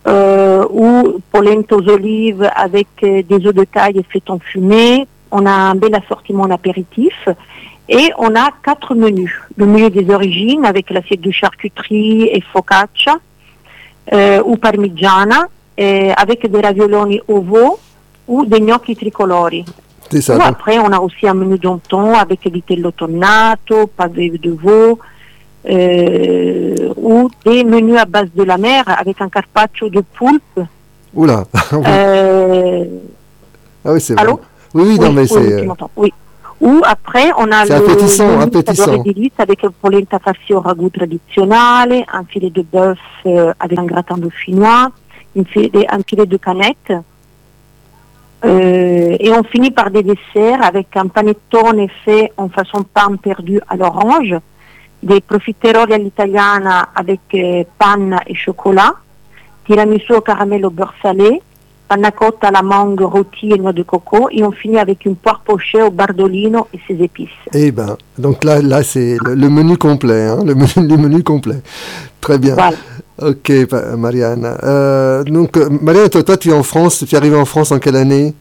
[0.08, 5.08] ou polenta aux olives avec des œufs de caille et faites en fumée.
[5.32, 7.28] On a un bel assortiment d'apéritifs.
[7.90, 9.34] Et on a quatre menus.
[9.58, 13.18] Le menu des origines avec l'assiette de charcuterie et focaccia
[14.14, 17.80] euh, ou parmigiana avec des ravioloni au veau
[18.28, 19.66] ou des gnocchi tricolori.
[20.22, 20.38] Ça.
[20.38, 25.00] Ou après, on a aussi un menu d'anton avec vitello tonnato, pavé de veau,
[25.70, 30.60] euh, ou des menus à base de la mer avec un carpaccio de poulpe.
[31.14, 31.46] Oula.
[31.74, 32.86] Euh,
[33.86, 34.36] ah oui, c'est allô?
[34.36, 34.44] Vrai.
[34.76, 35.68] Oui, oui, non, mais oui, c'est.
[35.96, 36.14] oui.
[36.68, 38.40] Ou après, on a le appétissant,
[39.46, 44.84] avec polenta farcie au ragoût traditionnel, un filet de bœuf euh, avec un gratin dauphinois,
[45.36, 46.92] une filet- un filet de canette,
[48.46, 53.58] Euh, et on finit par des desserts avec un panettone fait en façon pain perdu
[53.72, 54.36] à l'orange,
[55.02, 58.92] des profiteroli all'italiana avec euh, panne et chocolat,
[59.66, 61.32] tiramisu au caramel au beurre salé,
[61.94, 65.16] panna cotta à la mangue rôtie et noix de coco, et on finit avec une
[65.16, 67.30] poire pochée au bardolino et ses épices.
[67.54, 71.24] Eh ben, donc là, là c'est le, le menu complet, hein, le, menu, le menu
[71.24, 71.62] complet.
[72.20, 72.56] Très bien.
[72.56, 72.78] Voilà.
[73.22, 73.52] Ok,
[73.96, 74.58] Marianne.
[74.64, 77.72] Euh, donc, euh, Marianne, toi, toi, tu es en France, tu es arrivée en France
[77.72, 78.34] en quelle année?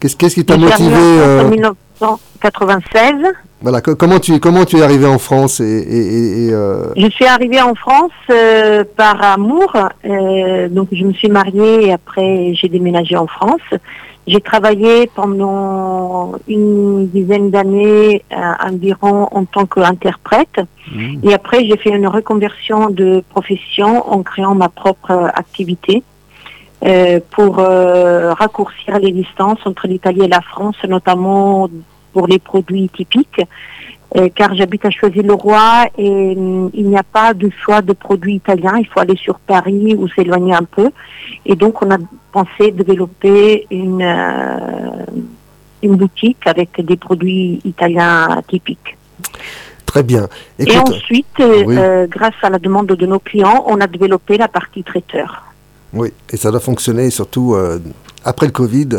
[0.00, 0.96] Qu'est-ce qu'est-ce qui t'a motivé
[2.00, 2.18] en
[2.50, 3.32] France en 1996.
[3.62, 6.92] Voilà, co- comment tu comment tu es arrivé en France et, et- et- et, euh,
[6.96, 9.72] Je suis arrivée en France euh, par amour,
[10.04, 13.62] euh, donc je me suis mariée et après j'ai déménagé en France.
[14.26, 18.22] J'ai travaillé pendant une dizaine d'années
[18.60, 20.60] environ en tant qu'interprète
[21.22, 26.02] et après j'ai fait une reconversion de profession en créant ma propre activité
[27.30, 31.68] pour raccourcir les distances entre l'Italie et la France, notamment
[32.16, 33.42] pour les produits typiques
[34.16, 38.36] euh, car j'habite à Choisy-le-Roi et hum, il n'y a pas de choix de produits
[38.36, 38.76] italiens.
[38.78, 40.90] Il faut aller sur Paris ou s'éloigner un peu.
[41.44, 41.98] Et donc, on a
[42.32, 45.04] pensé développer une, euh,
[45.82, 48.96] une boutique avec des produits italiens typiques.
[49.84, 50.28] très bien.
[50.58, 52.08] et ensuite, euh, oui.
[52.08, 55.44] grâce à la demande de nos clients, on a développé la partie traiteur.
[55.92, 57.56] oui, et ça doit fonctionner surtout
[58.24, 58.90] après le Covid.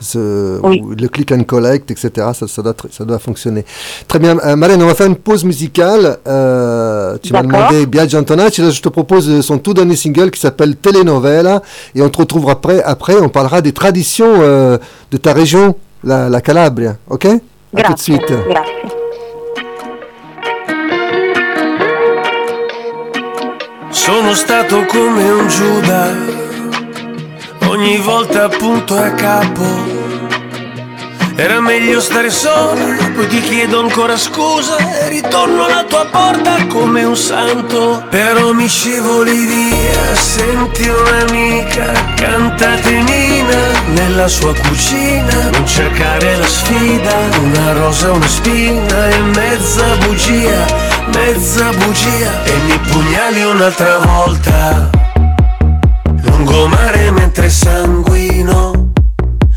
[0.00, 0.80] Ce- Oui.
[0.84, 2.10] où le click and collect, etc.
[2.34, 3.64] Ça, ça doit, ça doit fonctionner.
[4.08, 6.18] Très bien, euh, Marianne, on va faire une pause musicale.
[6.26, 8.60] Euh, tu m'as demandé Biagio Antonacci.
[8.62, 11.62] Là, je te propose son tout dernier single qui s'appelle Telenovela.
[11.94, 12.82] Et on te retrouvera après.
[12.82, 14.78] Après, on parlera des traditions euh,
[15.10, 16.96] de ta région, la, la Calabria.
[17.08, 17.26] OK?
[17.76, 18.22] À tout de suite.
[18.28, 18.70] Grazie.
[23.90, 26.12] Sono stato come un Giuda,
[27.74, 30.02] ogni volta appunto a capo.
[31.36, 37.02] Era meglio stare solo, poi ti chiedo ancora scusa e ritorno alla tua porta come
[37.02, 38.04] un santo.
[38.08, 45.50] Però mi scivoli via, senti un'amica, cantatenina nella sua cucina.
[45.50, 50.64] Non cercare la sfida, una rosa, una spina e mezza bugia,
[51.12, 52.44] mezza bugia.
[52.44, 54.93] E mi pugnali un'altra volta,
[56.34, 58.92] lungomare mentre sanguino.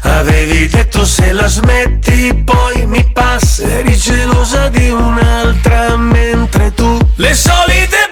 [0.01, 7.33] Avevi detto se la smetti poi mi passa Eri gelosa di un'altra mentre tu Le
[7.33, 8.06] solite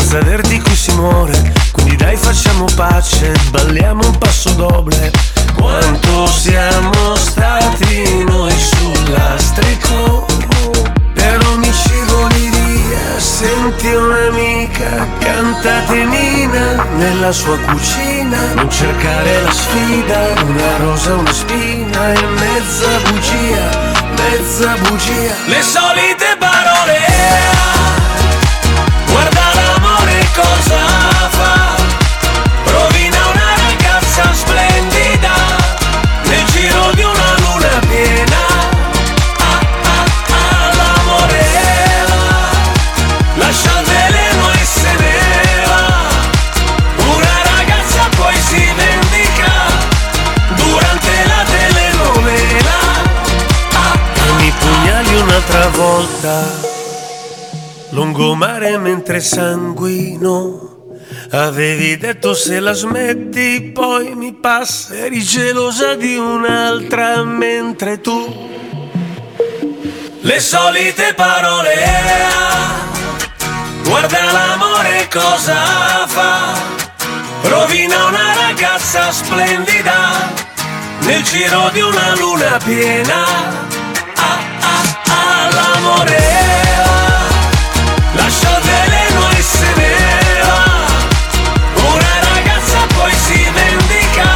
[0.00, 1.52] senza averti qui si muore.
[1.70, 5.12] Quindi dai facciamo pace, balliamo un passo doble.
[5.54, 10.26] Quanto siamo stati noi sul lastrico.
[11.12, 18.52] Però mi scivoli via, senti un'amica, cantatenina nella sua cucina.
[18.54, 25.34] Non cercare la sfida, una rosa, una spina e mezza bugia, mezza bugia.
[25.46, 26.23] Le solite
[56.24, 56.72] volta.
[57.90, 60.72] Lungomare mentre sanguino.
[61.30, 64.94] Avevi detto se la smetti poi mi passa.
[64.94, 68.50] Eri gelosa di un'altra mentre tu.
[70.20, 71.74] Le solite parole.
[73.84, 76.54] Guarda l'amore cosa fa.
[77.42, 80.32] Rovina una ragazza splendida.
[81.00, 83.73] Nel giro di una luna piena.
[86.04, 86.92] L'amore va.
[88.16, 89.92] Lascia il veleno se ne
[90.44, 90.60] va.
[91.90, 94.30] Una ragazza poi si vendica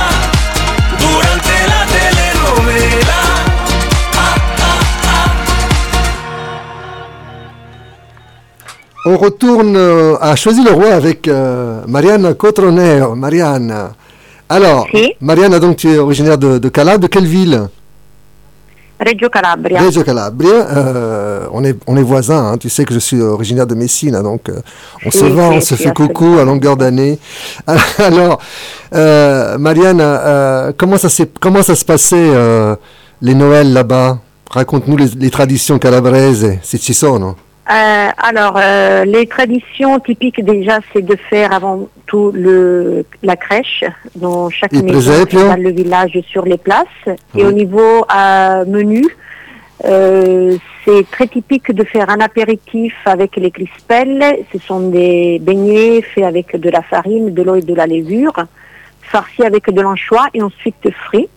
[0.99, 3.21] durante la telenovela.
[4.15, 5.31] Ah, ah, ah.
[9.07, 13.15] On retourne euh, à Choisy-le-Roi avec euh, Marianne Cotroneo.
[13.15, 13.93] Marianne,
[14.51, 14.89] Alors,
[15.21, 17.69] Mariana, donc tu es originaire de, de Calabre, de quelle ville?
[19.01, 19.81] Reggio Calabria.
[19.81, 22.59] Reggio Calabria, euh, on, est, on est voisins, hein.
[22.59, 24.61] tu sais que je suis originaire de Messine, donc euh,
[25.07, 27.19] on se voit, on se fait coucou à longueur d'année.
[27.99, 28.41] Alors,
[28.95, 30.03] euh, Marianne,
[30.77, 31.09] comment, ça
[31.41, 32.33] comment ça se passait
[33.23, 34.19] les Noëls là-bas?
[34.51, 37.37] Raconte-nous les, les, traditions calabraises, si ci sono.
[37.71, 43.85] Euh, alors, euh, les traditions typiques déjà, c'est de faire avant tout le, la crèche
[44.17, 46.87] dans chaque maison, dans le village, sur les places.
[47.37, 49.05] Et au niveau euh, menu,
[49.83, 54.25] c'est très typique de faire un apéritif avec les crispelles.
[54.51, 58.33] Ce sont des beignets faits avec de la farine, de l'eau et de la levure,
[59.03, 61.29] farcis avec de l'anchois et ensuite frits.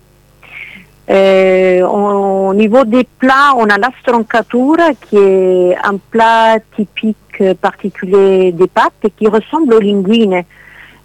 [1.12, 8.53] Euh, au niveau des plats, on a la stroncatura qui est un plat typique particulier
[8.53, 10.43] des pâtes qui ressemble aux linguines.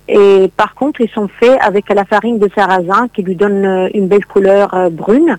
[0.08, 4.06] Et par contre, ils sont faits avec la farine de sarrasin qui lui donne une
[4.06, 5.38] belle couleur euh, brune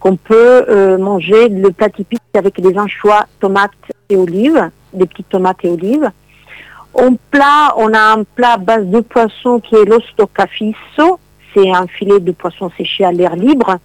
[0.00, 3.72] qu'on peut euh, manger le plat typique avec des anchois, tomates
[4.08, 6.10] et olives, des petites tomates et olives.
[6.94, 11.18] En plat, on a un plat à base de poisson qui est l'ostocafisso.
[11.52, 13.78] C'est un filet de poisson séché à l'air libre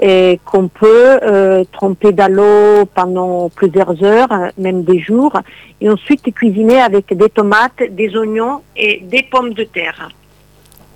[0.00, 5.32] et qu'on peut euh, tremper dans l'eau pendant plusieurs heures, même des jours,
[5.80, 10.08] et ensuite cuisiner avec des tomates, des oignons et des pommes de terre.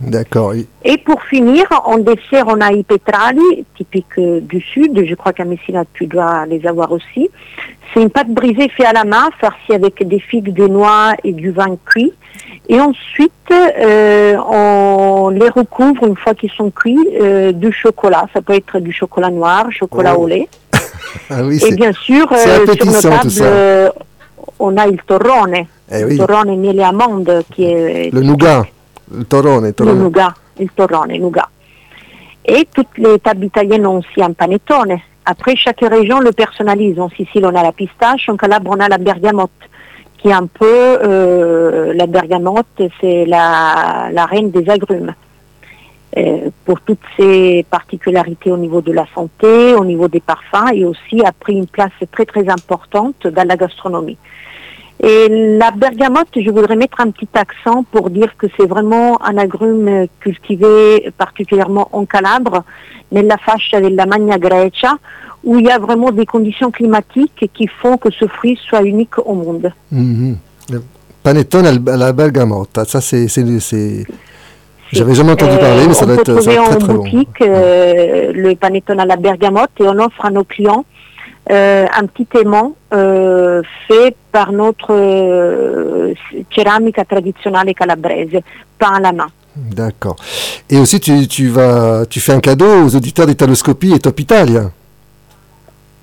[0.01, 0.53] D'accord.
[0.85, 5.45] Et pour finir, en dessert, on a i petrali, typique du sud, je crois qu'à
[5.45, 7.31] Messina, tu dois les avoir aussi.
[7.93, 11.33] C'est une pâte brisée faite à la main, farcie avec des figues, des noix et
[11.33, 12.13] du vin cuit.
[12.69, 18.27] Et ensuite, euh, on les recouvre une fois qu'ils sont cuits euh, du chocolat.
[18.35, 20.25] Ça peut être du chocolat noir, chocolat oh.
[20.25, 20.49] au lait.
[21.31, 23.93] ah oui, et bien sûr, euh, sur nos tables,
[24.59, 25.67] on a il torrone.
[25.91, 28.13] Eh il torrone miele amande qui est...
[28.13, 28.67] Le nougat.
[29.13, 29.97] Le torrone, torrone.
[29.97, 31.49] Le nougat, il torrone, nougat.
[32.45, 34.99] Et toutes les tables italiennes ont aussi un panettone.
[35.25, 36.99] Après, chaque région le personnalise.
[37.01, 39.51] En Sicile, on a la pistache, en Calabre, on a la bergamote
[40.19, 45.15] qui est un peu euh, la bergamote, c'est la, reine des agrumes.
[46.17, 50.87] Euh, pour toutes ses particularités au niveau de la santé, au niveau des parfums, et
[50.87, 54.17] aussi a pris une place très très importante dans la gastronomie.
[55.03, 55.29] Et
[55.59, 60.07] la bergamote, je voudrais mettre un petit accent pour dire que c'est vraiment un agrume
[60.21, 62.65] cultivé particulièrement en Calabre,
[63.13, 64.99] nella fascia della Magna Grecia,
[65.45, 69.19] où il y a vraiment des conditions climatiques qui font que ce fruit soit unique
[69.19, 69.73] au monde.
[69.91, 70.35] Mm
[71.23, 73.27] Panettone à la bergamote, ça c'est...
[74.93, 79.01] J'avais jamais entendu parler, mais ça doit être, ça très, en boutique euh, le panettone
[79.01, 80.85] à la bergamote et on offre à nos clients
[81.51, 86.15] euh, un petit aimant euh, fait par notre
[86.55, 88.41] céramica traditionnelle calabraise,
[88.79, 89.29] peint à la main.
[89.57, 90.17] D'accord.
[90.69, 94.71] Et aussi, tu, tu, vas, tu fais un cadeau aux auditeurs d'Italoscopie et Top Italia.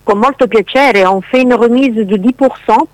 [0.04, 2.50] Con molto piacere, on fait une remise de 10%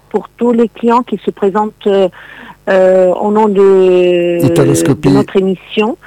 [0.09, 5.97] pour tous les clients qui se présentent euh, au nom de, de notre émission.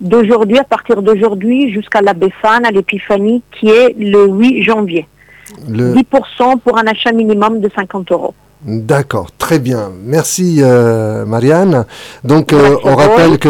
[0.00, 5.06] D'aujourd'hui, à partir d'aujourd'hui, jusqu'à la Befana, l'épiphanie, qui est le 8 janvier.
[5.70, 8.34] 10% pour un achat minimum de 50 euros.
[8.62, 9.92] D'accord, très bien.
[10.02, 11.84] Merci euh, Marianne.
[12.24, 13.48] Donc euh, on rappelle que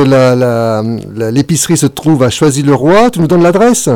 [1.31, 3.11] l'épicerie se trouve à Choisy-le-Roi.
[3.11, 3.89] Tu nous donnes l'adresse?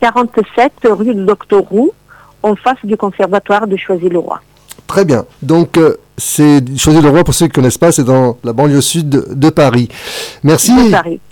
[0.00, 1.90] 47 rue du Docteur Roux,
[2.42, 4.40] en face du conservatoire de Choisy-le-Roi.
[4.86, 5.24] Très bien.
[5.42, 9.08] Donc, euh, c'est Choisy-le-Roi, pour ceux qui ne connaissent pas, c'est dans la banlieue sud
[9.08, 9.88] de, Paris.
[10.42, 10.72] Merci.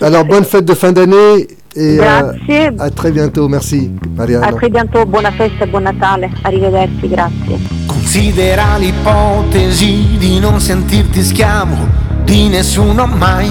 [0.01, 3.49] Alors, bonne fête de fin d'année et euh, à très bientôt.
[3.49, 4.45] Merci, Marianne.
[4.45, 5.05] A très bientôt.
[5.05, 6.31] Buona festa, buon Natale.
[6.43, 7.59] Arrivederci, grazie.
[7.87, 11.77] Considera l'ipotesi di non sentirti schiavo
[12.25, 13.51] di nessuno mai.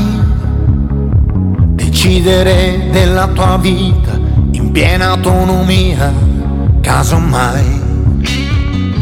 [1.75, 4.19] Decidere della tua vita
[4.51, 6.11] in piena autonomia
[6.81, 7.81] casomai,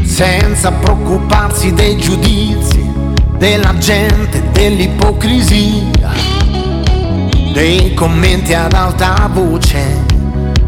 [0.03, 2.89] senza preoccuparsi dei giudizi
[3.37, 6.11] della gente, dell'ipocrisia,
[7.51, 10.05] dei commenti ad alta voce,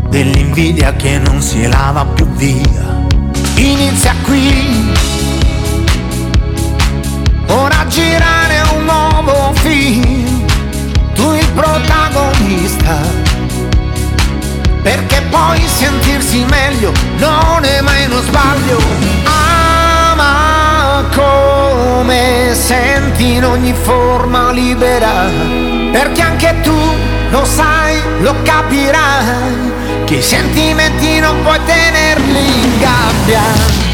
[0.09, 3.05] dell'invidia che non si lava più via.
[3.55, 4.91] Inizia qui,
[7.47, 10.45] ora girare un nuovo film,
[11.13, 13.23] tu il protagonista
[14.83, 18.77] perché poi sentirsi meglio non è mai uno sbaglio.
[19.23, 25.29] Ama come senti in ogni forma libera,
[25.93, 26.75] perché anche tu
[27.29, 33.92] lo sai, lo capirai, che i sentimenti non puoi tenerli in gabbia.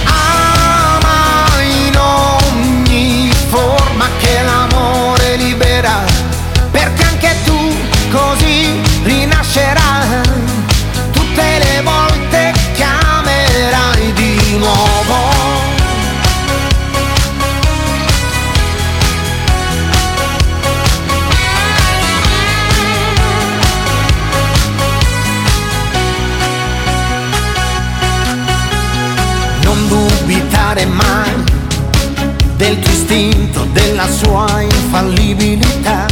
[34.21, 36.05] Sua infallibilità.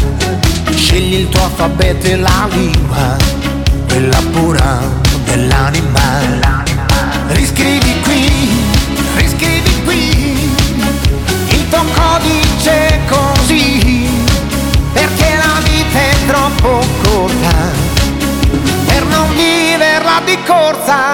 [0.74, 3.18] Scegli il tuo alfabeto e la lingua,
[3.88, 4.80] quella pura
[5.26, 6.64] dell'anima.
[7.28, 8.50] Riscrivi qui,
[9.16, 10.52] riscrivi qui,
[11.50, 14.08] il tuo codice così,
[14.94, 17.56] perché la vita è troppo corta
[18.86, 21.07] per non viverla di corsa.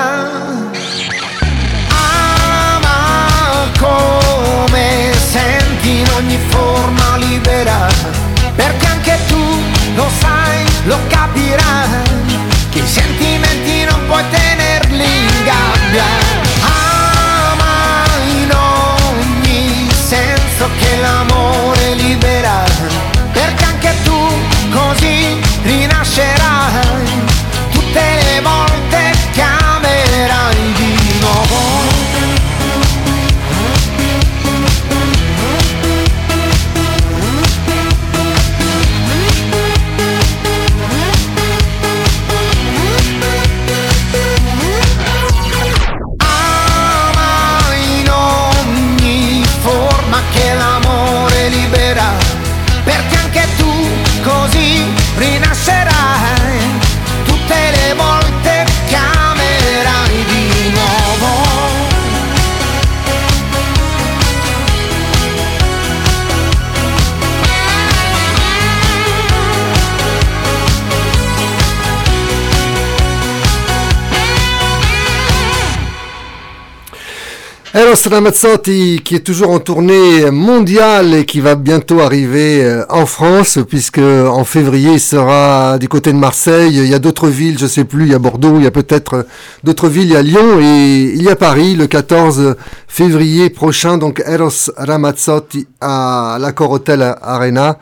[77.75, 83.07] Eros Ramazzotti qui est toujours en tournée mondiale et qui va bientôt arriver euh, en
[83.07, 86.77] France puisque en février il sera du côté de Marseille.
[86.77, 88.71] Il y a d'autres villes, je sais plus, il y a Bordeaux, il y a
[88.71, 89.23] peut-être euh,
[89.63, 93.97] d'autres villes, il y a Lyon et il y a Paris le 14 février prochain.
[93.97, 97.79] Donc Eros Ramazzotti à l'Accor Hotel Arena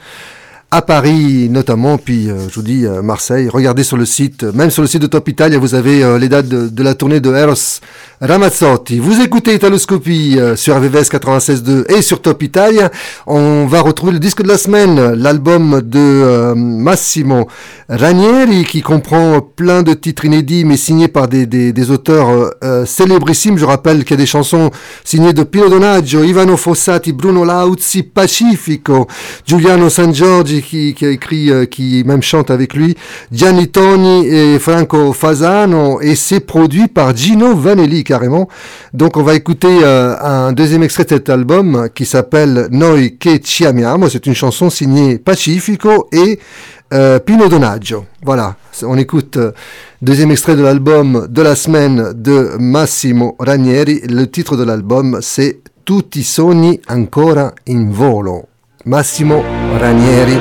[0.74, 3.50] à Paris notamment, puis euh, je vous dis euh, Marseille.
[3.50, 6.18] Regardez sur le site, euh, même sur le site de Top Italia, vous avez euh,
[6.18, 7.82] les dates de, de la tournée de Eros
[8.22, 9.00] Ramazzotti.
[9.00, 12.90] Vous écoutez Italoscopie euh, sur RVVS 96.2 et sur Top Italia.
[13.28, 17.50] On va retrouver le disque de la semaine, l'album de Massimo
[17.90, 22.54] Ranieri, qui comprend plein de titres inédits, mais signés par des, des, des auteurs
[22.86, 23.58] célébrissimes.
[23.58, 24.72] Je rappelle qu'il y a des chansons
[25.04, 29.08] signées de Pino Donaggio, Ivano Fossati, Bruno Lauzi, Pacifico,
[29.46, 32.96] Giuliano San Giorgi, qui, a écrit, euh, qui même chante avec lui,
[33.32, 38.48] Gianni Toni et Franco Fasano, et c'est produit par Gino Vanelli carrément.
[38.94, 43.40] Donc on va écouter euh, un deuxième extrait de cet album qui s'appelle Noi che
[43.44, 44.10] ci amiamo.
[44.10, 46.40] C'est une chanson signée Pacifico et
[46.94, 48.06] euh, Pino Donaggio.
[48.24, 49.52] Voilà, on écoute euh,
[50.02, 54.02] deuxième extrait de l'album de la semaine de Massimo Ranieri.
[54.10, 58.46] Le titre de l'album c'est Tutti sogni ancora in volo.
[58.86, 60.38] Massimo Ranieri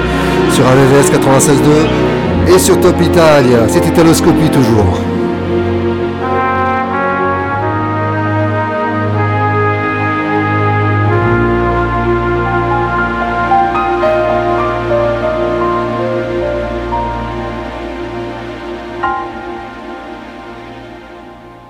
[0.50, 3.68] sur AVVS 96.2 et sur Top Italia.
[3.68, 4.98] C'est Italoscopie toujours.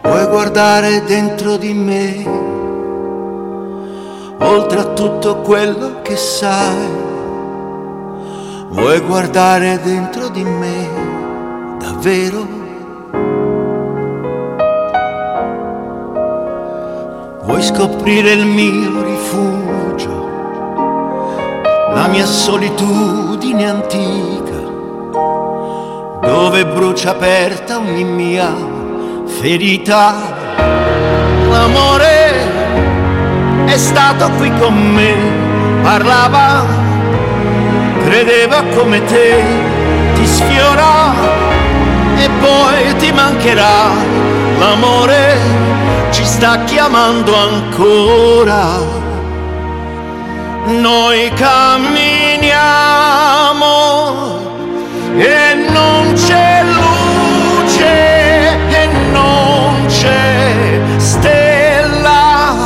[0.03, 2.25] Vuoi guardare dentro di me,
[4.39, 7.10] oltre a tutto quello che sai.
[8.73, 10.89] Vuoi guardare dentro di me,
[11.81, 12.47] davvero?
[17.43, 20.29] Vuoi scoprire il mio rifugio,
[21.95, 24.61] la mia solitudine antica,
[26.23, 28.55] dove brucia aperta ogni mia
[29.27, 30.15] ferita.
[31.51, 32.33] L'amore
[33.67, 35.13] è stato qui con me,
[35.83, 36.90] parlava,
[38.11, 39.41] credeva come te,
[40.15, 41.15] ti sfiora
[42.17, 43.93] e poi ti mancherà.
[44.59, 45.39] L'amore
[46.11, 48.99] ci sta chiamando ancora.
[50.67, 52.49] Noi camminiamo
[55.17, 57.87] e non c'è luce
[58.71, 62.57] e non c'è stella.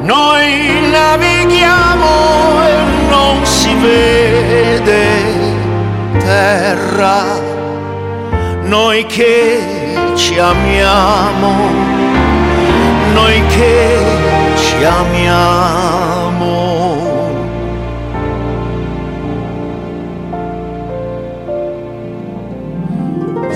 [0.00, 2.74] Noi navighiamo e
[3.10, 4.27] non si vede
[6.38, 7.16] terra.
[8.62, 11.52] Noi che ci amiamo,
[13.12, 16.56] noi che ci amiamo.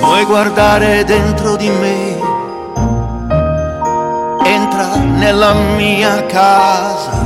[0.01, 2.21] Vuoi guardare dentro di me?
[4.45, 7.21] Entra nella mia casa,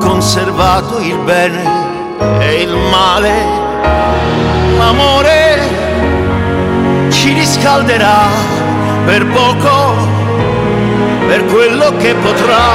[0.00, 1.83] conservato il bene
[2.40, 3.32] e il male.
[4.78, 5.58] L'amore
[7.10, 8.26] ci riscalderà
[9.04, 9.94] per poco,
[11.26, 12.66] per quello che potrà,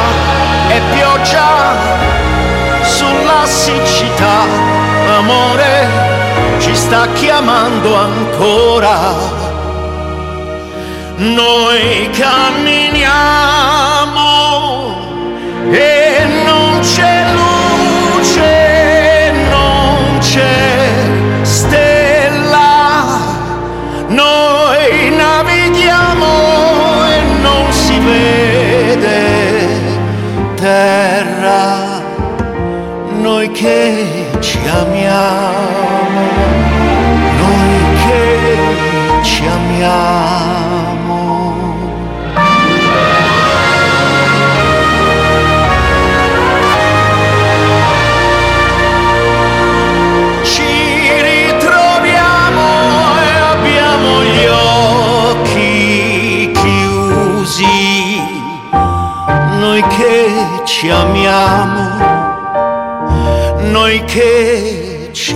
[0.70, 1.76] e pioggia
[2.84, 4.46] sulla siccità.
[5.08, 5.88] L'amore
[6.60, 9.38] ci sta chiamando ancora.
[11.18, 13.48] Noi camminiamo
[15.72, 17.19] e non c'è
[35.10, 36.22] amiamo,
[37.38, 41.18] noi che ci amiamo.
[50.44, 50.64] Ci
[51.22, 52.68] ritroviamo
[53.18, 58.22] e abbiamo gli occhi chiusi.
[59.58, 61.69] Noi che ci amiamo,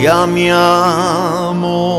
[0.05, 1.91] amiamo.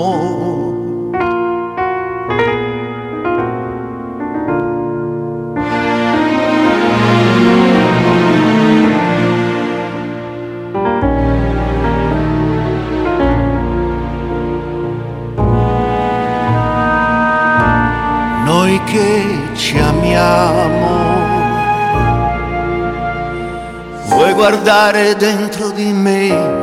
[18.45, 21.23] Noi che ci amiamo.
[24.07, 26.54] Vuoi guardare dentro di me,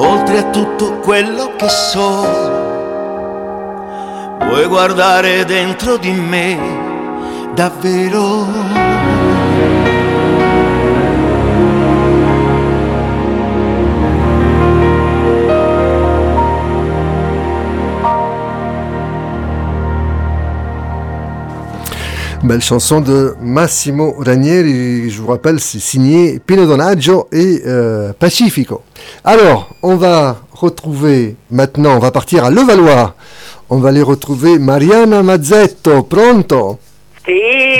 [0.00, 2.26] oltre a tutto quello che so.
[4.46, 6.58] Vuoi guardare dentro di me,
[7.54, 8.99] davvero.
[22.42, 28.80] Belle chanson de Massimo Ranieri, je vous rappelle, c'est signé Pino Donaggio et euh, Pacifico.
[29.24, 33.14] Alors, on va retrouver maintenant, on va partir à Levallois.
[33.68, 36.78] On va aller retrouver Mariana Mazzetto, pronto?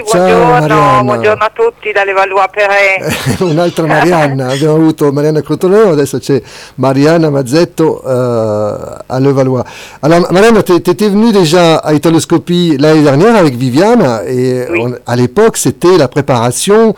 [0.06, 1.02] Ciao, buongiorno, Marianna.
[1.02, 3.40] buongiorno a tutti dalle Valois Perret.
[3.40, 6.40] Un'altra Marianna, abbiamo avuto Marianna Crotoneo, adesso c'è
[6.76, 9.64] Mariana Mazzetto euh, à Levallois.
[10.00, 15.16] Alors Marianna, tu étais venue déjà à Italoscopie l'année dernière avec Viviane et on- à
[15.16, 16.94] l'époque c'était la préparation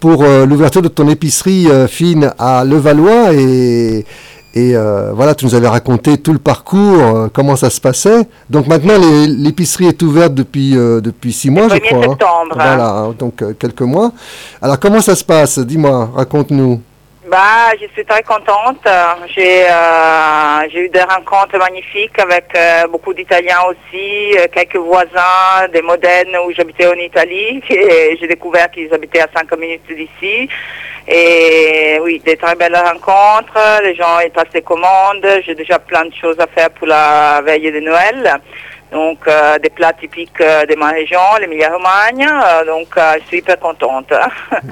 [0.00, 4.04] pour euh, l'ouverture de ton épicerie euh, fine à Levallois et,
[4.54, 8.28] et euh, voilà, tu nous avais raconté tout le parcours, euh, comment ça se passait.
[8.50, 8.94] Donc maintenant
[9.26, 11.98] l'épicerie est ouverte depuis, euh, depuis six mois, je 1er crois.
[11.98, 12.08] hein.
[12.10, 12.54] septembre, hein.
[12.54, 14.12] Voilà, hein, donc quelques mois.
[14.60, 15.58] Alors comment ça se passe?
[15.58, 16.82] Dis-moi, raconte-nous.
[17.30, 18.86] Bah, je suis très contente.
[19.34, 22.52] J'ai eu des rencontres magnifiques avec
[22.90, 27.62] beaucoup d'Italiens aussi, quelques voisins des Modènes où j'habitais en Italie.
[27.70, 30.46] et J'ai découvert qu'ils habitaient à 5 minutes d'ici.
[31.08, 33.58] Et oui, des très belles rencontres.
[33.82, 35.26] Les gens passent des commandes.
[35.44, 38.40] J'ai déjà plein de choses à faire pour la veille de Noël.
[38.92, 42.28] Donc euh, des plats typiques euh, de ma région, l'Emilia-Romagne.
[42.28, 44.12] Euh, donc je suis hyper contente.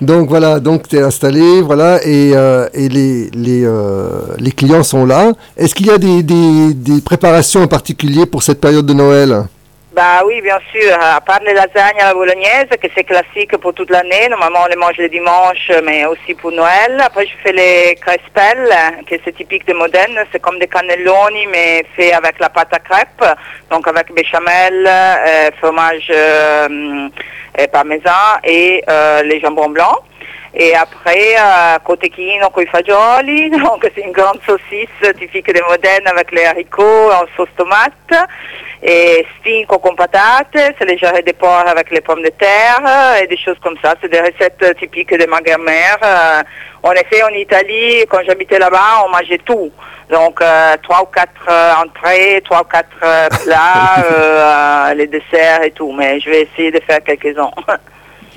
[0.00, 2.32] Donc voilà, donc tu es installé, voilà, et,
[2.74, 5.32] et les, les clients sont là.
[5.56, 9.44] Est-ce qu'il y a des, des, des préparations en particulier pour cette période de Noël?
[9.94, 10.92] Bah oui, bien sûr.
[11.00, 14.28] À part les lasagnes à la bolognaise, que c'est classique pour toute l'année.
[14.28, 17.00] Normalement, on les mange le dimanche, mais aussi pour Noël.
[17.00, 18.74] Après, je fais les crespelles,
[19.08, 20.18] que c'est typique de Modène.
[20.32, 23.24] C'est comme des cannelloni, mais fait avec la pâte à crêpes.
[23.70, 27.08] Donc avec béchamel, euh, fromage euh,
[27.56, 30.00] et parmesan et euh, les jambons blancs.
[30.56, 36.06] Et après, euh, cotechino con i fagioli, donc c'est une grande saucisse typique de Modène
[36.06, 38.28] avec les haricots en sauce tomate.
[38.86, 42.82] Et stinco con patate, c'est les jarrets de porc avec les pommes de terre
[43.20, 43.94] et des choses comme ça.
[44.00, 45.98] C'est des recettes typiques de ma grand-mère.
[46.04, 46.42] Euh,
[46.82, 49.72] en effet, en Italie, quand j'habitais là-bas, on mangeait tout.
[50.10, 52.94] Donc, euh, trois ou quatre euh, entrées, trois ou quatre
[53.42, 55.90] plats, les desserts et tout.
[55.92, 57.50] Mais je vais essayer de faire quelques-uns.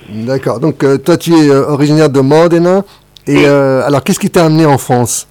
[0.09, 2.83] D'accord, donc euh, toi tu es euh, originaire de Modena.
[3.27, 5.27] Et euh, alors qu'est-ce qui t'a amené en France?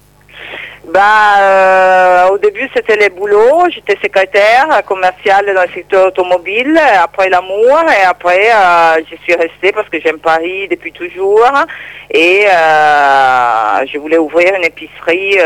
[0.87, 3.67] Bah, euh, au début, c'était les boulots.
[3.69, 6.79] J'étais secrétaire commerciale dans le secteur automobile.
[7.03, 11.43] Après l'amour, et après, euh, je suis restée parce que j'aime Paris depuis toujours.
[12.09, 15.37] Et euh, je voulais ouvrir une épicerie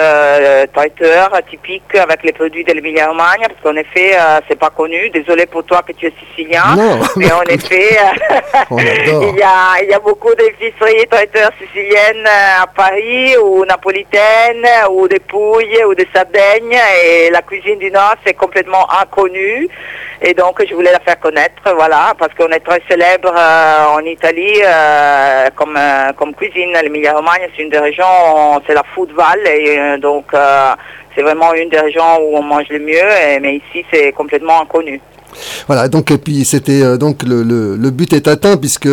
[0.74, 4.16] traiteur typique avec les produits de l'Emilia-Romagna, parce qu'en effet,
[4.48, 5.10] c'est pas connu.
[5.10, 7.00] Désolé pour toi que tu es sicilien, Non.
[7.16, 7.98] mais en effet,
[8.72, 12.28] il y a, il y a beaucoup d'épiceries traiteurs siciliennes
[12.62, 18.16] à Paris ou napolitaines ou des pouilles ou des sardaignes et la cuisine du Nord
[18.26, 19.70] c'est complètement inconnu
[20.22, 24.02] et donc je voulais la faire connaître voilà parce qu'on est très célèbre euh, en
[24.02, 29.12] Italie euh, comme, euh, comme cuisine l'Emilia Romagna c'est une des régions c'est la food
[29.14, 30.74] valley et euh, donc euh,
[31.16, 33.10] c'est vraiment une des régions où on mange le mieux
[33.42, 35.00] mais ici c'est complètement inconnu.
[35.66, 38.90] Voilà, donc puis c'était donc le, le but est atteint puisque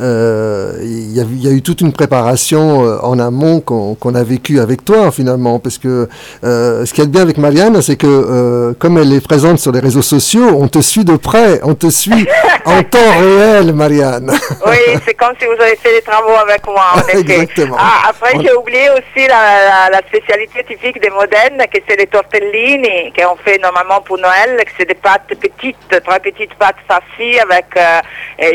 [0.00, 4.14] euh, il y, a, il y a eu toute une préparation euh, en amont qu'on
[4.14, 6.08] a vécu avec toi finalement parce que
[6.42, 9.70] euh, ce qui est bien avec Marianne c'est que euh, comme elle est présente sur
[9.72, 12.26] les réseaux sociaux on te suit de près on te suit
[12.64, 14.32] en temps réel Marianne
[14.66, 17.20] Oui, c'est comme si vous avez fait des travaux avec moi, en effet.
[17.20, 17.76] Exactement.
[17.78, 21.96] Ah, après, On- j'ai oublié aussi la, la- la spécialité typique des Modènes, que c'est
[21.96, 26.80] les tortellini, qu'on fait normalement pour Noël, que c'est des pâtes petites, très petites pâtes
[26.88, 27.66] farcies avec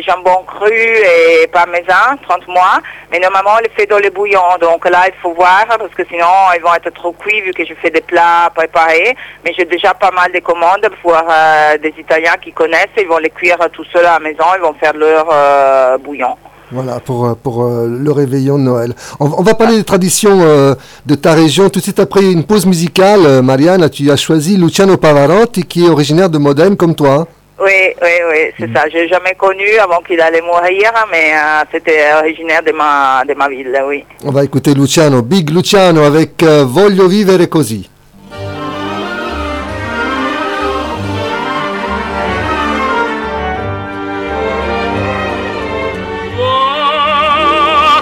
[0.08, 2.80] jambon cru et parmesan, 30 mois.
[3.12, 4.42] Mais normalement, on les fait dans le bouillon.
[4.62, 6.26] Donc là, il faut voir, parce que sinon,
[6.56, 9.16] ils vont être trop cuits vu que je fais des plats préparés.
[9.44, 12.96] Mais j'ai déjà pas mal de commandes pour euh, des Italiens qui connaissent.
[12.98, 14.44] Ils vont les cuire tout seuls à la maison.
[14.56, 16.36] Ils vont faire leur euh, bouillon.
[16.72, 18.94] Voilà, pour, euh, pour le réveillon de Noël.
[19.20, 20.38] On, va parler des traditions
[21.06, 21.70] de ta région.
[21.70, 25.90] Tout de suite après une pause musicale, Marianne, tu as choisi Luciano Pavarotti, qui est
[25.90, 27.28] originaire de Modène comme toi.
[27.62, 28.88] Oui, oui, oui, c'est ça.
[28.90, 33.50] J'ai jamais connu avant qu'il allait mourir, mais euh, c'était originaire de ma, de ma
[33.50, 34.06] ville, oui.
[34.24, 37.90] On va écouter Luciano, Big Luciano avec euh, Voglio vivere così.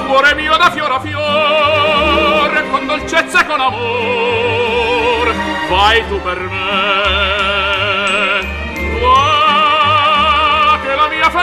[0.07, 5.33] Cuore mio da fior a fior, con dolcezza con amor,
[5.69, 7.06] vai tu per me.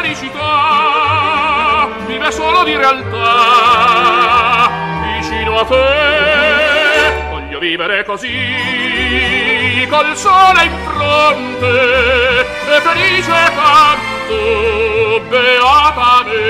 [0.05, 4.71] Felicità vive solo di realtà,
[5.17, 7.23] vicino a te.
[7.31, 16.43] Voglio vivere così, col sole in fronte, e felice canto beatamente.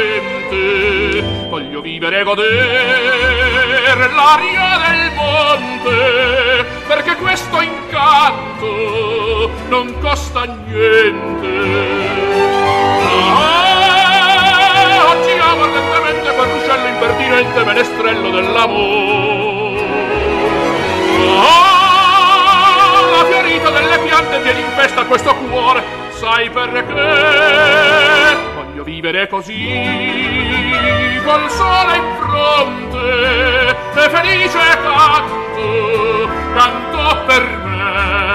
[1.48, 12.03] Voglio vivere e goder l'aria del monte, perché questo incanto non costa niente.
[13.16, 19.82] Ah, oggi amo ardentemente quel ruscello impertinente menestrello dell'amore.
[21.38, 28.36] Ah, la fiorita delle piante tiene in festa questo cuore, sai perché?
[28.54, 38.33] Voglio vivere così, col sole in fronte, e felice canto, canto per me.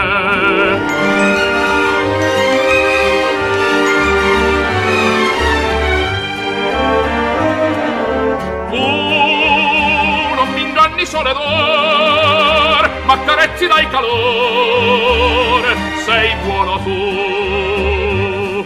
[11.19, 15.75] Sole d'or, ma carezzi dai calore,
[16.05, 18.65] sei buono tu.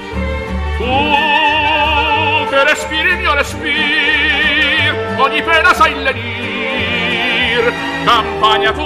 [0.77, 7.73] Tu che respiri il mio respir, ogni pena sai lenir,
[8.05, 8.83] campagna tu,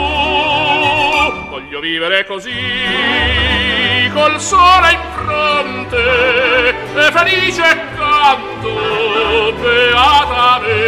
[1.50, 10.86] voglio vivere così, col sole in fronte, e felice canto beatamente,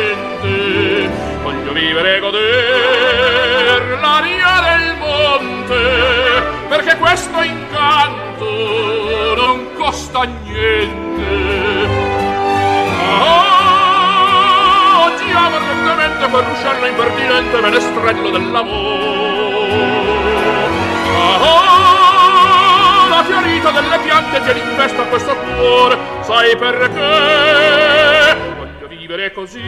[1.69, 11.87] voglio vivere e goder l'aria del monte, perché questo incanto non costa niente.
[14.97, 19.67] Oggi amo ardentemente quel ruscello impertinente menestrello dell'amore.
[21.41, 27.88] Ah, la fiorita delle piante tiene in festa questo cuore, sai perché?
[28.89, 29.59] Vivere così,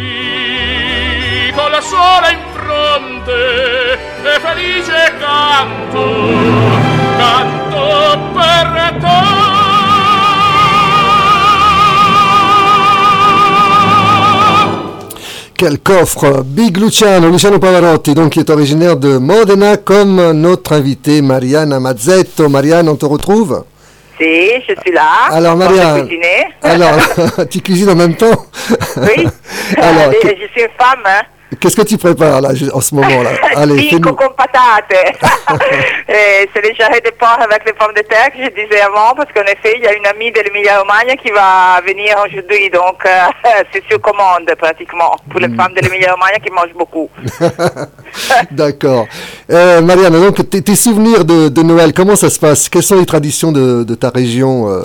[1.54, 3.94] con la sole in fronte,
[4.24, 6.04] e felice canto,
[7.18, 9.20] canto per te.
[15.56, 21.22] Quel coffre Big Luciano, Luciano Pavarotti, donc qui est originaire de Modena, comme notre invité
[21.22, 22.50] Marianne Mazzetto.
[22.50, 23.66] Marianne, on te retrouve
[24.22, 25.30] Je suis là.
[25.32, 26.48] Alors, cuisiner.
[26.62, 26.98] Alors,
[27.50, 28.46] tu cuisines en même temps
[28.98, 29.28] Oui.
[29.78, 31.22] Alors, Je suis une femme, hein.
[31.60, 34.14] Qu'est-ce que tu prépares là en ce moment là Allez, fais-nous.
[34.14, 35.18] con patate.
[36.08, 39.32] C'est les jarrets de porc avec les pommes de terre que je disais avant, parce
[39.34, 43.10] qu'en effet, il y a une amie de l'Emilia-Romagna qui va venir aujourd'hui, donc euh,
[43.74, 47.10] c'est sur commande pratiquement, pour les femmes de l'Emilia-Romagna qui mangent beaucoup.
[48.52, 49.08] D'accord.
[49.50, 52.70] Euh, Marianne, donc tes, souvenirs de, de Noël, comment ça se passe?
[52.70, 54.82] Quelles sont les traditions de, de ta région euh,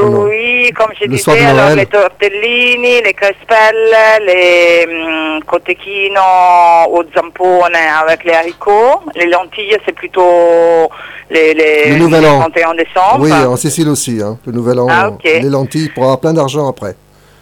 [0.00, 0.41] oui,
[0.72, 3.96] comme je Le disais, alors les tortellini, les crespelle,
[4.26, 6.20] les hum, cotechino
[6.90, 9.00] au zampone avec les haricots.
[9.14, 10.90] Les lentilles, c'est plutôt
[11.30, 12.40] les, les, Le Nouvel les An.
[12.40, 13.18] 31 décembre.
[13.20, 16.68] Oui, en Sicile aussi, hein, le Nouvel An, Ah, les lentilles pour avoir plein d'argent
[16.68, 16.94] après.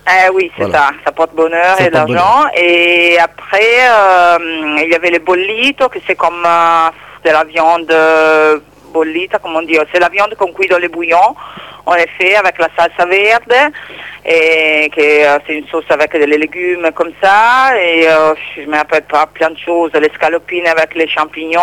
[0.08, 0.78] Eh oui, c'est Voilà.
[0.78, 2.44] ça, ça porte bonheur Ça et l'argent.
[2.56, 4.38] Et après, euh,
[4.82, 6.88] il y avait les bollitos, que c'est comme euh,
[7.24, 7.92] de la viande
[8.90, 11.34] bollita, comment dire, c'est la viande qu'on cuit dans les bouillons,
[11.86, 13.72] en effet, avec la salsa verde,
[14.24, 18.06] et c'est une sauce avec des légumes comme ça, et
[18.56, 21.60] je me rappelle pas plein de choses, les scalopines avec les champignons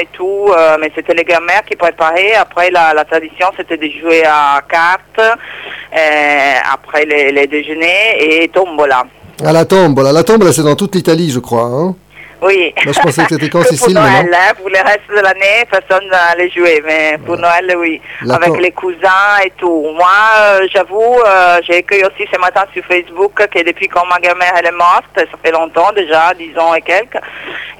[0.00, 2.34] et tout, euh, mais c'était les grand-mères qui préparaient.
[2.34, 9.04] Après, la, tradition, c'était de jouer à cartes, euh, après les, les déjeuners, et tombola.
[9.44, 10.12] À la tombola.
[10.12, 11.64] La tombola, c'est dans toute l'Italie, je crois.
[11.64, 11.94] hein?
[12.46, 12.72] Oui.
[12.84, 16.50] Moi, je pensais que c'était pour Noël, hein, pour le reste de l'année, personne n'allait
[16.50, 18.00] jouer, mais pour Noël, oui.
[18.30, 19.86] Avec les cousins et tout.
[19.94, 20.06] Moi,
[20.38, 24.52] euh, j'avoue, euh, j'ai écrit aussi ce matin sur Facebook que depuis quand ma grand-mère
[24.58, 27.18] elle est morte, ça fait longtemps déjà, 10 ans et quelques,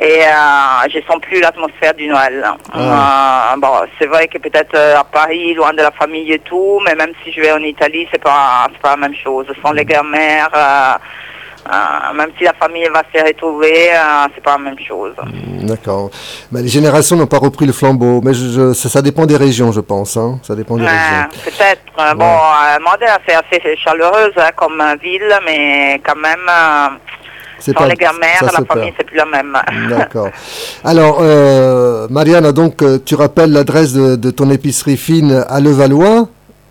[0.01, 2.45] et euh, je sens plus l'atmosphère du Noël.
[2.73, 3.55] Ah.
[3.59, 7.13] Bon, c'est vrai que peut-être à Paris, loin de la famille et tout, mais même
[7.23, 9.47] si je vais en Italie, c'est pas, pas la même chose.
[9.63, 10.51] Sans les grand-mères,
[11.67, 15.15] euh, euh, même si la famille va se retrouver, euh, c'est pas la même chose.
[15.63, 16.11] D'accord.
[16.53, 19.37] Mais les générations n'ont pas repris le flambeau, mais je- je- ça, ça dépend des
[19.37, 20.17] régions, je pense.
[20.17, 20.39] hein.
[20.43, 21.29] Ça dépend des Ouais, régions.
[21.45, 21.83] Peut-être.
[21.99, 26.89] Euh, Bon, euh, Modena, c'est assez chaleureuse hein, comme euh, ville, mais quand même, euh,
[27.59, 29.57] sans pas- les grand-mères, ça la famille, c'est plus la même.
[29.91, 30.29] D'accord.
[30.85, 36.29] Alors, euh, Marianne, donc, euh, tu rappelles l'adresse de, de ton épicerie fine à Levallois,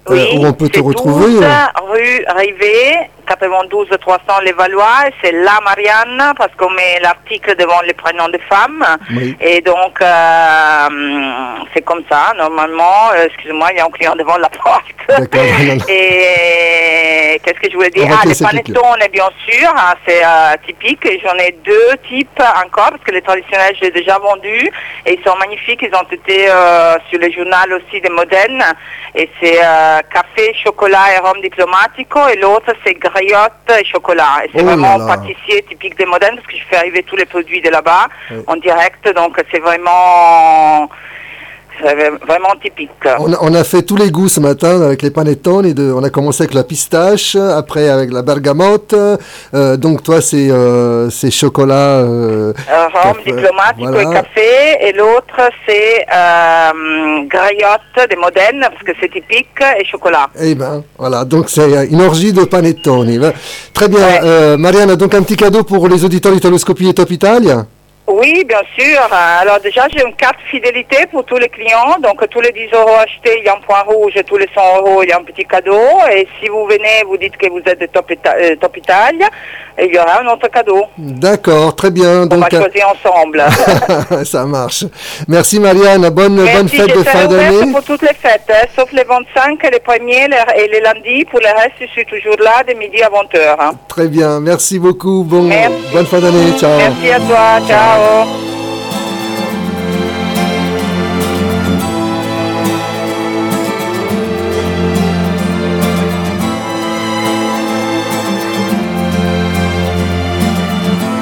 [0.09, 5.07] euh, Oui, où on peut te retrouver 12 euh, rue Rivet, 92 300 Les Valois,
[5.07, 8.85] et c'est la Marianne, parce qu'on met l'article devant les prénoms des femmes.
[9.11, 9.35] Oui.
[9.39, 10.87] Et donc, euh,
[11.73, 13.11] c'est comme ça, normalement.
[13.15, 14.85] Euh, Excusez-moi, il y a un client devant la porte.
[15.89, 18.07] Et qu'est-ce que je voulais dire?
[18.09, 18.73] Ah, les laisser cliquer.
[18.73, 21.07] panettone, bien sûr, hein, c'est euh, typique.
[21.23, 24.71] J'en ai deux types encore, parce que les traditionnels, j'ai déjà vendus.
[25.05, 25.81] Et ils sont magnifiques.
[25.81, 26.47] Ils ont été
[27.09, 28.63] sur le journal aussi de Modène.
[29.13, 29.59] Et c'est
[30.11, 32.19] café, chocolat et rhum diplomatico.
[32.29, 34.43] Et l'autre, c'est et chocolat.
[34.45, 35.15] Et c'est Oh vraiment là.
[35.17, 38.43] pâtissier typique de Modène, parce que je fais arriver tous les produits de là-bas Oui.
[38.47, 39.07] en direct.
[39.15, 40.89] Donc, c'est vraiment,
[41.81, 42.89] vraiment typique.
[43.19, 45.65] On a, on a fait tous les goûts ce matin avec les panettone.
[45.65, 48.93] Et de, on a commencé avec la pistache, après avec la bergamote.
[49.53, 52.03] euh, donc toi, c'est euh, c'est chocolat.
[52.05, 52.53] euh,
[52.93, 54.09] rhum diplomatico voilà.
[54.09, 59.47] et café, et l'autre c'est euh, griotte de Modène, parce que c'est typique,
[59.79, 60.27] et chocolat.
[60.39, 63.33] Eh ben, voilà, donc c'est une orgie de panettone.
[63.73, 67.65] Très bien, euh, Marianne, donc un petit cadeau pour les auditeurs d'Italoscopie et Top Italia?
[68.07, 68.99] Oui, bien sûr.
[69.11, 71.95] Alors déjà, j'ai une carte fidélité pour tous les clients.
[72.01, 74.13] Donc tous les 10 euros achetés, il y a un point rouge.
[74.27, 75.79] Tous les 100 euros, il y a un petit cadeau.
[76.13, 79.27] Et si vous venez, vous dites que vous êtes de Top, Ita- euh, Top Italia,
[79.77, 80.83] et il y aura un autre cadeau.
[80.97, 82.27] D'accord, très bien.
[82.31, 83.43] On va euh, choisir ensemble.
[84.25, 84.85] ça marche.
[85.27, 87.71] Merci Marianne, bonne, bonne fête de fin d'année.
[87.71, 90.25] pour toutes les fêtes, hein, sauf les 25, les premiers
[90.55, 91.25] et les lundis.
[91.25, 93.55] Pour le reste, je suis toujours là de midi à 20h.
[93.59, 93.71] hein.
[93.87, 95.23] Très bien, merci beaucoup.
[95.23, 95.73] Bon, Merci.
[95.91, 96.77] bonne fin d'année, ciao.
[96.77, 97.94] Merci à toi, ciao.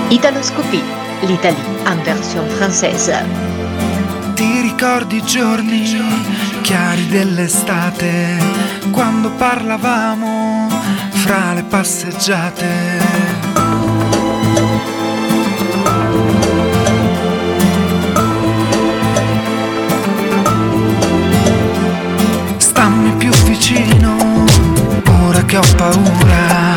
[0.10, 0.82] Italoscopie,
[1.22, 3.26] l'Italie en version française.
[4.36, 5.84] Ti ricordi i giorni
[6.62, 8.38] chiari dell'estate,
[8.92, 10.70] quando parlavamo
[11.10, 13.33] fra le passeggiate?
[25.54, 26.74] Che ho paura,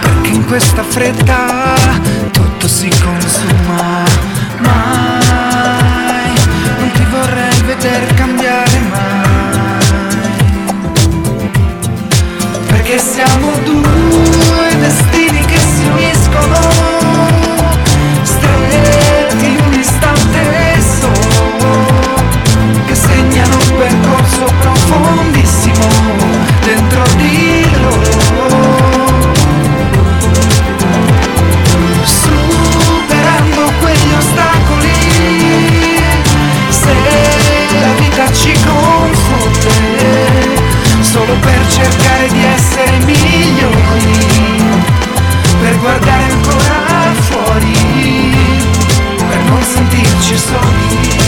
[0.00, 1.74] perché in questa fretta
[2.30, 4.04] tutto si consuma.
[4.58, 6.32] Mai
[6.78, 9.86] non ti vorrei vedere cambiare mai.
[12.68, 16.91] Perché siamo due destini che si uniscono,
[41.42, 44.62] per cercare di essere migliori,
[45.60, 48.34] per guardare ancora fuori,
[49.16, 51.21] per non sentirci soli.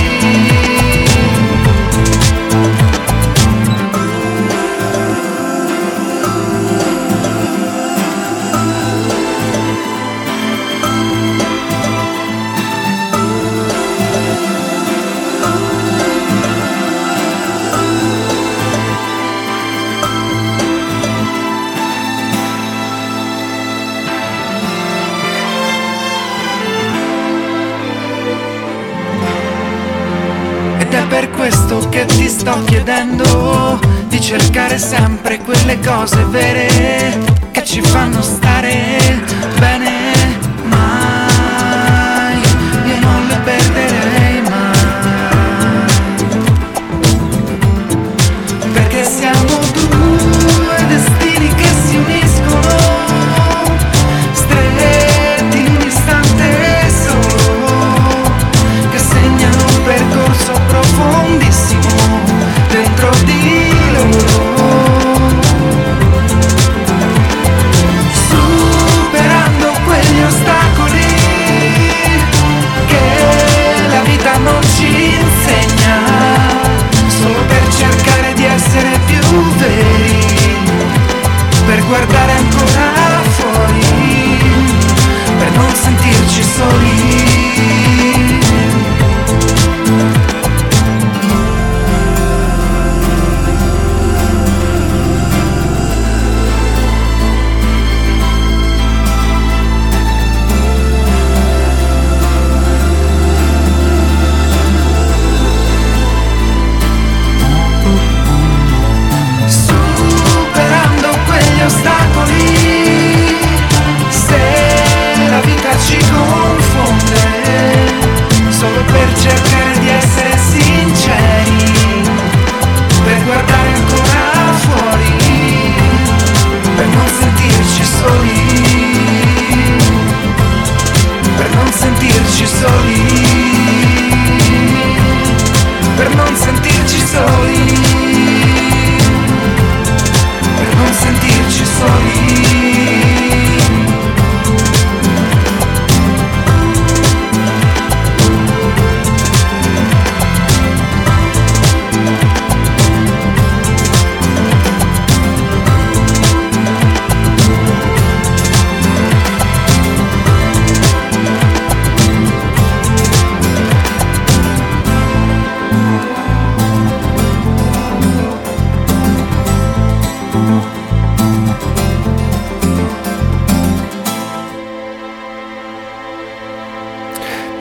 [31.47, 37.19] Questo che ti sto chiedendo, di cercare sempre quelle cose vere
[37.51, 38.99] che ci fanno stare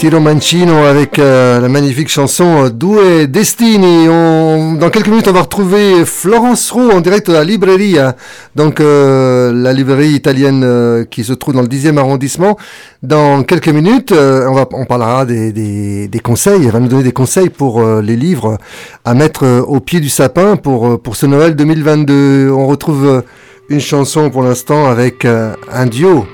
[0.04, 4.10] Tiro Mancino avec euh, la magnifique chanson euh, Due Destini.
[4.10, 8.18] On- dans quelques minutes, on va retrouver Florence Roux en direct de la Libreria,
[8.54, 12.58] donc euh, la librairie italienne qui se trouve dans le 10e arrondissement.
[13.02, 16.66] Dans quelques minutes, on, parlera des, conseils.
[16.66, 18.58] Elle va nous donner des conseils pour les livres
[19.06, 22.52] à mettre au pied du sapin pour, pour ce Noël 2022.
[22.52, 23.24] On retrouve
[23.70, 26.26] une chanson pour l'instant avec un duo,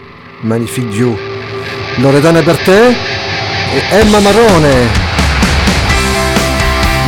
[0.44, 1.14] magnifique duo.
[2.02, 2.96] Loredana Bertè
[3.72, 5.08] e Emma Marrone.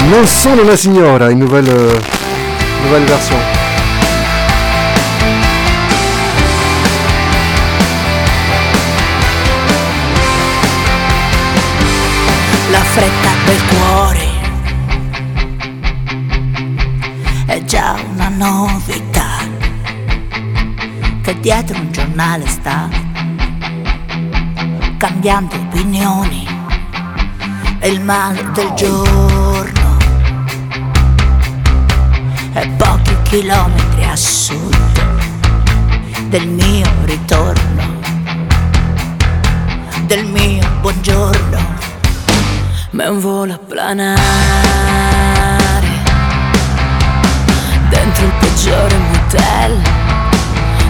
[0.10, 2.00] Non sono una signora, une nouvelle,
[2.84, 3.40] nouvelle version.
[12.70, 14.30] La fretta del cuore
[17.48, 19.40] è già una novità
[21.22, 22.90] che dietro un giornale sta
[24.98, 26.51] cambiando opinioni
[27.82, 29.98] e il male del giorno
[32.54, 35.04] e pochi chilometri a sud
[36.30, 38.00] del mio ritorno
[40.06, 41.60] del mio buongiorno
[42.92, 44.22] ma è un volo a planare
[47.90, 49.82] dentro il peggiore motel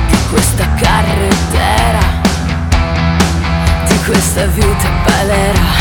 [0.08, 2.00] di questa carretera,
[3.88, 5.81] di questa vita balera.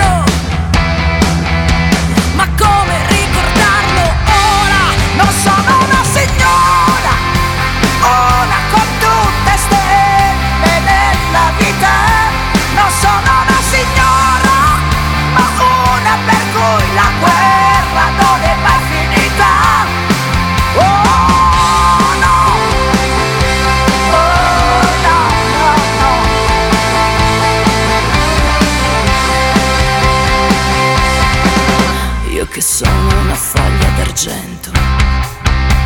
[32.61, 34.69] che sono una foglia d'argento,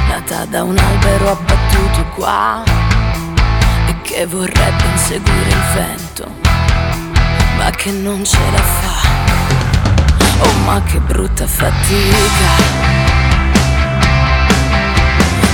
[0.09, 2.63] nata da un albero abbattuto qua
[3.87, 6.29] e che vorrebbe inseguire il vento,
[7.57, 9.07] ma che non ce la fa.
[10.39, 12.51] Oh ma che brutta fatica,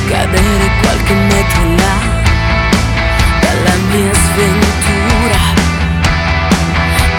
[0.08, 1.98] cadere qualche metro in là
[3.42, 5.40] dalla mia sventura,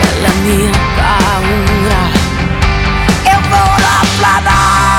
[0.00, 2.22] dalla mia paura.
[3.52, 4.91] E volo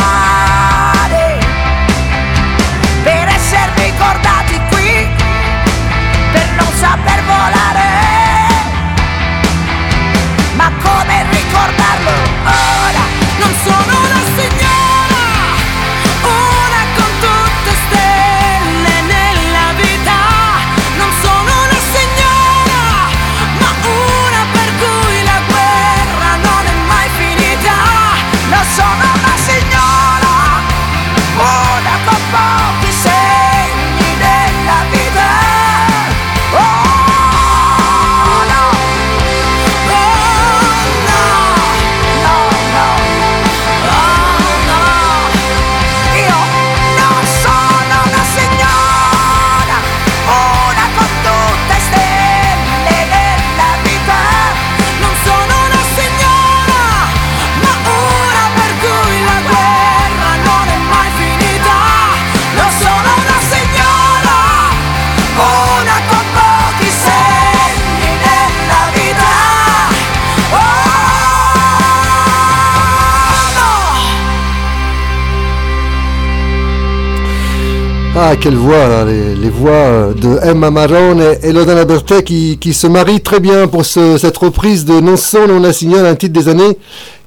[78.26, 82.74] Ah, quelle voix, là, les, les voix de Emma Marone et Lodana Berthet qui, qui
[82.74, 86.16] se marient très bien pour ce- cette reprise de Non son, non la signale, un
[86.16, 86.78] titre des années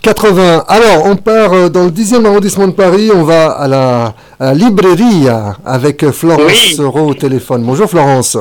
[0.01, 0.65] 80.
[0.67, 4.47] Alors, on part euh, dans le 10e arrondissement de Paris, on va à la, à
[4.47, 5.27] la librairie
[5.67, 6.75] avec Florence Oui.
[6.75, 7.63] Soro au téléphone.
[7.63, 8.39] Bonjour Florence.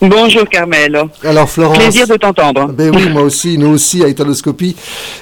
[0.00, 0.96] Bonjour Carmel.
[1.24, 1.78] Alors Florence.
[1.78, 2.68] Plaisir de t'entendre.
[2.72, 4.76] Ben oui, moi aussi, nous aussi à Italoscopie.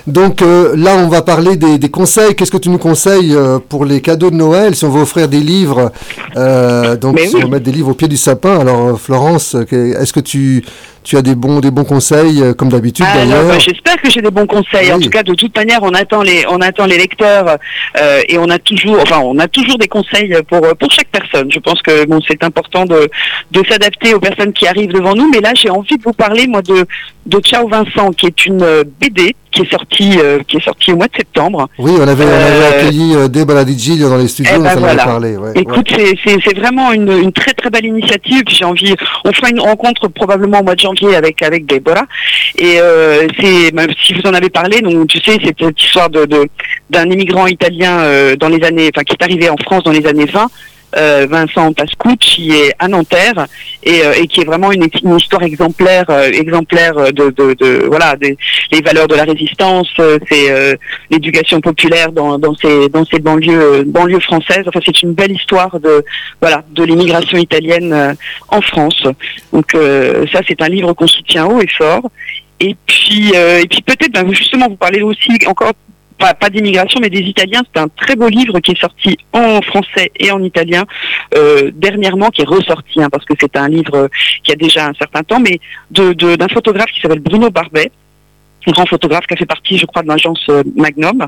[0.07, 2.35] Donc euh, là, on va parler des, des conseils.
[2.35, 4.75] Qu'est-ce que tu nous conseilles euh, pour les cadeaux de Noël?
[4.75, 5.93] Si on veut offrir des livres,
[6.37, 8.59] euh, donc Mais si on veut mettre des livres au pied du sapin.
[8.59, 10.65] Alors Florence, est-ce que tu,
[11.07, 14.21] tu as des bons, des bons conseils, euh, comme d'habitude d'ailleurs bah, j'espère que j'ai
[14.21, 14.93] des bons conseils.
[14.93, 17.59] En tout cas, de toute manière, on attend les, on attend les lecteurs
[17.97, 21.51] euh, et on a toujours, enfin, on a toujours des conseils pour pour chaque personne.
[21.53, 23.09] Je pense que bon, c'est important de
[23.53, 25.31] de s'adapter aux personnes qui arrivent devant nous.
[25.31, 26.85] Mais là, j'ai envie de vous parler moi de
[27.27, 30.93] de Ciao Vincent, qui est une euh, BD qui est sortie euh, qui est sortie
[30.93, 31.69] au mois de septembre.
[31.79, 34.63] Oui, on avait, on avait Euh, accueilli euh, Di Giglio dans les studios, Eh on
[34.63, 35.05] ben en avait voilà.
[35.05, 35.37] parlé.
[35.37, 36.15] ouais, Écoute, ouais.
[36.25, 38.43] c'est- vraiment une, une très très belle initiative.
[38.49, 38.95] J'ai envie.
[39.25, 42.07] On fera une rencontre probablement au mois de janvier avec avec Deborah.
[42.59, 43.73] Et euh, c'est
[44.03, 46.47] si vous en avez parlé, donc tu sais, c'est cette histoire de de-
[46.91, 50.07] d'un immigrant italien euh, dans les années, enfin qui est arrivé en France dans les
[50.07, 50.47] années 20.
[50.97, 53.47] Euh, Vincent Pascucci est à Nanterre
[53.83, 57.87] et, euh, et qui est vraiment une, une histoire exemplaire, euh, exemplaire de, de, de
[57.87, 58.37] voilà des
[58.73, 59.89] les valeurs de la résistance,
[60.29, 60.79] c'est
[61.11, 64.65] l'éducation populaire dans, dans ces dans ces banlieues banlieues françaises.
[64.67, 66.05] Enfin, c'est une belle histoire de
[66.41, 68.17] voilà de l'immigration italienne
[68.49, 69.03] en France.
[69.53, 69.73] Donc
[70.33, 72.11] ça, c'est un livre qu'on soutient haut et fort.
[72.59, 75.73] Et puis euh, et puis peut-être ben, justement vous parlez aussi encore
[76.19, 77.63] pas, pas d'immigration mais des Italiens.
[77.75, 80.85] C'est un très beau livre qui est sorti en français et en italien
[81.37, 84.09] euh, dernièrement, qui est ressorti hein, parce que c'est un livre
[84.45, 85.61] qui a déjà un certain temps, mais
[85.91, 87.91] de de- d'un photographe qui s'appelle Bruno Barbet
[88.69, 91.25] grand photographe qui a fait partie, je crois, de l'agence euh, Magnum,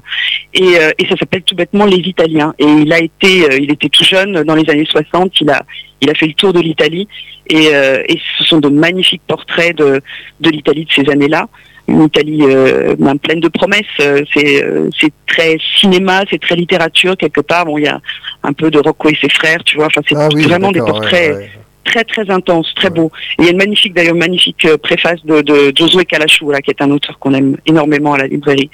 [0.55, 2.53] et, euh, et ça s'appelle tout bêtement Les Italiens.
[2.59, 5.41] Et il a été, euh, il était tout jeune dans les années 60.
[5.43, 5.63] Il a,
[6.01, 7.07] il a fait le tour de l'Italie,
[7.49, 10.01] et, euh, et ce sont de magnifiques portraits de,
[10.41, 11.47] de l'Italie de ces années-là.
[11.89, 13.97] Une Italie euh, ben, pleine de promesses.
[14.01, 17.65] Euh, C'est, euh, c'est très cinéma, c'est très littérature quelque part.
[17.65, 18.01] Bon, il y a
[18.43, 19.87] un peu de Rocco et ses frères, tu vois.
[19.87, 21.51] Enfin, c'est Ah oui, vraiment des portraits ouais, ouais.
[21.85, 23.11] très très intense, très beau.
[23.39, 26.61] Et il y a une magnifique d'ailleurs magnifique euh, préface de, de Josué Kalachou, là,
[26.61, 28.71] qui est un auteur qu'on aime énormément à la librairie.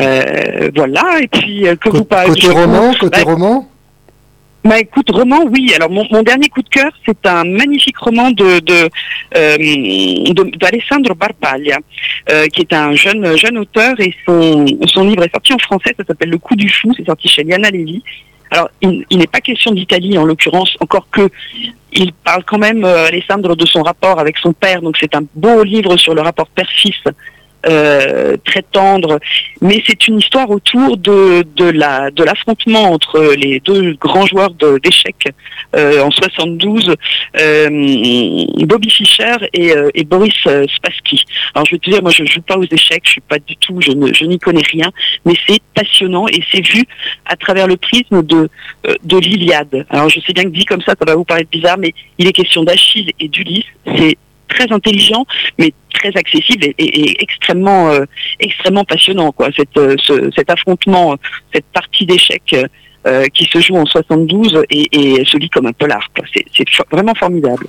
[0.00, 2.30] Euh, voilà, et puis euh, que vous parlez.
[2.30, 3.68] Côté roman, côté bah, roman
[4.64, 5.72] bah écoute, roman, oui.
[5.74, 8.88] Alors mon, mon dernier coup de cœur, c'est un magnifique roman de de,
[9.36, 11.78] euh, de- d'Alessandro Barbaglia,
[12.30, 15.94] euh, qui est un jeune jeune auteur et son son livre est sorti en français.
[15.98, 16.92] Ça s'appelle Le coup du fou.
[16.96, 18.02] C'est sorti chez Liana Levy.
[18.52, 21.28] Alors il, il n'est pas question d'Italie en l'occurrence, encore que
[21.94, 24.80] il parle quand même euh, Alessandro de son rapport avec son père.
[24.80, 27.02] Donc c'est un beau livre sur le rapport père-fils.
[27.66, 29.18] Euh, très tendre,
[29.60, 34.52] mais c'est une histoire autour de, de la de l'affrontement entre les deux grands joueurs
[34.82, 35.28] d'échecs
[35.76, 36.94] euh, en 72,
[37.40, 37.68] euh,
[38.66, 41.24] Bobby Fischer et, euh, et Boris euh, Spassky.
[41.54, 43.56] Alors je vais te dire, moi je joue pas aux échecs, je suis pas du
[43.56, 44.90] tout, je ne je n'y connais rien,
[45.24, 46.84] mais c'est passionnant et c'est vu
[47.26, 48.48] à travers le prisme de
[48.86, 49.86] euh, de l'Iliade.
[49.90, 52.26] Alors je sais bien que dit comme ça, ça va vous paraître bizarre, mais il
[52.26, 53.64] est question d'Achille et d'Ulysse.
[54.54, 55.24] Très intelligent,
[55.58, 58.04] mais très accessible et, et- et extrêmement, euh,
[58.40, 59.30] extrêmement passionnant.
[59.32, 59.48] Quoi.
[59.56, 61.16] Cette, euh, ce- cet affrontement,
[61.54, 62.64] cette partie d'échecs euh,
[63.06, 64.86] euh, qui se joue en 72 et,
[65.20, 66.02] et se lit comme un polar.
[66.56, 67.66] C'est fo- vraiment formidable.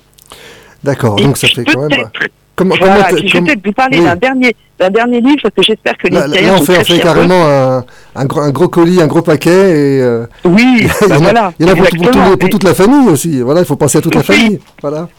[0.84, 2.10] D'accord, donc ça fait quand même.
[2.56, 4.06] Comment, Voilà, comment je vais peut-être vous parler oui.
[4.06, 4.56] d'un dernier,
[4.92, 7.84] dernier livre parce que j'espère que les Là, là, on fait, on fait carrément un,
[8.16, 9.50] un, gros, un gros colis, un gros paquet.
[9.50, 12.64] Et, euh, Oui, il y bah en a, voilà, il y en a pour, toute
[12.64, 13.42] la famille aussi.
[13.42, 14.60] Voilà, il faut penser à toute la famille.
[14.84, 15.10] Voilà.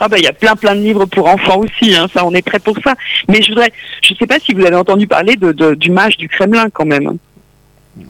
[0.00, 2.32] Ah bah il y a plein plein de livres pour enfants aussi, hein, ça on
[2.32, 2.94] est prêt pour ça.
[3.28, 3.72] Mais je voudrais,
[4.02, 6.86] je sais pas si vous avez entendu parler de, de- du mage du Kremlin quand
[6.86, 7.16] même.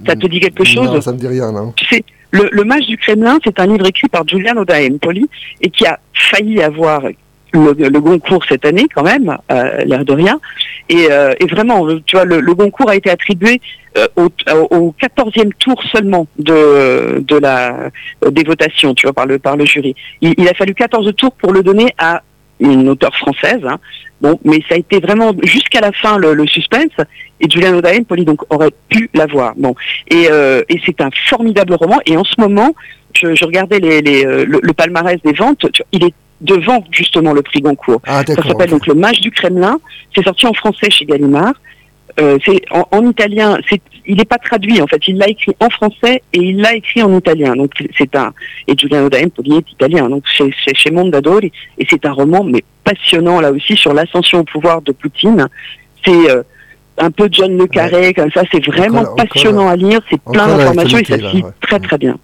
[0.07, 0.91] Ça te dit quelque chose?
[0.91, 1.73] Non, ça me dit rien, non.
[1.77, 5.27] Tu sais, le, le Mage du Kremlin, c'est un livre écrit par Giuliano da Empoli
[5.61, 7.03] et qui a failli avoir
[7.53, 10.41] le, le Goncourt cette année quand même, euh, l'air de rien.
[10.89, 13.61] Et, euh, vraiment, tu vois, le, le Goncourt a été attribué
[13.99, 14.29] euh, au,
[14.71, 17.91] au 14e tour seulement de, la,
[18.25, 19.95] euh, des votations, tu vois, par le, par le jury.
[20.21, 22.23] Il, a fallu 14 tours pour le donner à
[22.61, 23.61] une auteure française.
[23.65, 23.79] hein.
[24.21, 26.93] Bon, mais ça a été vraiment jusqu'à la fin le, suspense.
[27.41, 29.55] Et Giuliano da Empoli donc aurait pu l'avoir.
[29.57, 29.75] Bon,
[30.09, 31.99] et, euh, et c'est un formidable roman.
[32.05, 32.75] Et en ce moment,
[33.15, 35.67] je, regardais les, euh, le, le palmarès des ventes.
[35.93, 38.01] Il est devant justement le prix Goncourt.
[38.07, 39.79] Ah, ça s'appelle donc Le Mage du Kremlin.
[40.15, 41.53] C'est sorti en français chez Gallimard.
[42.19, 43.59] Euh, c'est en, en italien.
[43.69, 45.01] C'est, il n'est pas traduit en fait.
[45.07, 47.55] Il l'a écrit en français et il l'a écrit en italien.
[47.55, 48.33] Donc c'est un
[48.67, 50.09] et Giuliano est italien.
[50.09, 54.41] Donc chez, chez, chez Mondadori et c'est un roman mais passionnant là aussi sur l'ascension
[54.41, 55.47] au pouvoir de Poutine.
[56.05, 56.43] C'est euh,
[56.99, 58.43] un peu John le Carré comme ça.
[58.51, 60.01] C'est vraiment Encore- encore passionnant à lire.
[60.11, 61.51] C'est plein d'informations et ça se lit ouais.
[61.61, 62.19] très très bien.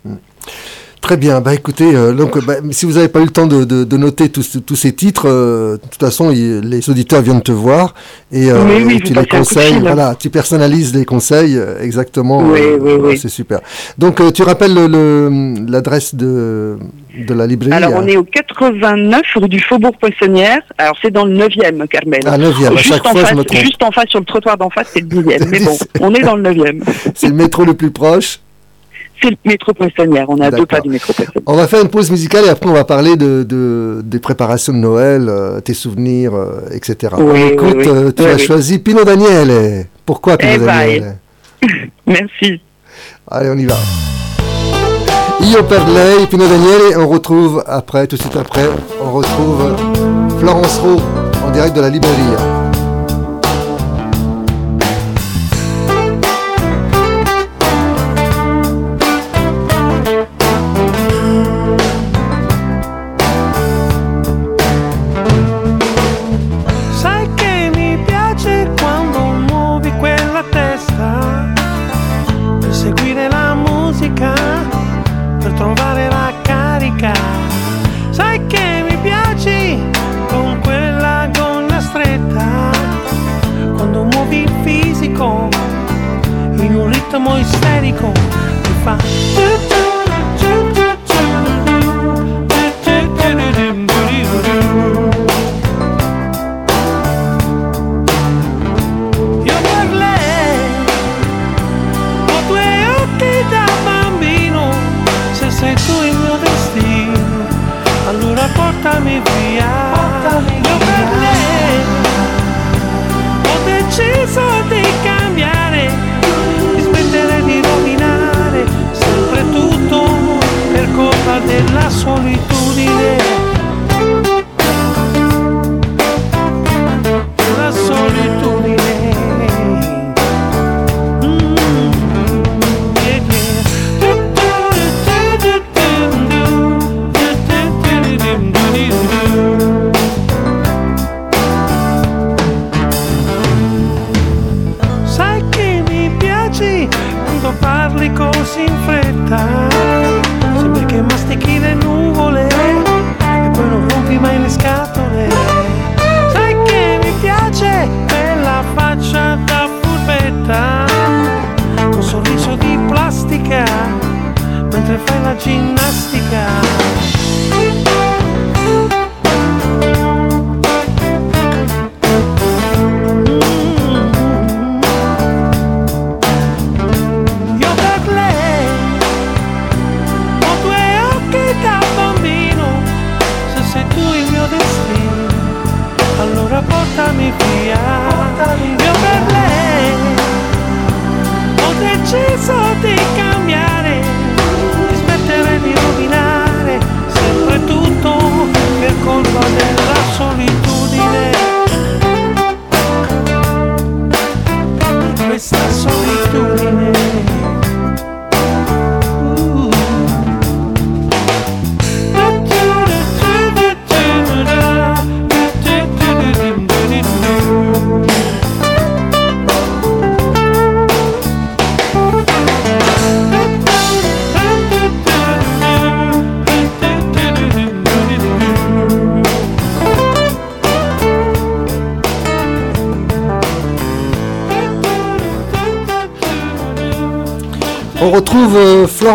[1.07, 1.41] Très bien.
[1.41, 3.97] Bah écoutez, euh, donc bah, si vous n'avez pas eu le temps de, de, de
[3.97, 7.95] noter tous, tous ces titres, euh, de toute façon, il- les auditeurs viennent te voir
[8.33, 9.79] et, euh, oui, et tu les conseilles.
[9.81, 12.39] Voilà, tu personnalises les conseils exactement.
[12.39, 13.19] Oui, oui, oui.
[13.19, 13.61] C'est super.
[13.99, 16.77] Donc tu rappelles le- le- l'adresse de,
[17.17, 17.85] de la librairie.
[17.85, 20.59] Alors, on est au 89 rue du Faubourg Poissonnière.
[20.77, 22.23] Alors, c'est dans le 9e, Carmel.
[22.27, 23.61] Ah, 9e, à chaque en fois, je face, me trompe.
[23.61, 25.49] Juste en face, sur le trottoir d'en face, c'est le 10e.
[25.53, 26.81] Mais bon, on est dans le 9e.
[27.15, 28.41] C'est le métro le plus proche.
[29.23, 30.27] C'est le métro Poissonnière.
[30.29, 31.43] On à deux pas du métro Poissonnière.
[31.47, 34.73] On va faire une pause musicale et après on va parler de, de- des préparations
[34.73, 37.15] de Noël, euh, tes souvenirs, euh, etc.
[37.19, 37.89] Oui, Écoute, oui, oui.
[37.89, 39.87] euh, tu as choisi Pino Daniele.
[40.05, 41.17] Pourquoi Pino Eh ben, Daniele
[42.07, 42.61] Merci.
[43.31, 43.77] Allez, on y va.
[45.41, 48.67] Io per lei, Pino Daniele, et on retrouve après, tout de suite après,
[49.03, 49.77] on retrouve
[50.41, 51.01] Florence Rowe
[51.47, 52.56] en direct de la librairie.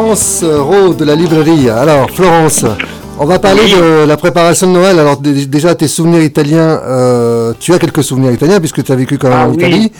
[0.06, 1.70] Florence Rowe de la librairie.
[1.70, 2.66] Alors, Florence,
[3.20, 4.98] on va parler de la préparation de Noël.
[4.98, 9.20] Alors, déjà, tes souvenirs italiens, euh, tu as quelques souvenirs italiens puisque tu as vécu
[9.20, 9.58] quand même Ah en oui.
[9.58, 9.92] Italie.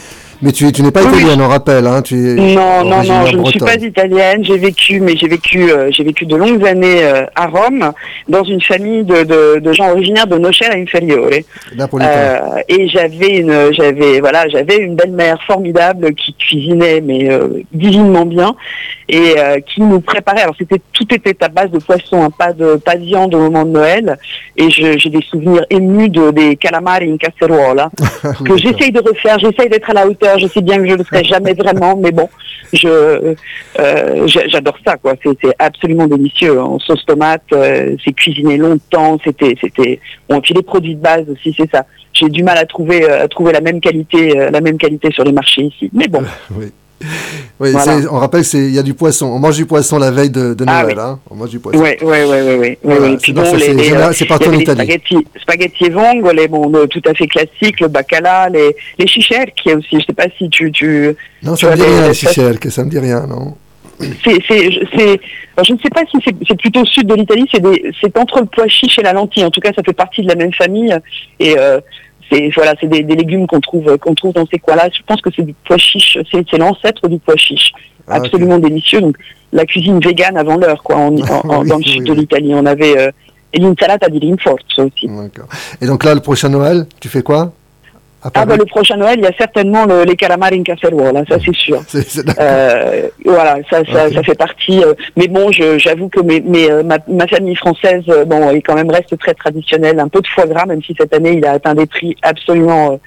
[0.44, 1.86] Mais tu, es- tu n'es pas Oui, italienne, on rappelle.
[1.86, 4.44] Hein, tu es Non, non, non, je ne suis pas italienne.
[4.44, 7.92] J'ai vécu, mais j'ai vécu, euh, j'ai vécu de longues années euh, à Rome,
[8.28, 11.30] dans une famille de, de, de gens originaires de Nocera Inferiore.
[11.76, 12.10] Napolitain.
[12.10, 12.38] Euh,
[12.68, 17.28] et j'avais une, j'avais, voilà, j'avais une belle-mère formidable qui cuisinait, mais
[17.72, 18.56] divinement bien,
[19.12, 20.40] et euh, qui nous préparait.
[20.42, 23.38] Alors c'était, tout était à base de poisson, hein, pas de, pas de viande au
[23.40, 24.16] moment de Noël.
[24.56, 27.90] Et j'ai des souvenirs émus de des calamari in casseruola
[28.46, 29.38] que j'essaye de refaire.
[29.38, 30.38] J'essaye d'être à la hauteur.
[30.38, 32.28] Je sais bien que je ne le serai jamais vraiment, mais bon,
[32.72, 35.12] je, euh, j'a- j'adore ça, quoi.
[35.22, 36.58] C'est absolument délicieux.
[36.58, 39.18] En sauce tomate, euh, c'est cuisiné longtemps.
[39.22, 40.00] C'était, c'était.
[40.28, 41.84] Bon, et puis les produits de base aussi, c'est ça.
[42.14, 45.32] J'ai du mal à trouver, à trouver la même qualité, la même qualité sur les
[45.32, 45.90] marchés ici.
[45.92, 46.22] Mais bon.
[46.58, 46.66] Oui.
[47.62, 48.00] Oui, Voilà.
[48.10, 49.26] on rappelle qu'il y a du poisson.
[49.26, 50.96] On mange du poisson la veille de, de Ah Noël.
[50.96, 51.02] oui.
[51.04, 51.18] hein.
[51.30, 51.78] On mange du poisson.
[51.78, 52.78] Ouais, ouais, ouais, ouais, ouais.
[52.82, 53.16] Voilà, ouais.
[53.22, 54.80] Puis bon, c'est euh, partout en Italie.
[54.86, 59.72] Les spaghetti, spaghetti vongole, bon, de- tout à fait classiques, le bacala, les, les chicherki
[59.74, 60.00] aussi.
[60.00, 61.14] Je sais pas si tu, tu.
[61.44, 63.54] Non, ça me as dit rien, les chicherques, ça me dit rien, non
[64.24, 65.20] c'est, c'est, je- c'est,
[65.56, 68.18] alors, je ne sais pas si c'est, plutôt au sud de l'Italie, c'est, des, c'est
[68.18, 69.44] entre le pois chiche et la lentille.
[69.44, 70.92] En tout cas, ça fait partie de la même famille.
[71.38, 71.78] Et euh,
[72.32, 74.88] c'est, voilà, c'est des, des légumes qu'on trouve, qu'on trouve dans ces coins-là.
[74.96, 77.72] Je pense que c'est du pois chiche, c'est, l'ancêtre du pois chiche.
[78.08, 78.14] Ah.
[78.16, 79.00] Absolument délicieux.
[79.00, 79.16] Donc,
[79.52, 82.08] la cuisine végane avant l'heure, quoi, en, en- en- Oui, dans le oui, sud oui.
[82.08, 82.52] de l'Italie.
[82.54, 83.10] On avait euh,
[83.54, 85.08] l'insalata di rinforzo aussi.
[85.80, 87.52] Et donc là, le prochain Noël, tu fais quoi?
[88.34, 91.38] Ah bah le prochain Noël, il y a certainement le- les calamari in casseruola, ça
[91.44, 91.82] c'est sûr.
[92.38, 94.82] Euh, voilà, ça, ça, ça fait partie.
[94.84, 98.74] euh, mais bon, j'avoue que mes, mes, euh, ma, ma famille française, bon, est quand
[98.74, 99.98] même reste très traditionnelle.
[100.00, 103.00] Un peu de foie gras, même si cette année il a atteint des prix absolument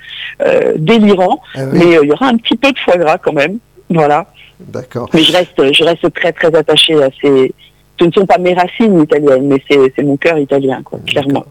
[0.46, 1.42] euh, délirants.
[1.56, 1.80] Ah oui.
[1.80, 3.58] Mais il y aura un petit peu de foie gras quand même.
[3.90, 4.28] Voilà.
[4.60, 5.10] D'accord.
[5.14, 7.54] Mais je reste, je reste très très attachée à ces.
[8.00, 11.46] Ce ne sont pas mes racines italiennes, mais c'est c'est mon cœur italien, quoi, clairement.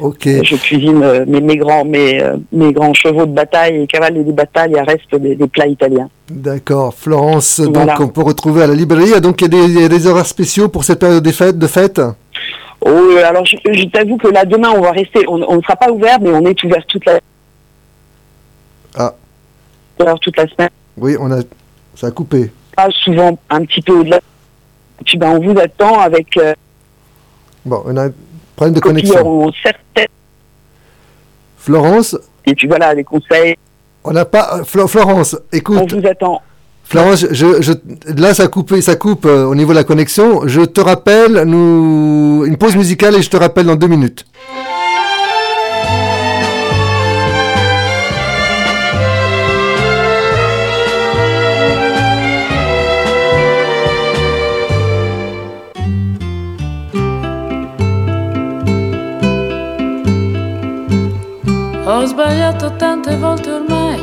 [0.00, 4.22] Je cuisine euh, mes, mes grands mes, euh, mes grands chevaux de bataille et cavaliers
[4.22, 6.08] de bataille restent des, des plats italiens.
[6.30, 6.94] D'accord.
[6.94, 8.00] Florence, donc Voilà.
[8.00, 9.10] on peut retrouver à la librairie.
[9.16, 11.22] Ah, Donc il y, a des- il y a des horaires spéciaux pour cette période
[11.24, 12.00] des fêtes, de fêtes?
[12.80, 15.74] Oh, euh, alors je, je t'avoue que là demain on va rester, on ne sera
[15.74, 17.18] pas ouvert, mais on est ouvert toute la
[18.96, 19.14] Ah.
[19.98, 20.70] ouvert toute la semaine.
[20.96, 21.40] Oui, on a...
[21.96, 22.52] ça a coupé.
[22.76, 24.20] Pas souvent un petit peu au-delà.
[25.04, 26.54] Puis ben on vous attend avec euh,
[27.64, 28.08] Bon, on a
[28.58, 29.52] problème de connexion.
[29.62, 30.06] certaines
[31.58, 32.16] Florence
[32.46, 33.56] et puis voilà les conseils.
[34.04, 34.58] On n'a pas...
[34.58, 35.78] euh, Flo- Florence, écoute.
[35.80, 36.40] On vous attend.
[36.84, 37.72] Florence, je, je,
[38.16, 40.46] là ça coupe, ça coupe euh, au niveau de la connexion.
[40.46, 44.24] Je te rappelle, nous, une pause musicale et je te rappelle dans deux minutes.
[61.98, 63.98] Ho sbagliato tante volte ormai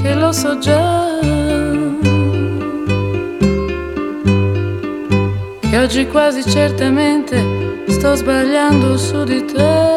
[0.00, 1.06] che lo so già.
[5.60, 9.96] Che oggi quasi certamente sto sbagliando su di te.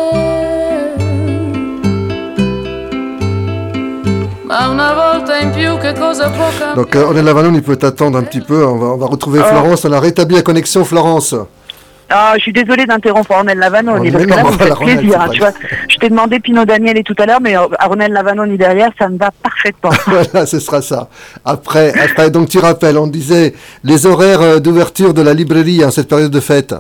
[4.44, 6.74] Ma una volta in più che cosa può cambiare?
[6.76, 8.62] Donc euh, Ornella Vanoni peut t'attendre un petit peu.
[8.66, 9.46] On va, on va retrouver Ah.
[9.46, 9.88] Florence.
[9.88, 11.38] On a rétabli la connexion, Florence.
[12.14, 15.22] Ah, je suis désolée d'interrompre Ornel Lavanoni, Oh, parce que là, vous faites plaisir.
[15.22, 15.52] hein, tu vois.
[15.88, 19.18] Je t'ai demandé Pino Daniel tout à l'heure, mais euh, Ornel Lavanoni derrière, ça me
[19.18, 19.92] va parfaitement.
[20.08, 21.10] voilà, ce sera ça.
[21.46, 25.92] Après, après, donc tu rappelles, on disait les horaires euh, d'ouverture de la librairie en
[25.92, 26.76] cette période de fête.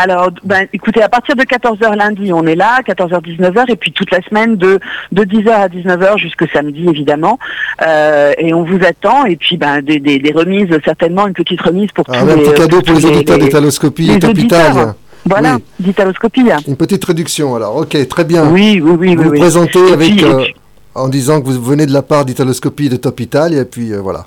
[0.00, 3.90] Alors, ben, écoutez, à partir de 14h lundi, on est là, 14h, 19h, et puis
[3.90, 4.78] toute la semaine de,
[5.10, 7.36] de 10h à 19h jusqu'au samedi, évidemment.
[7.84, 11.60] Euh, et on vous attend, et puis ben, des, des, des remises, certainement, une petite
[11.60, 12.42] remise pour Ah, tous un les...
[12.42, 14.94] petit cadeau euh, pour les tous auditeurs d'Italoscopie les et.
[15.24, 15.62] Voilà, Oui.
[15.80, 16.44] d'Italoscopie.
[16.68, 17.74] Une petite réduction alors.
[17.76, 18.48] Ok, très bien.
[18.50, 19.16] Oui, oui, oui.
[19.16, 19.40] Vous oui, vous oui.
[19.40, 20.54] présentez avec, puis- euh, puis-
[20.94, 23.92] en disant que vous venez de la part d'Italoscopie et de Top Italia, et puis
[23.92, 24.26] euh, voilà.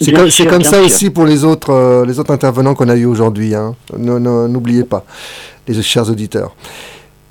[0.00, 0.12] C'est
[0.46, 0.84] comme, ça sûr.
[0.84, 3.54] aussi pour les autres, euh, les autres intervenants qu'on a eu aujourd'hui.
[3.54, 3.74] hein.
[3.96, 5.04] N'oubliez pas,
[5.66, 6.54] les chers auditeurs.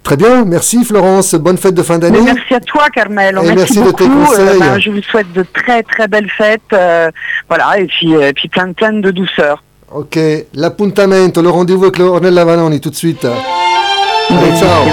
[0.04, 1.34] Très bien, merci Florence.
[1.34, 2.22] Bonne fête de fin d'année.
[2.22, 3.34] Merci à toi, Carmel.
[3.36, 4.04] Merci, merci de beaucoup.
[4.04, 4.60] tes conseils.
[4.60, 6.62] ben, je vous souhaite de très très belles fêtes.
[6.74, 7.10] euh,
[7.50, 9.64] voilà, et puis, euh, puis plein, plein de douceur.
[9.92, 10.20] Ok,
[10.54, 13.26] l'appuntamento, le rendez-vous avec le Ornella Vanoni tout de suite.
[13.26, 14.86] Allez, ciao.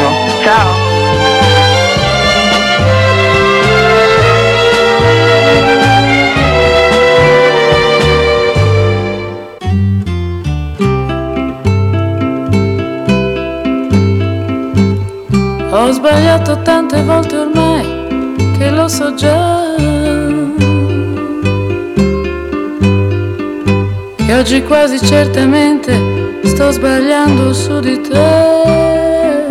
[0.44, 0.91] Ciao.
[15.82, 17.84] Ho sbagliato tante volte ormai
[18.56, 19.62] che lo so già.
[24.38, 25.92] oggi quasi certamente
[26.44, 29.46] sto sbagliando su di te.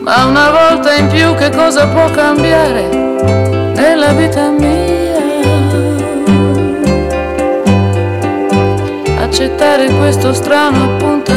[0.00, 2.88] Ma una volta in più che cosa può cambiare
[3.74, 4.94] nella vita mia?
[9.18, 11.35] Accettare questo strano appuntamento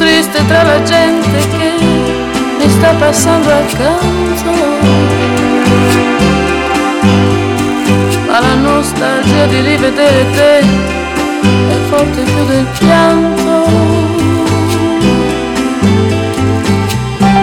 [0.00, 1.74] triste tra la gente che
[2.58, 4.50] mi sta passando accanto.
[8.26, 13.64] Ma la nostalgia di rivedere te è forte più del pianto.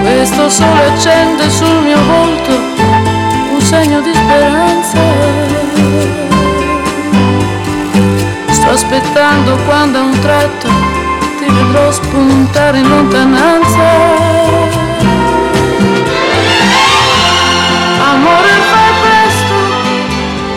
[0.02, 2.52] Questo sole accende sul mio volto
[3.54, 4.98] un segno di speranza.
[8.50, 10.87] Sto aspettando quando a un tratto
[11.68, 13.86] vedrò spuntare in lontananza.
[18.12, 19.56] Amore fai presto,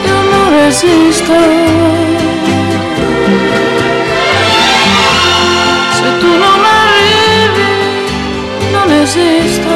[0.04, 1.34] io non resisto.
[5.96, 7.70] Se tu non arrivi,
[8.72, 9.68] non esisto,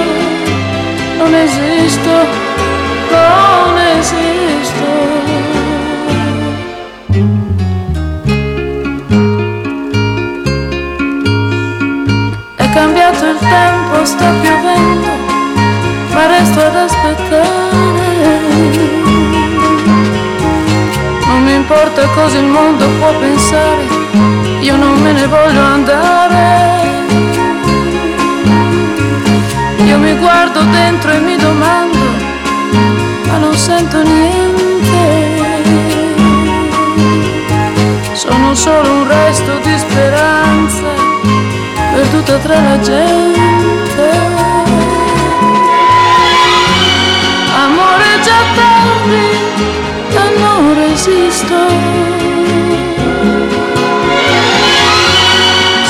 [1.18, 2.12] non esisto,
[3.10, 3.73] non
[13.34, 15.08] il tempo, sta piovendo,
[16.12, 18.12] ma resto ad aspettare.
[21.26, 23.84] Non mi importa cosa il mondo può pensare,
[24.60, 26.92] io non me ne voglio andare.
[29.84, 31.98] Io mi guardo dentro e mi domando,
[33.26, 34.62] ma non sento niente.
[38.12, 41.03] Sono solo un resto di speranza,
[41.94, 44.06] perduta tra la gente.
[47.64, 49.26] Amore già tardi,
[50.14, 51.58] ma non resisto.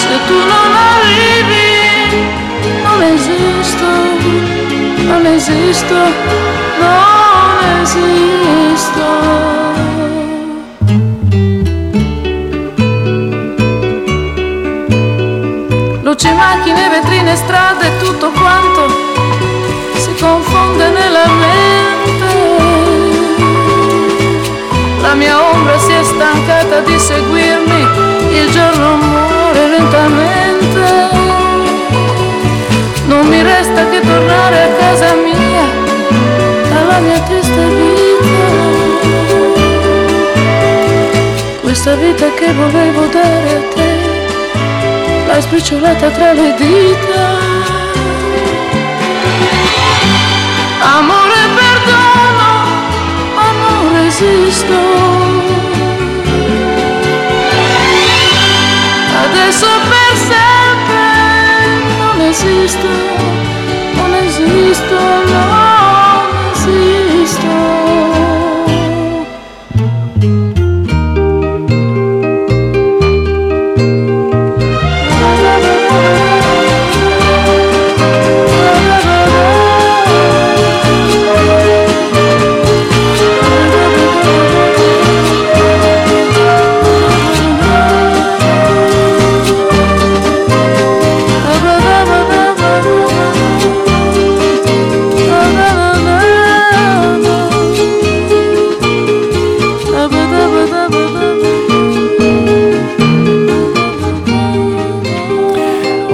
[0.03, 1.69] Se tu non arrivi,
[2.83, 3.89] non esisto,
[5.09, 5.99] non esisto,
[6.81, 9.54] non esisto.
[16.15, 18.87] Luci, macchine, vetrine, strade, tutto quanto
[19.97, 22.33] si confonde nella mente.
[25.01, 27.81] La mia ombra si è stancata di seguirmi,
[28.31, 30.83] il giorno muore lentamente.
[33.07, 35.67] Non mi resta che tornare a casa mia,
[36.79, 38.47] alla mia triste vita.
[41.61, 44.04] Questa vita che volevo dare a te,
[45.35, 47.23] l'hai spicciolata tra le dita.
[50.97, 52.51] Amore, perdono,
[53.35, 54.79] ma non resisto.
[59.25, 61.03] Adesso per sempre
[61.99, 62.89] non esisto,
[63.95, 64.99] non esisto,
[65.33, 68.34] non esisto.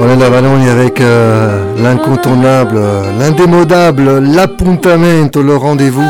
[0.01, 6.09] Ornella Vanoni avec euh, l'incontournable, euh, l'indémodable, l'appuntamento, le rendez-vous.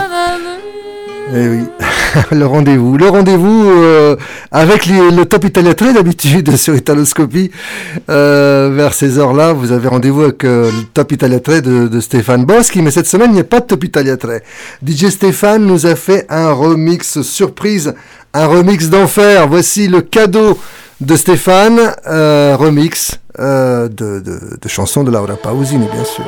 [1.35, 1.65] Eh oui,
[2.31, 2.97] le rendez-vous.
[2.97, 4.15] Le rendez-vous euh,
[4.53, 7.51] avec le Top Italia 3 d'habitude sur Italoscopie.
[8.07, 12.83] Vers ces heures-là, vous avez rendez-vous avec le Top Italia 3 de, Stéphane Boschi.
[12.83, 14.35] Mais cette semaine, il n'y a pas de Top Italia 3.
[14.87, 17.93] DJ Stéphane nous a fait un remix surprise,
[18.35, 19.49] un remix d'enfer.
[19.49, 20.61] Voici le cadeau
[21.01, 26.25] de Stéphane, remix euh, de, de, de chansons de Laura Pausini, bien sûr.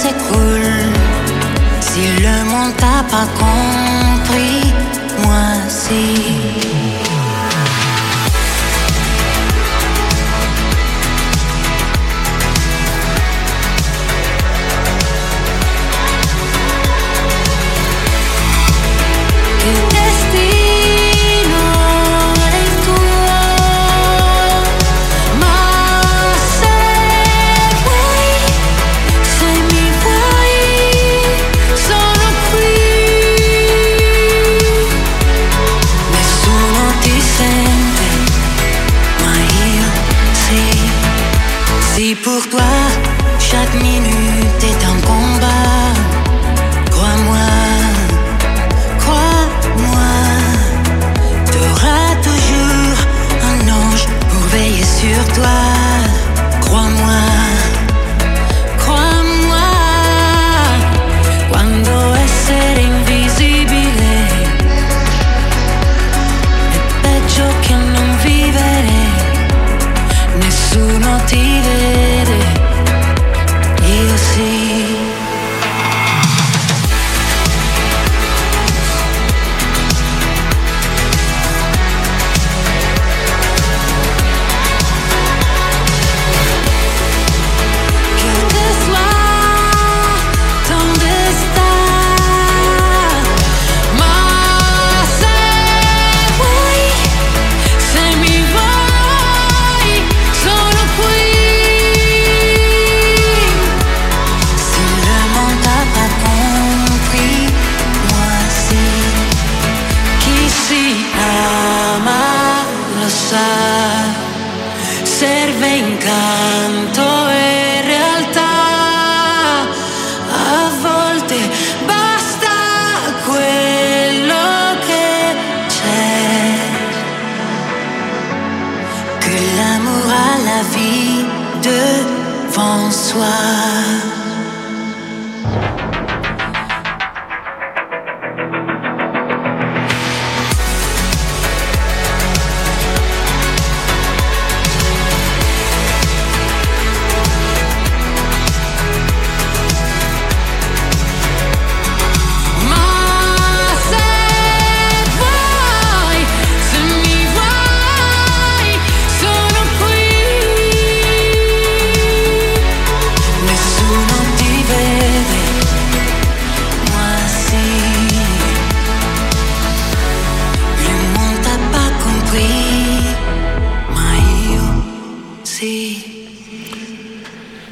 [0.00, 0.62] C'est cool.
[1.80, 4.72] Si le monde t'a pas compris,
[5.24, 6.47] moi si.
[42.40, 42.67] Si pour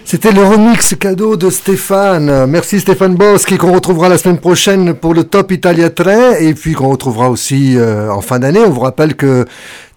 [0.08, 2.46] C'était le remix cadeau de Stéphane.
[2.46, 6.74] Merci Stéphane Boschi qu'on retrouvera la semaine prochaine pour le Top Italia 3 et puis
[6.74, 8.60] qu'on retrouvera aussi euh, en fin d'année.
[8.60, 9.46] On vous rappelle que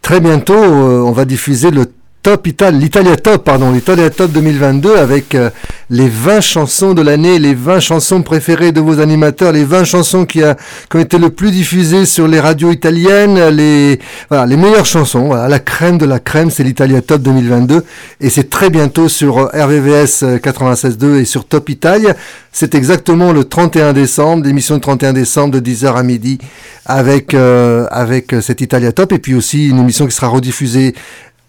[0.01, 1.85] très bientôt euh, on va diffuser le
[2.21, 5.49] Top Italia, l'Italia Top, pardon, l'Italia Top 2022 avec euh,
[5.89, 10.25] les 20 chansons de l'année, les 20 chansons préférées de vos animateurs, les 20 chansons
[10.25, 10.55] qui, a,
[10.89, 15.27] qui ont été le plus diffusées sur les radios italiennes, les, voilà, les meilleures chansons,
[15.27, 17.85] voilà, la crème de la crème, c'est l'Italia Top 2022
[18.19, 22.15] et c'est très bientôt sur euh, RVVS euh, 96.2 et sur Top Italia.
[22.51, 26.39] C'est exactement le 31 décembre, l'émission du 31 décembre de 10h à midi
[26.85, 30.95] avec, euh, avec euh, cette Italia Top et puis aussi une émission qui sera rediffusée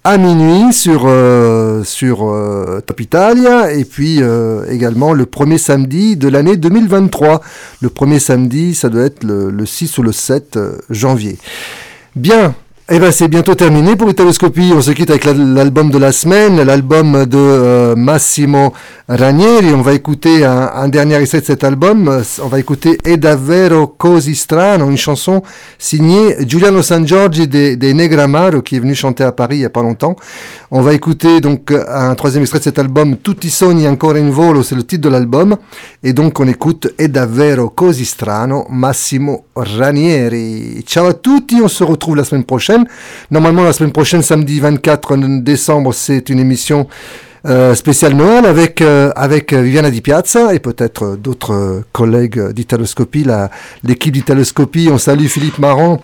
[0.02, 6.16] à minuit sur euh, sur euh, Top Italia et puis euh, également le premier samedi
[6.16, 7.42] de l'année 2023.
[7.82, 11.38] Le premier samedi, ça doit être le, le 6 ou le 7 euh, janvier.
[12.16, 12.54] Bien.
[12.92, 14.72] Eh ben c'est bientôt terminé pour Italoscopie.
[14.74, 18.72] On se quitte avec la- l'album de la semaine, l'album de euh, Massimo
[19.08, 19.72] Ranieri.
[19.72, 22.08] On va écouter un, dernier extrait de cet album.
[22.08, 25.40] Euh, On va écouter È davvero così strano, une chanson
[25.78, 29.64] signée Giuliano San Giorgi des de Negramaro qui est venu chanter à Paris il y
[29.64, 30.16] a pas longtemps.
[30.72, 34.64] On va écouter donc un troisième extrait de cet album, Tutti sogni ancora in volo,
[34.64, 35.56] c'est le titre de l'album.
[36.02, 40.82] Et donc on écoute È davvero così strano, Massimo Ranieri.
[40.84, 42.78] Ciao à tutti, on se retrouve la semaine prochaine.
[43.30, 46.86] Normalement la semaine prochaine, samedi 24 décembre, c'est une émission
[47.46, 53.26] euh, spéciale Noël avec euh, avec euh, Viviana Di Piazza et peut-être d'autres collègues d'Italoscopie,
[53.82, 54.88] l'équipe d'Italoscopie.
[54.92, 56.02] On salue Philippe Marant.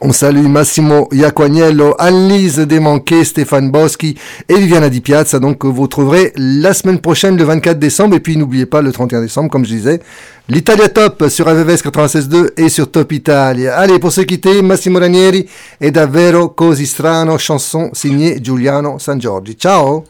[0.00, 4.16] On salue Massimo Iaquagnello, Anne-Lise Desmanquet, Stéphane Boschi
[4.48, 5.38] et Viviana Di Piazza.
[5.38, 8.16] Donc, vous retrouverez la semaine prochaine, le 24 décembre.
[8.16, 10.00] Et puis, n'oubliez pas, le 31 décembre, comme je disais,
[10.48, 13.76] l'Italia Top sur AVVS 96.2 et sur Top Italia.
[13.76, 15.46] Allez, pour se quitter, Massimo Ranieri
[15.80, 19.54] et Davvero Così Strano, chanson signée Giuliano San Giorgi.
[19.56, 20.04] Ciao!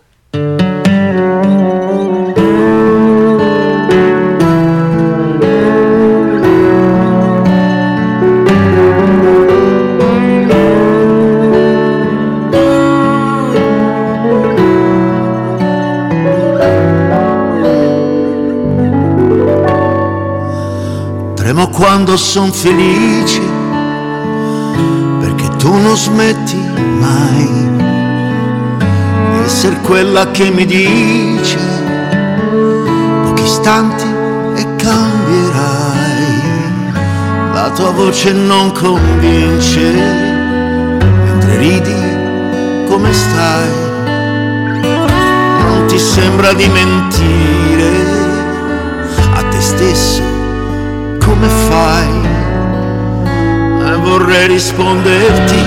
[21.74, 23.40] Quando son felice,
[25.18, 26.56] perché tu non smetti
[27.00, 27.68] mai
[29.32, 31.58] di essere quella che mi dice
[33.24, 34.04] pochi istanti
[34.54, 35.72] e cambierai.
[37.52, 39.90] La tua voce non convince,
[41.00, 43.82] mentre ridi come stai.
[45.58, 47.90] Non ti sembra di mentire
[49.34, 50.33] a te stesso
[51.74, 52.28] fai?
[53.86, 55.58] E vorrei risponderti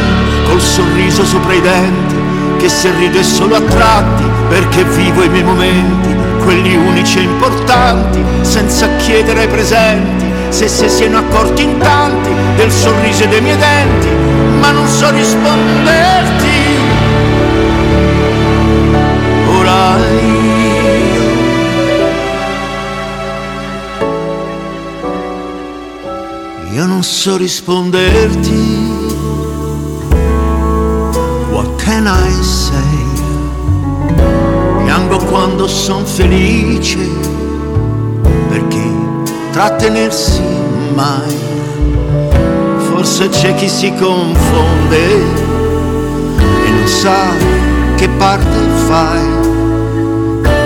[0.48, 2.16] col sorriso sopra i denti,
[2.58, 7.24] che se rido è solo a tratti, perché vivo i miei momenti, quelli unici e
[7.24, 13.42] importanti, senza chiedere ai presenti se si siano accorti in tanti del sorriso e dei
[13.42, 14.08] miei denti,
[14.60, 16.48] ma non so risponderti.
[19.60, 19.98] Ora
[26.78, 28.54] io, non so risponderti.
[31.49, 33.04] What can I say?
[34.84, 36.99] Piango quando son felice,
[38.49, 38.84] perché
[39.52, 40.44] trattenersi
[40.94, 41.36] mai.
[42.91, 45.16] Forse c'è chi si confonde
[46.38, 47.34] e non sa
[47.95, 49.26] che parte fai.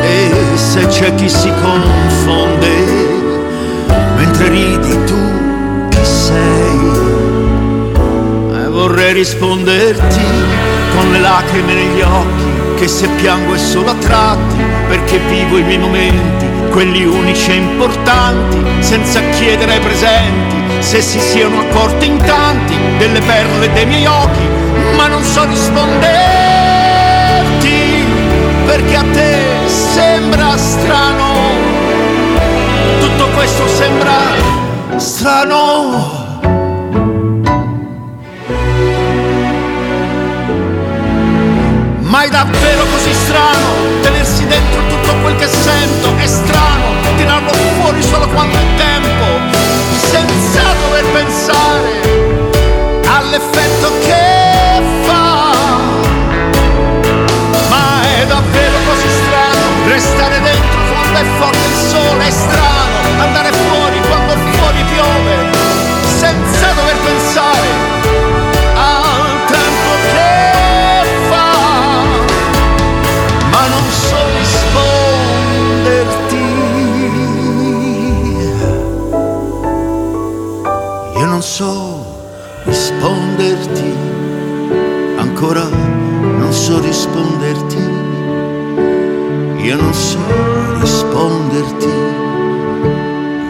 [0.02, 3.00] E se c'è chi si confonde
[4.18, 5.41] mentre ridi tu
[6.04, 6.80] sei?
[8.54, 10.26] E vorrei risponderti
[10.96, 14.56] con le lacrime negli occhi che se piango è solo a tratti
[14.88, 21.20] perché vivo i miei momenti, quelli unici e importanti, senza chiedere ai presenti se si
[21.20, 24.48] siano accorti in tanti delle perle dei miei occhi,
[24.96, 26.10] ma non so risponderti
[28.66, 31.34] perché a te sembra strano,
[33.00, 34.61] tutto questo sembra
[34.98, 36.40] strano.
[42.00, 46.16] Ma è davvero così strano tenersi dentro tutto quel che sento?
[46.18, 49.26] È strano tirarlo fuori solo quando è tempo,
[50.10, 51.90] senza dover pensare
[53.08, 55.52] all'effetto che fa.
[57.70, 62.28] Ma è davvero così strano restare dentro quando è forte il sole?
[62.28, 63.81] È strano andare fuori
[81.62, 82.18] so
[82.64, 83.94] risponderti,
[85.18, 87.78] ancora non so risponderti.
[89.68, 90.18] Io non so
[90.80, 91.94] risponderti,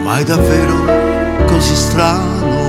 [0.04, 2.61] ma è davvero così strano.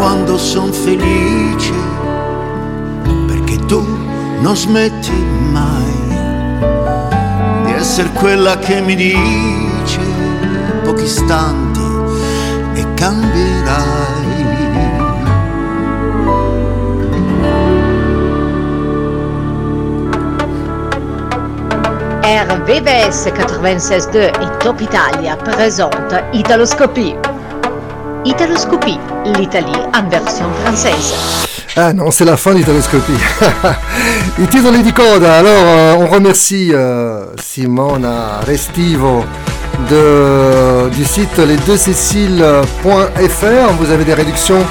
[0.00, 1.74] Quando son felice,
[3.26, 3.84] perché tu
[4.40, 5.12] non smetti
[5.52, 6.08] mai
[7.66, 10.00] di essere quella che mi dice
[10.84, 11.82] pochi istanti
[12.72, 14.28] e cambierai.
[22.22, 27.18] RVVS 96.2 et Top Italia présente Italoscopie.
[28.24, 28.98] Italoscopie,
[29.38, 31.14] l'Italie en version française.
[31.76, 33.12] Ah non, c'est la fin d'Italoscopie.
[34.40, 35.36] I titoli di coda.
[35.38, 39.24] Alors, on remercie euh, Simona Restivo
[39.88, 43.72] de, du site les2céciles.fr.
[43.78, 44.64] Vous avez des réductions.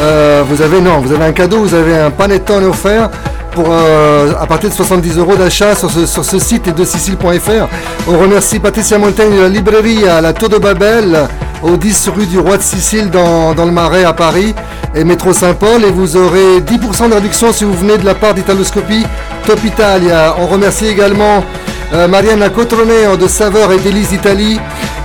[0.00, 1.58] euh, vous avez non, vous avez un cadeau.
[1.58, 3.10] Vous avez un panettone offert
[3.52, 7.66] pour euh, à partir de 70 euros d'achat sur ce, sur ce site les2céciles.fr.
[8.08, 11.28] On remercie Patricia Montaigne de la librairie à la Tour de Babel
[11.62, 14.54] au 10 rue du Roi de Sicile dans, le Marais à Paris.
[14.94, 18.34] Et métro Saint-Paul et vous aurez 10% de réduction si vous venez de la part
[18.34, 19.04] d'Italoscopie
[19.46, 20.34] Top Italia.
[20.38, 21.44] On remercie également
[21.92, 24.58] euh, Mariana Cotroneo de Saveur et Délices d'Italie.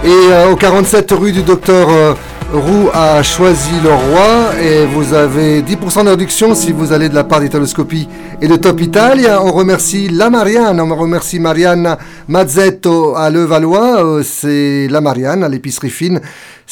[0.04, 2.14] Et euh, au 47 rue du docteur euh,
[2.54, 7.16] Roux a choisi le roi et vous avez 10% de réduction si vous allez de
[7.16, 8.08] la part d'Italoscopie
[8.42, 9.42] et de Top Italia.
[9.44, 11.98] On remercie la Marianne, on remercie Marianne
[12.28, 16.22] Mazzetto à Levallois, euh, c'est la Marianne à l'épicerie fine.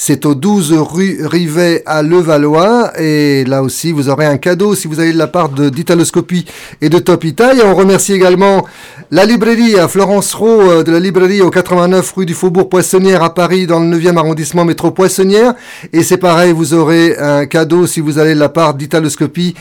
[0.02, 2.94] C'est au 12 rue Rivet à Levallois.
[2.98, 6.46] Et là aussi, vous aurez un cadeau si vous allez de la part d'Italoscopie
[6.80, 7.64] et de Top Italia.
[7.66, 8.66] On remercie également
[9.12, 13.24] la librairie à Florence Rowe euh, de la librairie au 89 rue du Faubourg Poissonnière
[13.24, 15.54] à Paris dans le 9e arrondissement métro Poissonnière.
[15.92, 19.56] Et c'est pareil, vous aurez un cadeau si vous allez de la part d'Italoscopie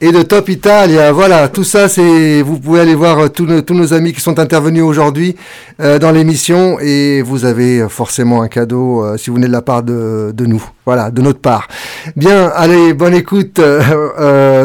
[0.00, 1.12] et de Top Italia.
[1.12, 4.82] Voilà, tout ça, c'est, vous pouvez aller voir euh, tous nos, amis qui sont intervenus
[4.82, 5.36] aujourd'hui
[5.80, 9.62] euh, dans l'émission et vous avez euh, forcément un cadeau si vous venez de la
[9.62, 10.64] part de, nous.
[10.86, 11.68] Voilà, de notre part.
[12.16, 13.60] Bien, allez, bonne écoute.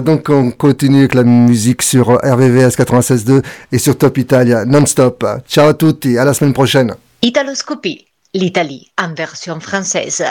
[0.06, 5.26] Donc, on continue avec la musique sur RVVS 96.2 et sur Top Italia non-stop.
[5.48, 6.96] Ciao à tutti, à la semaine prochaine.
[7.22, 10.24] Italoscopie, l'Italie en version française.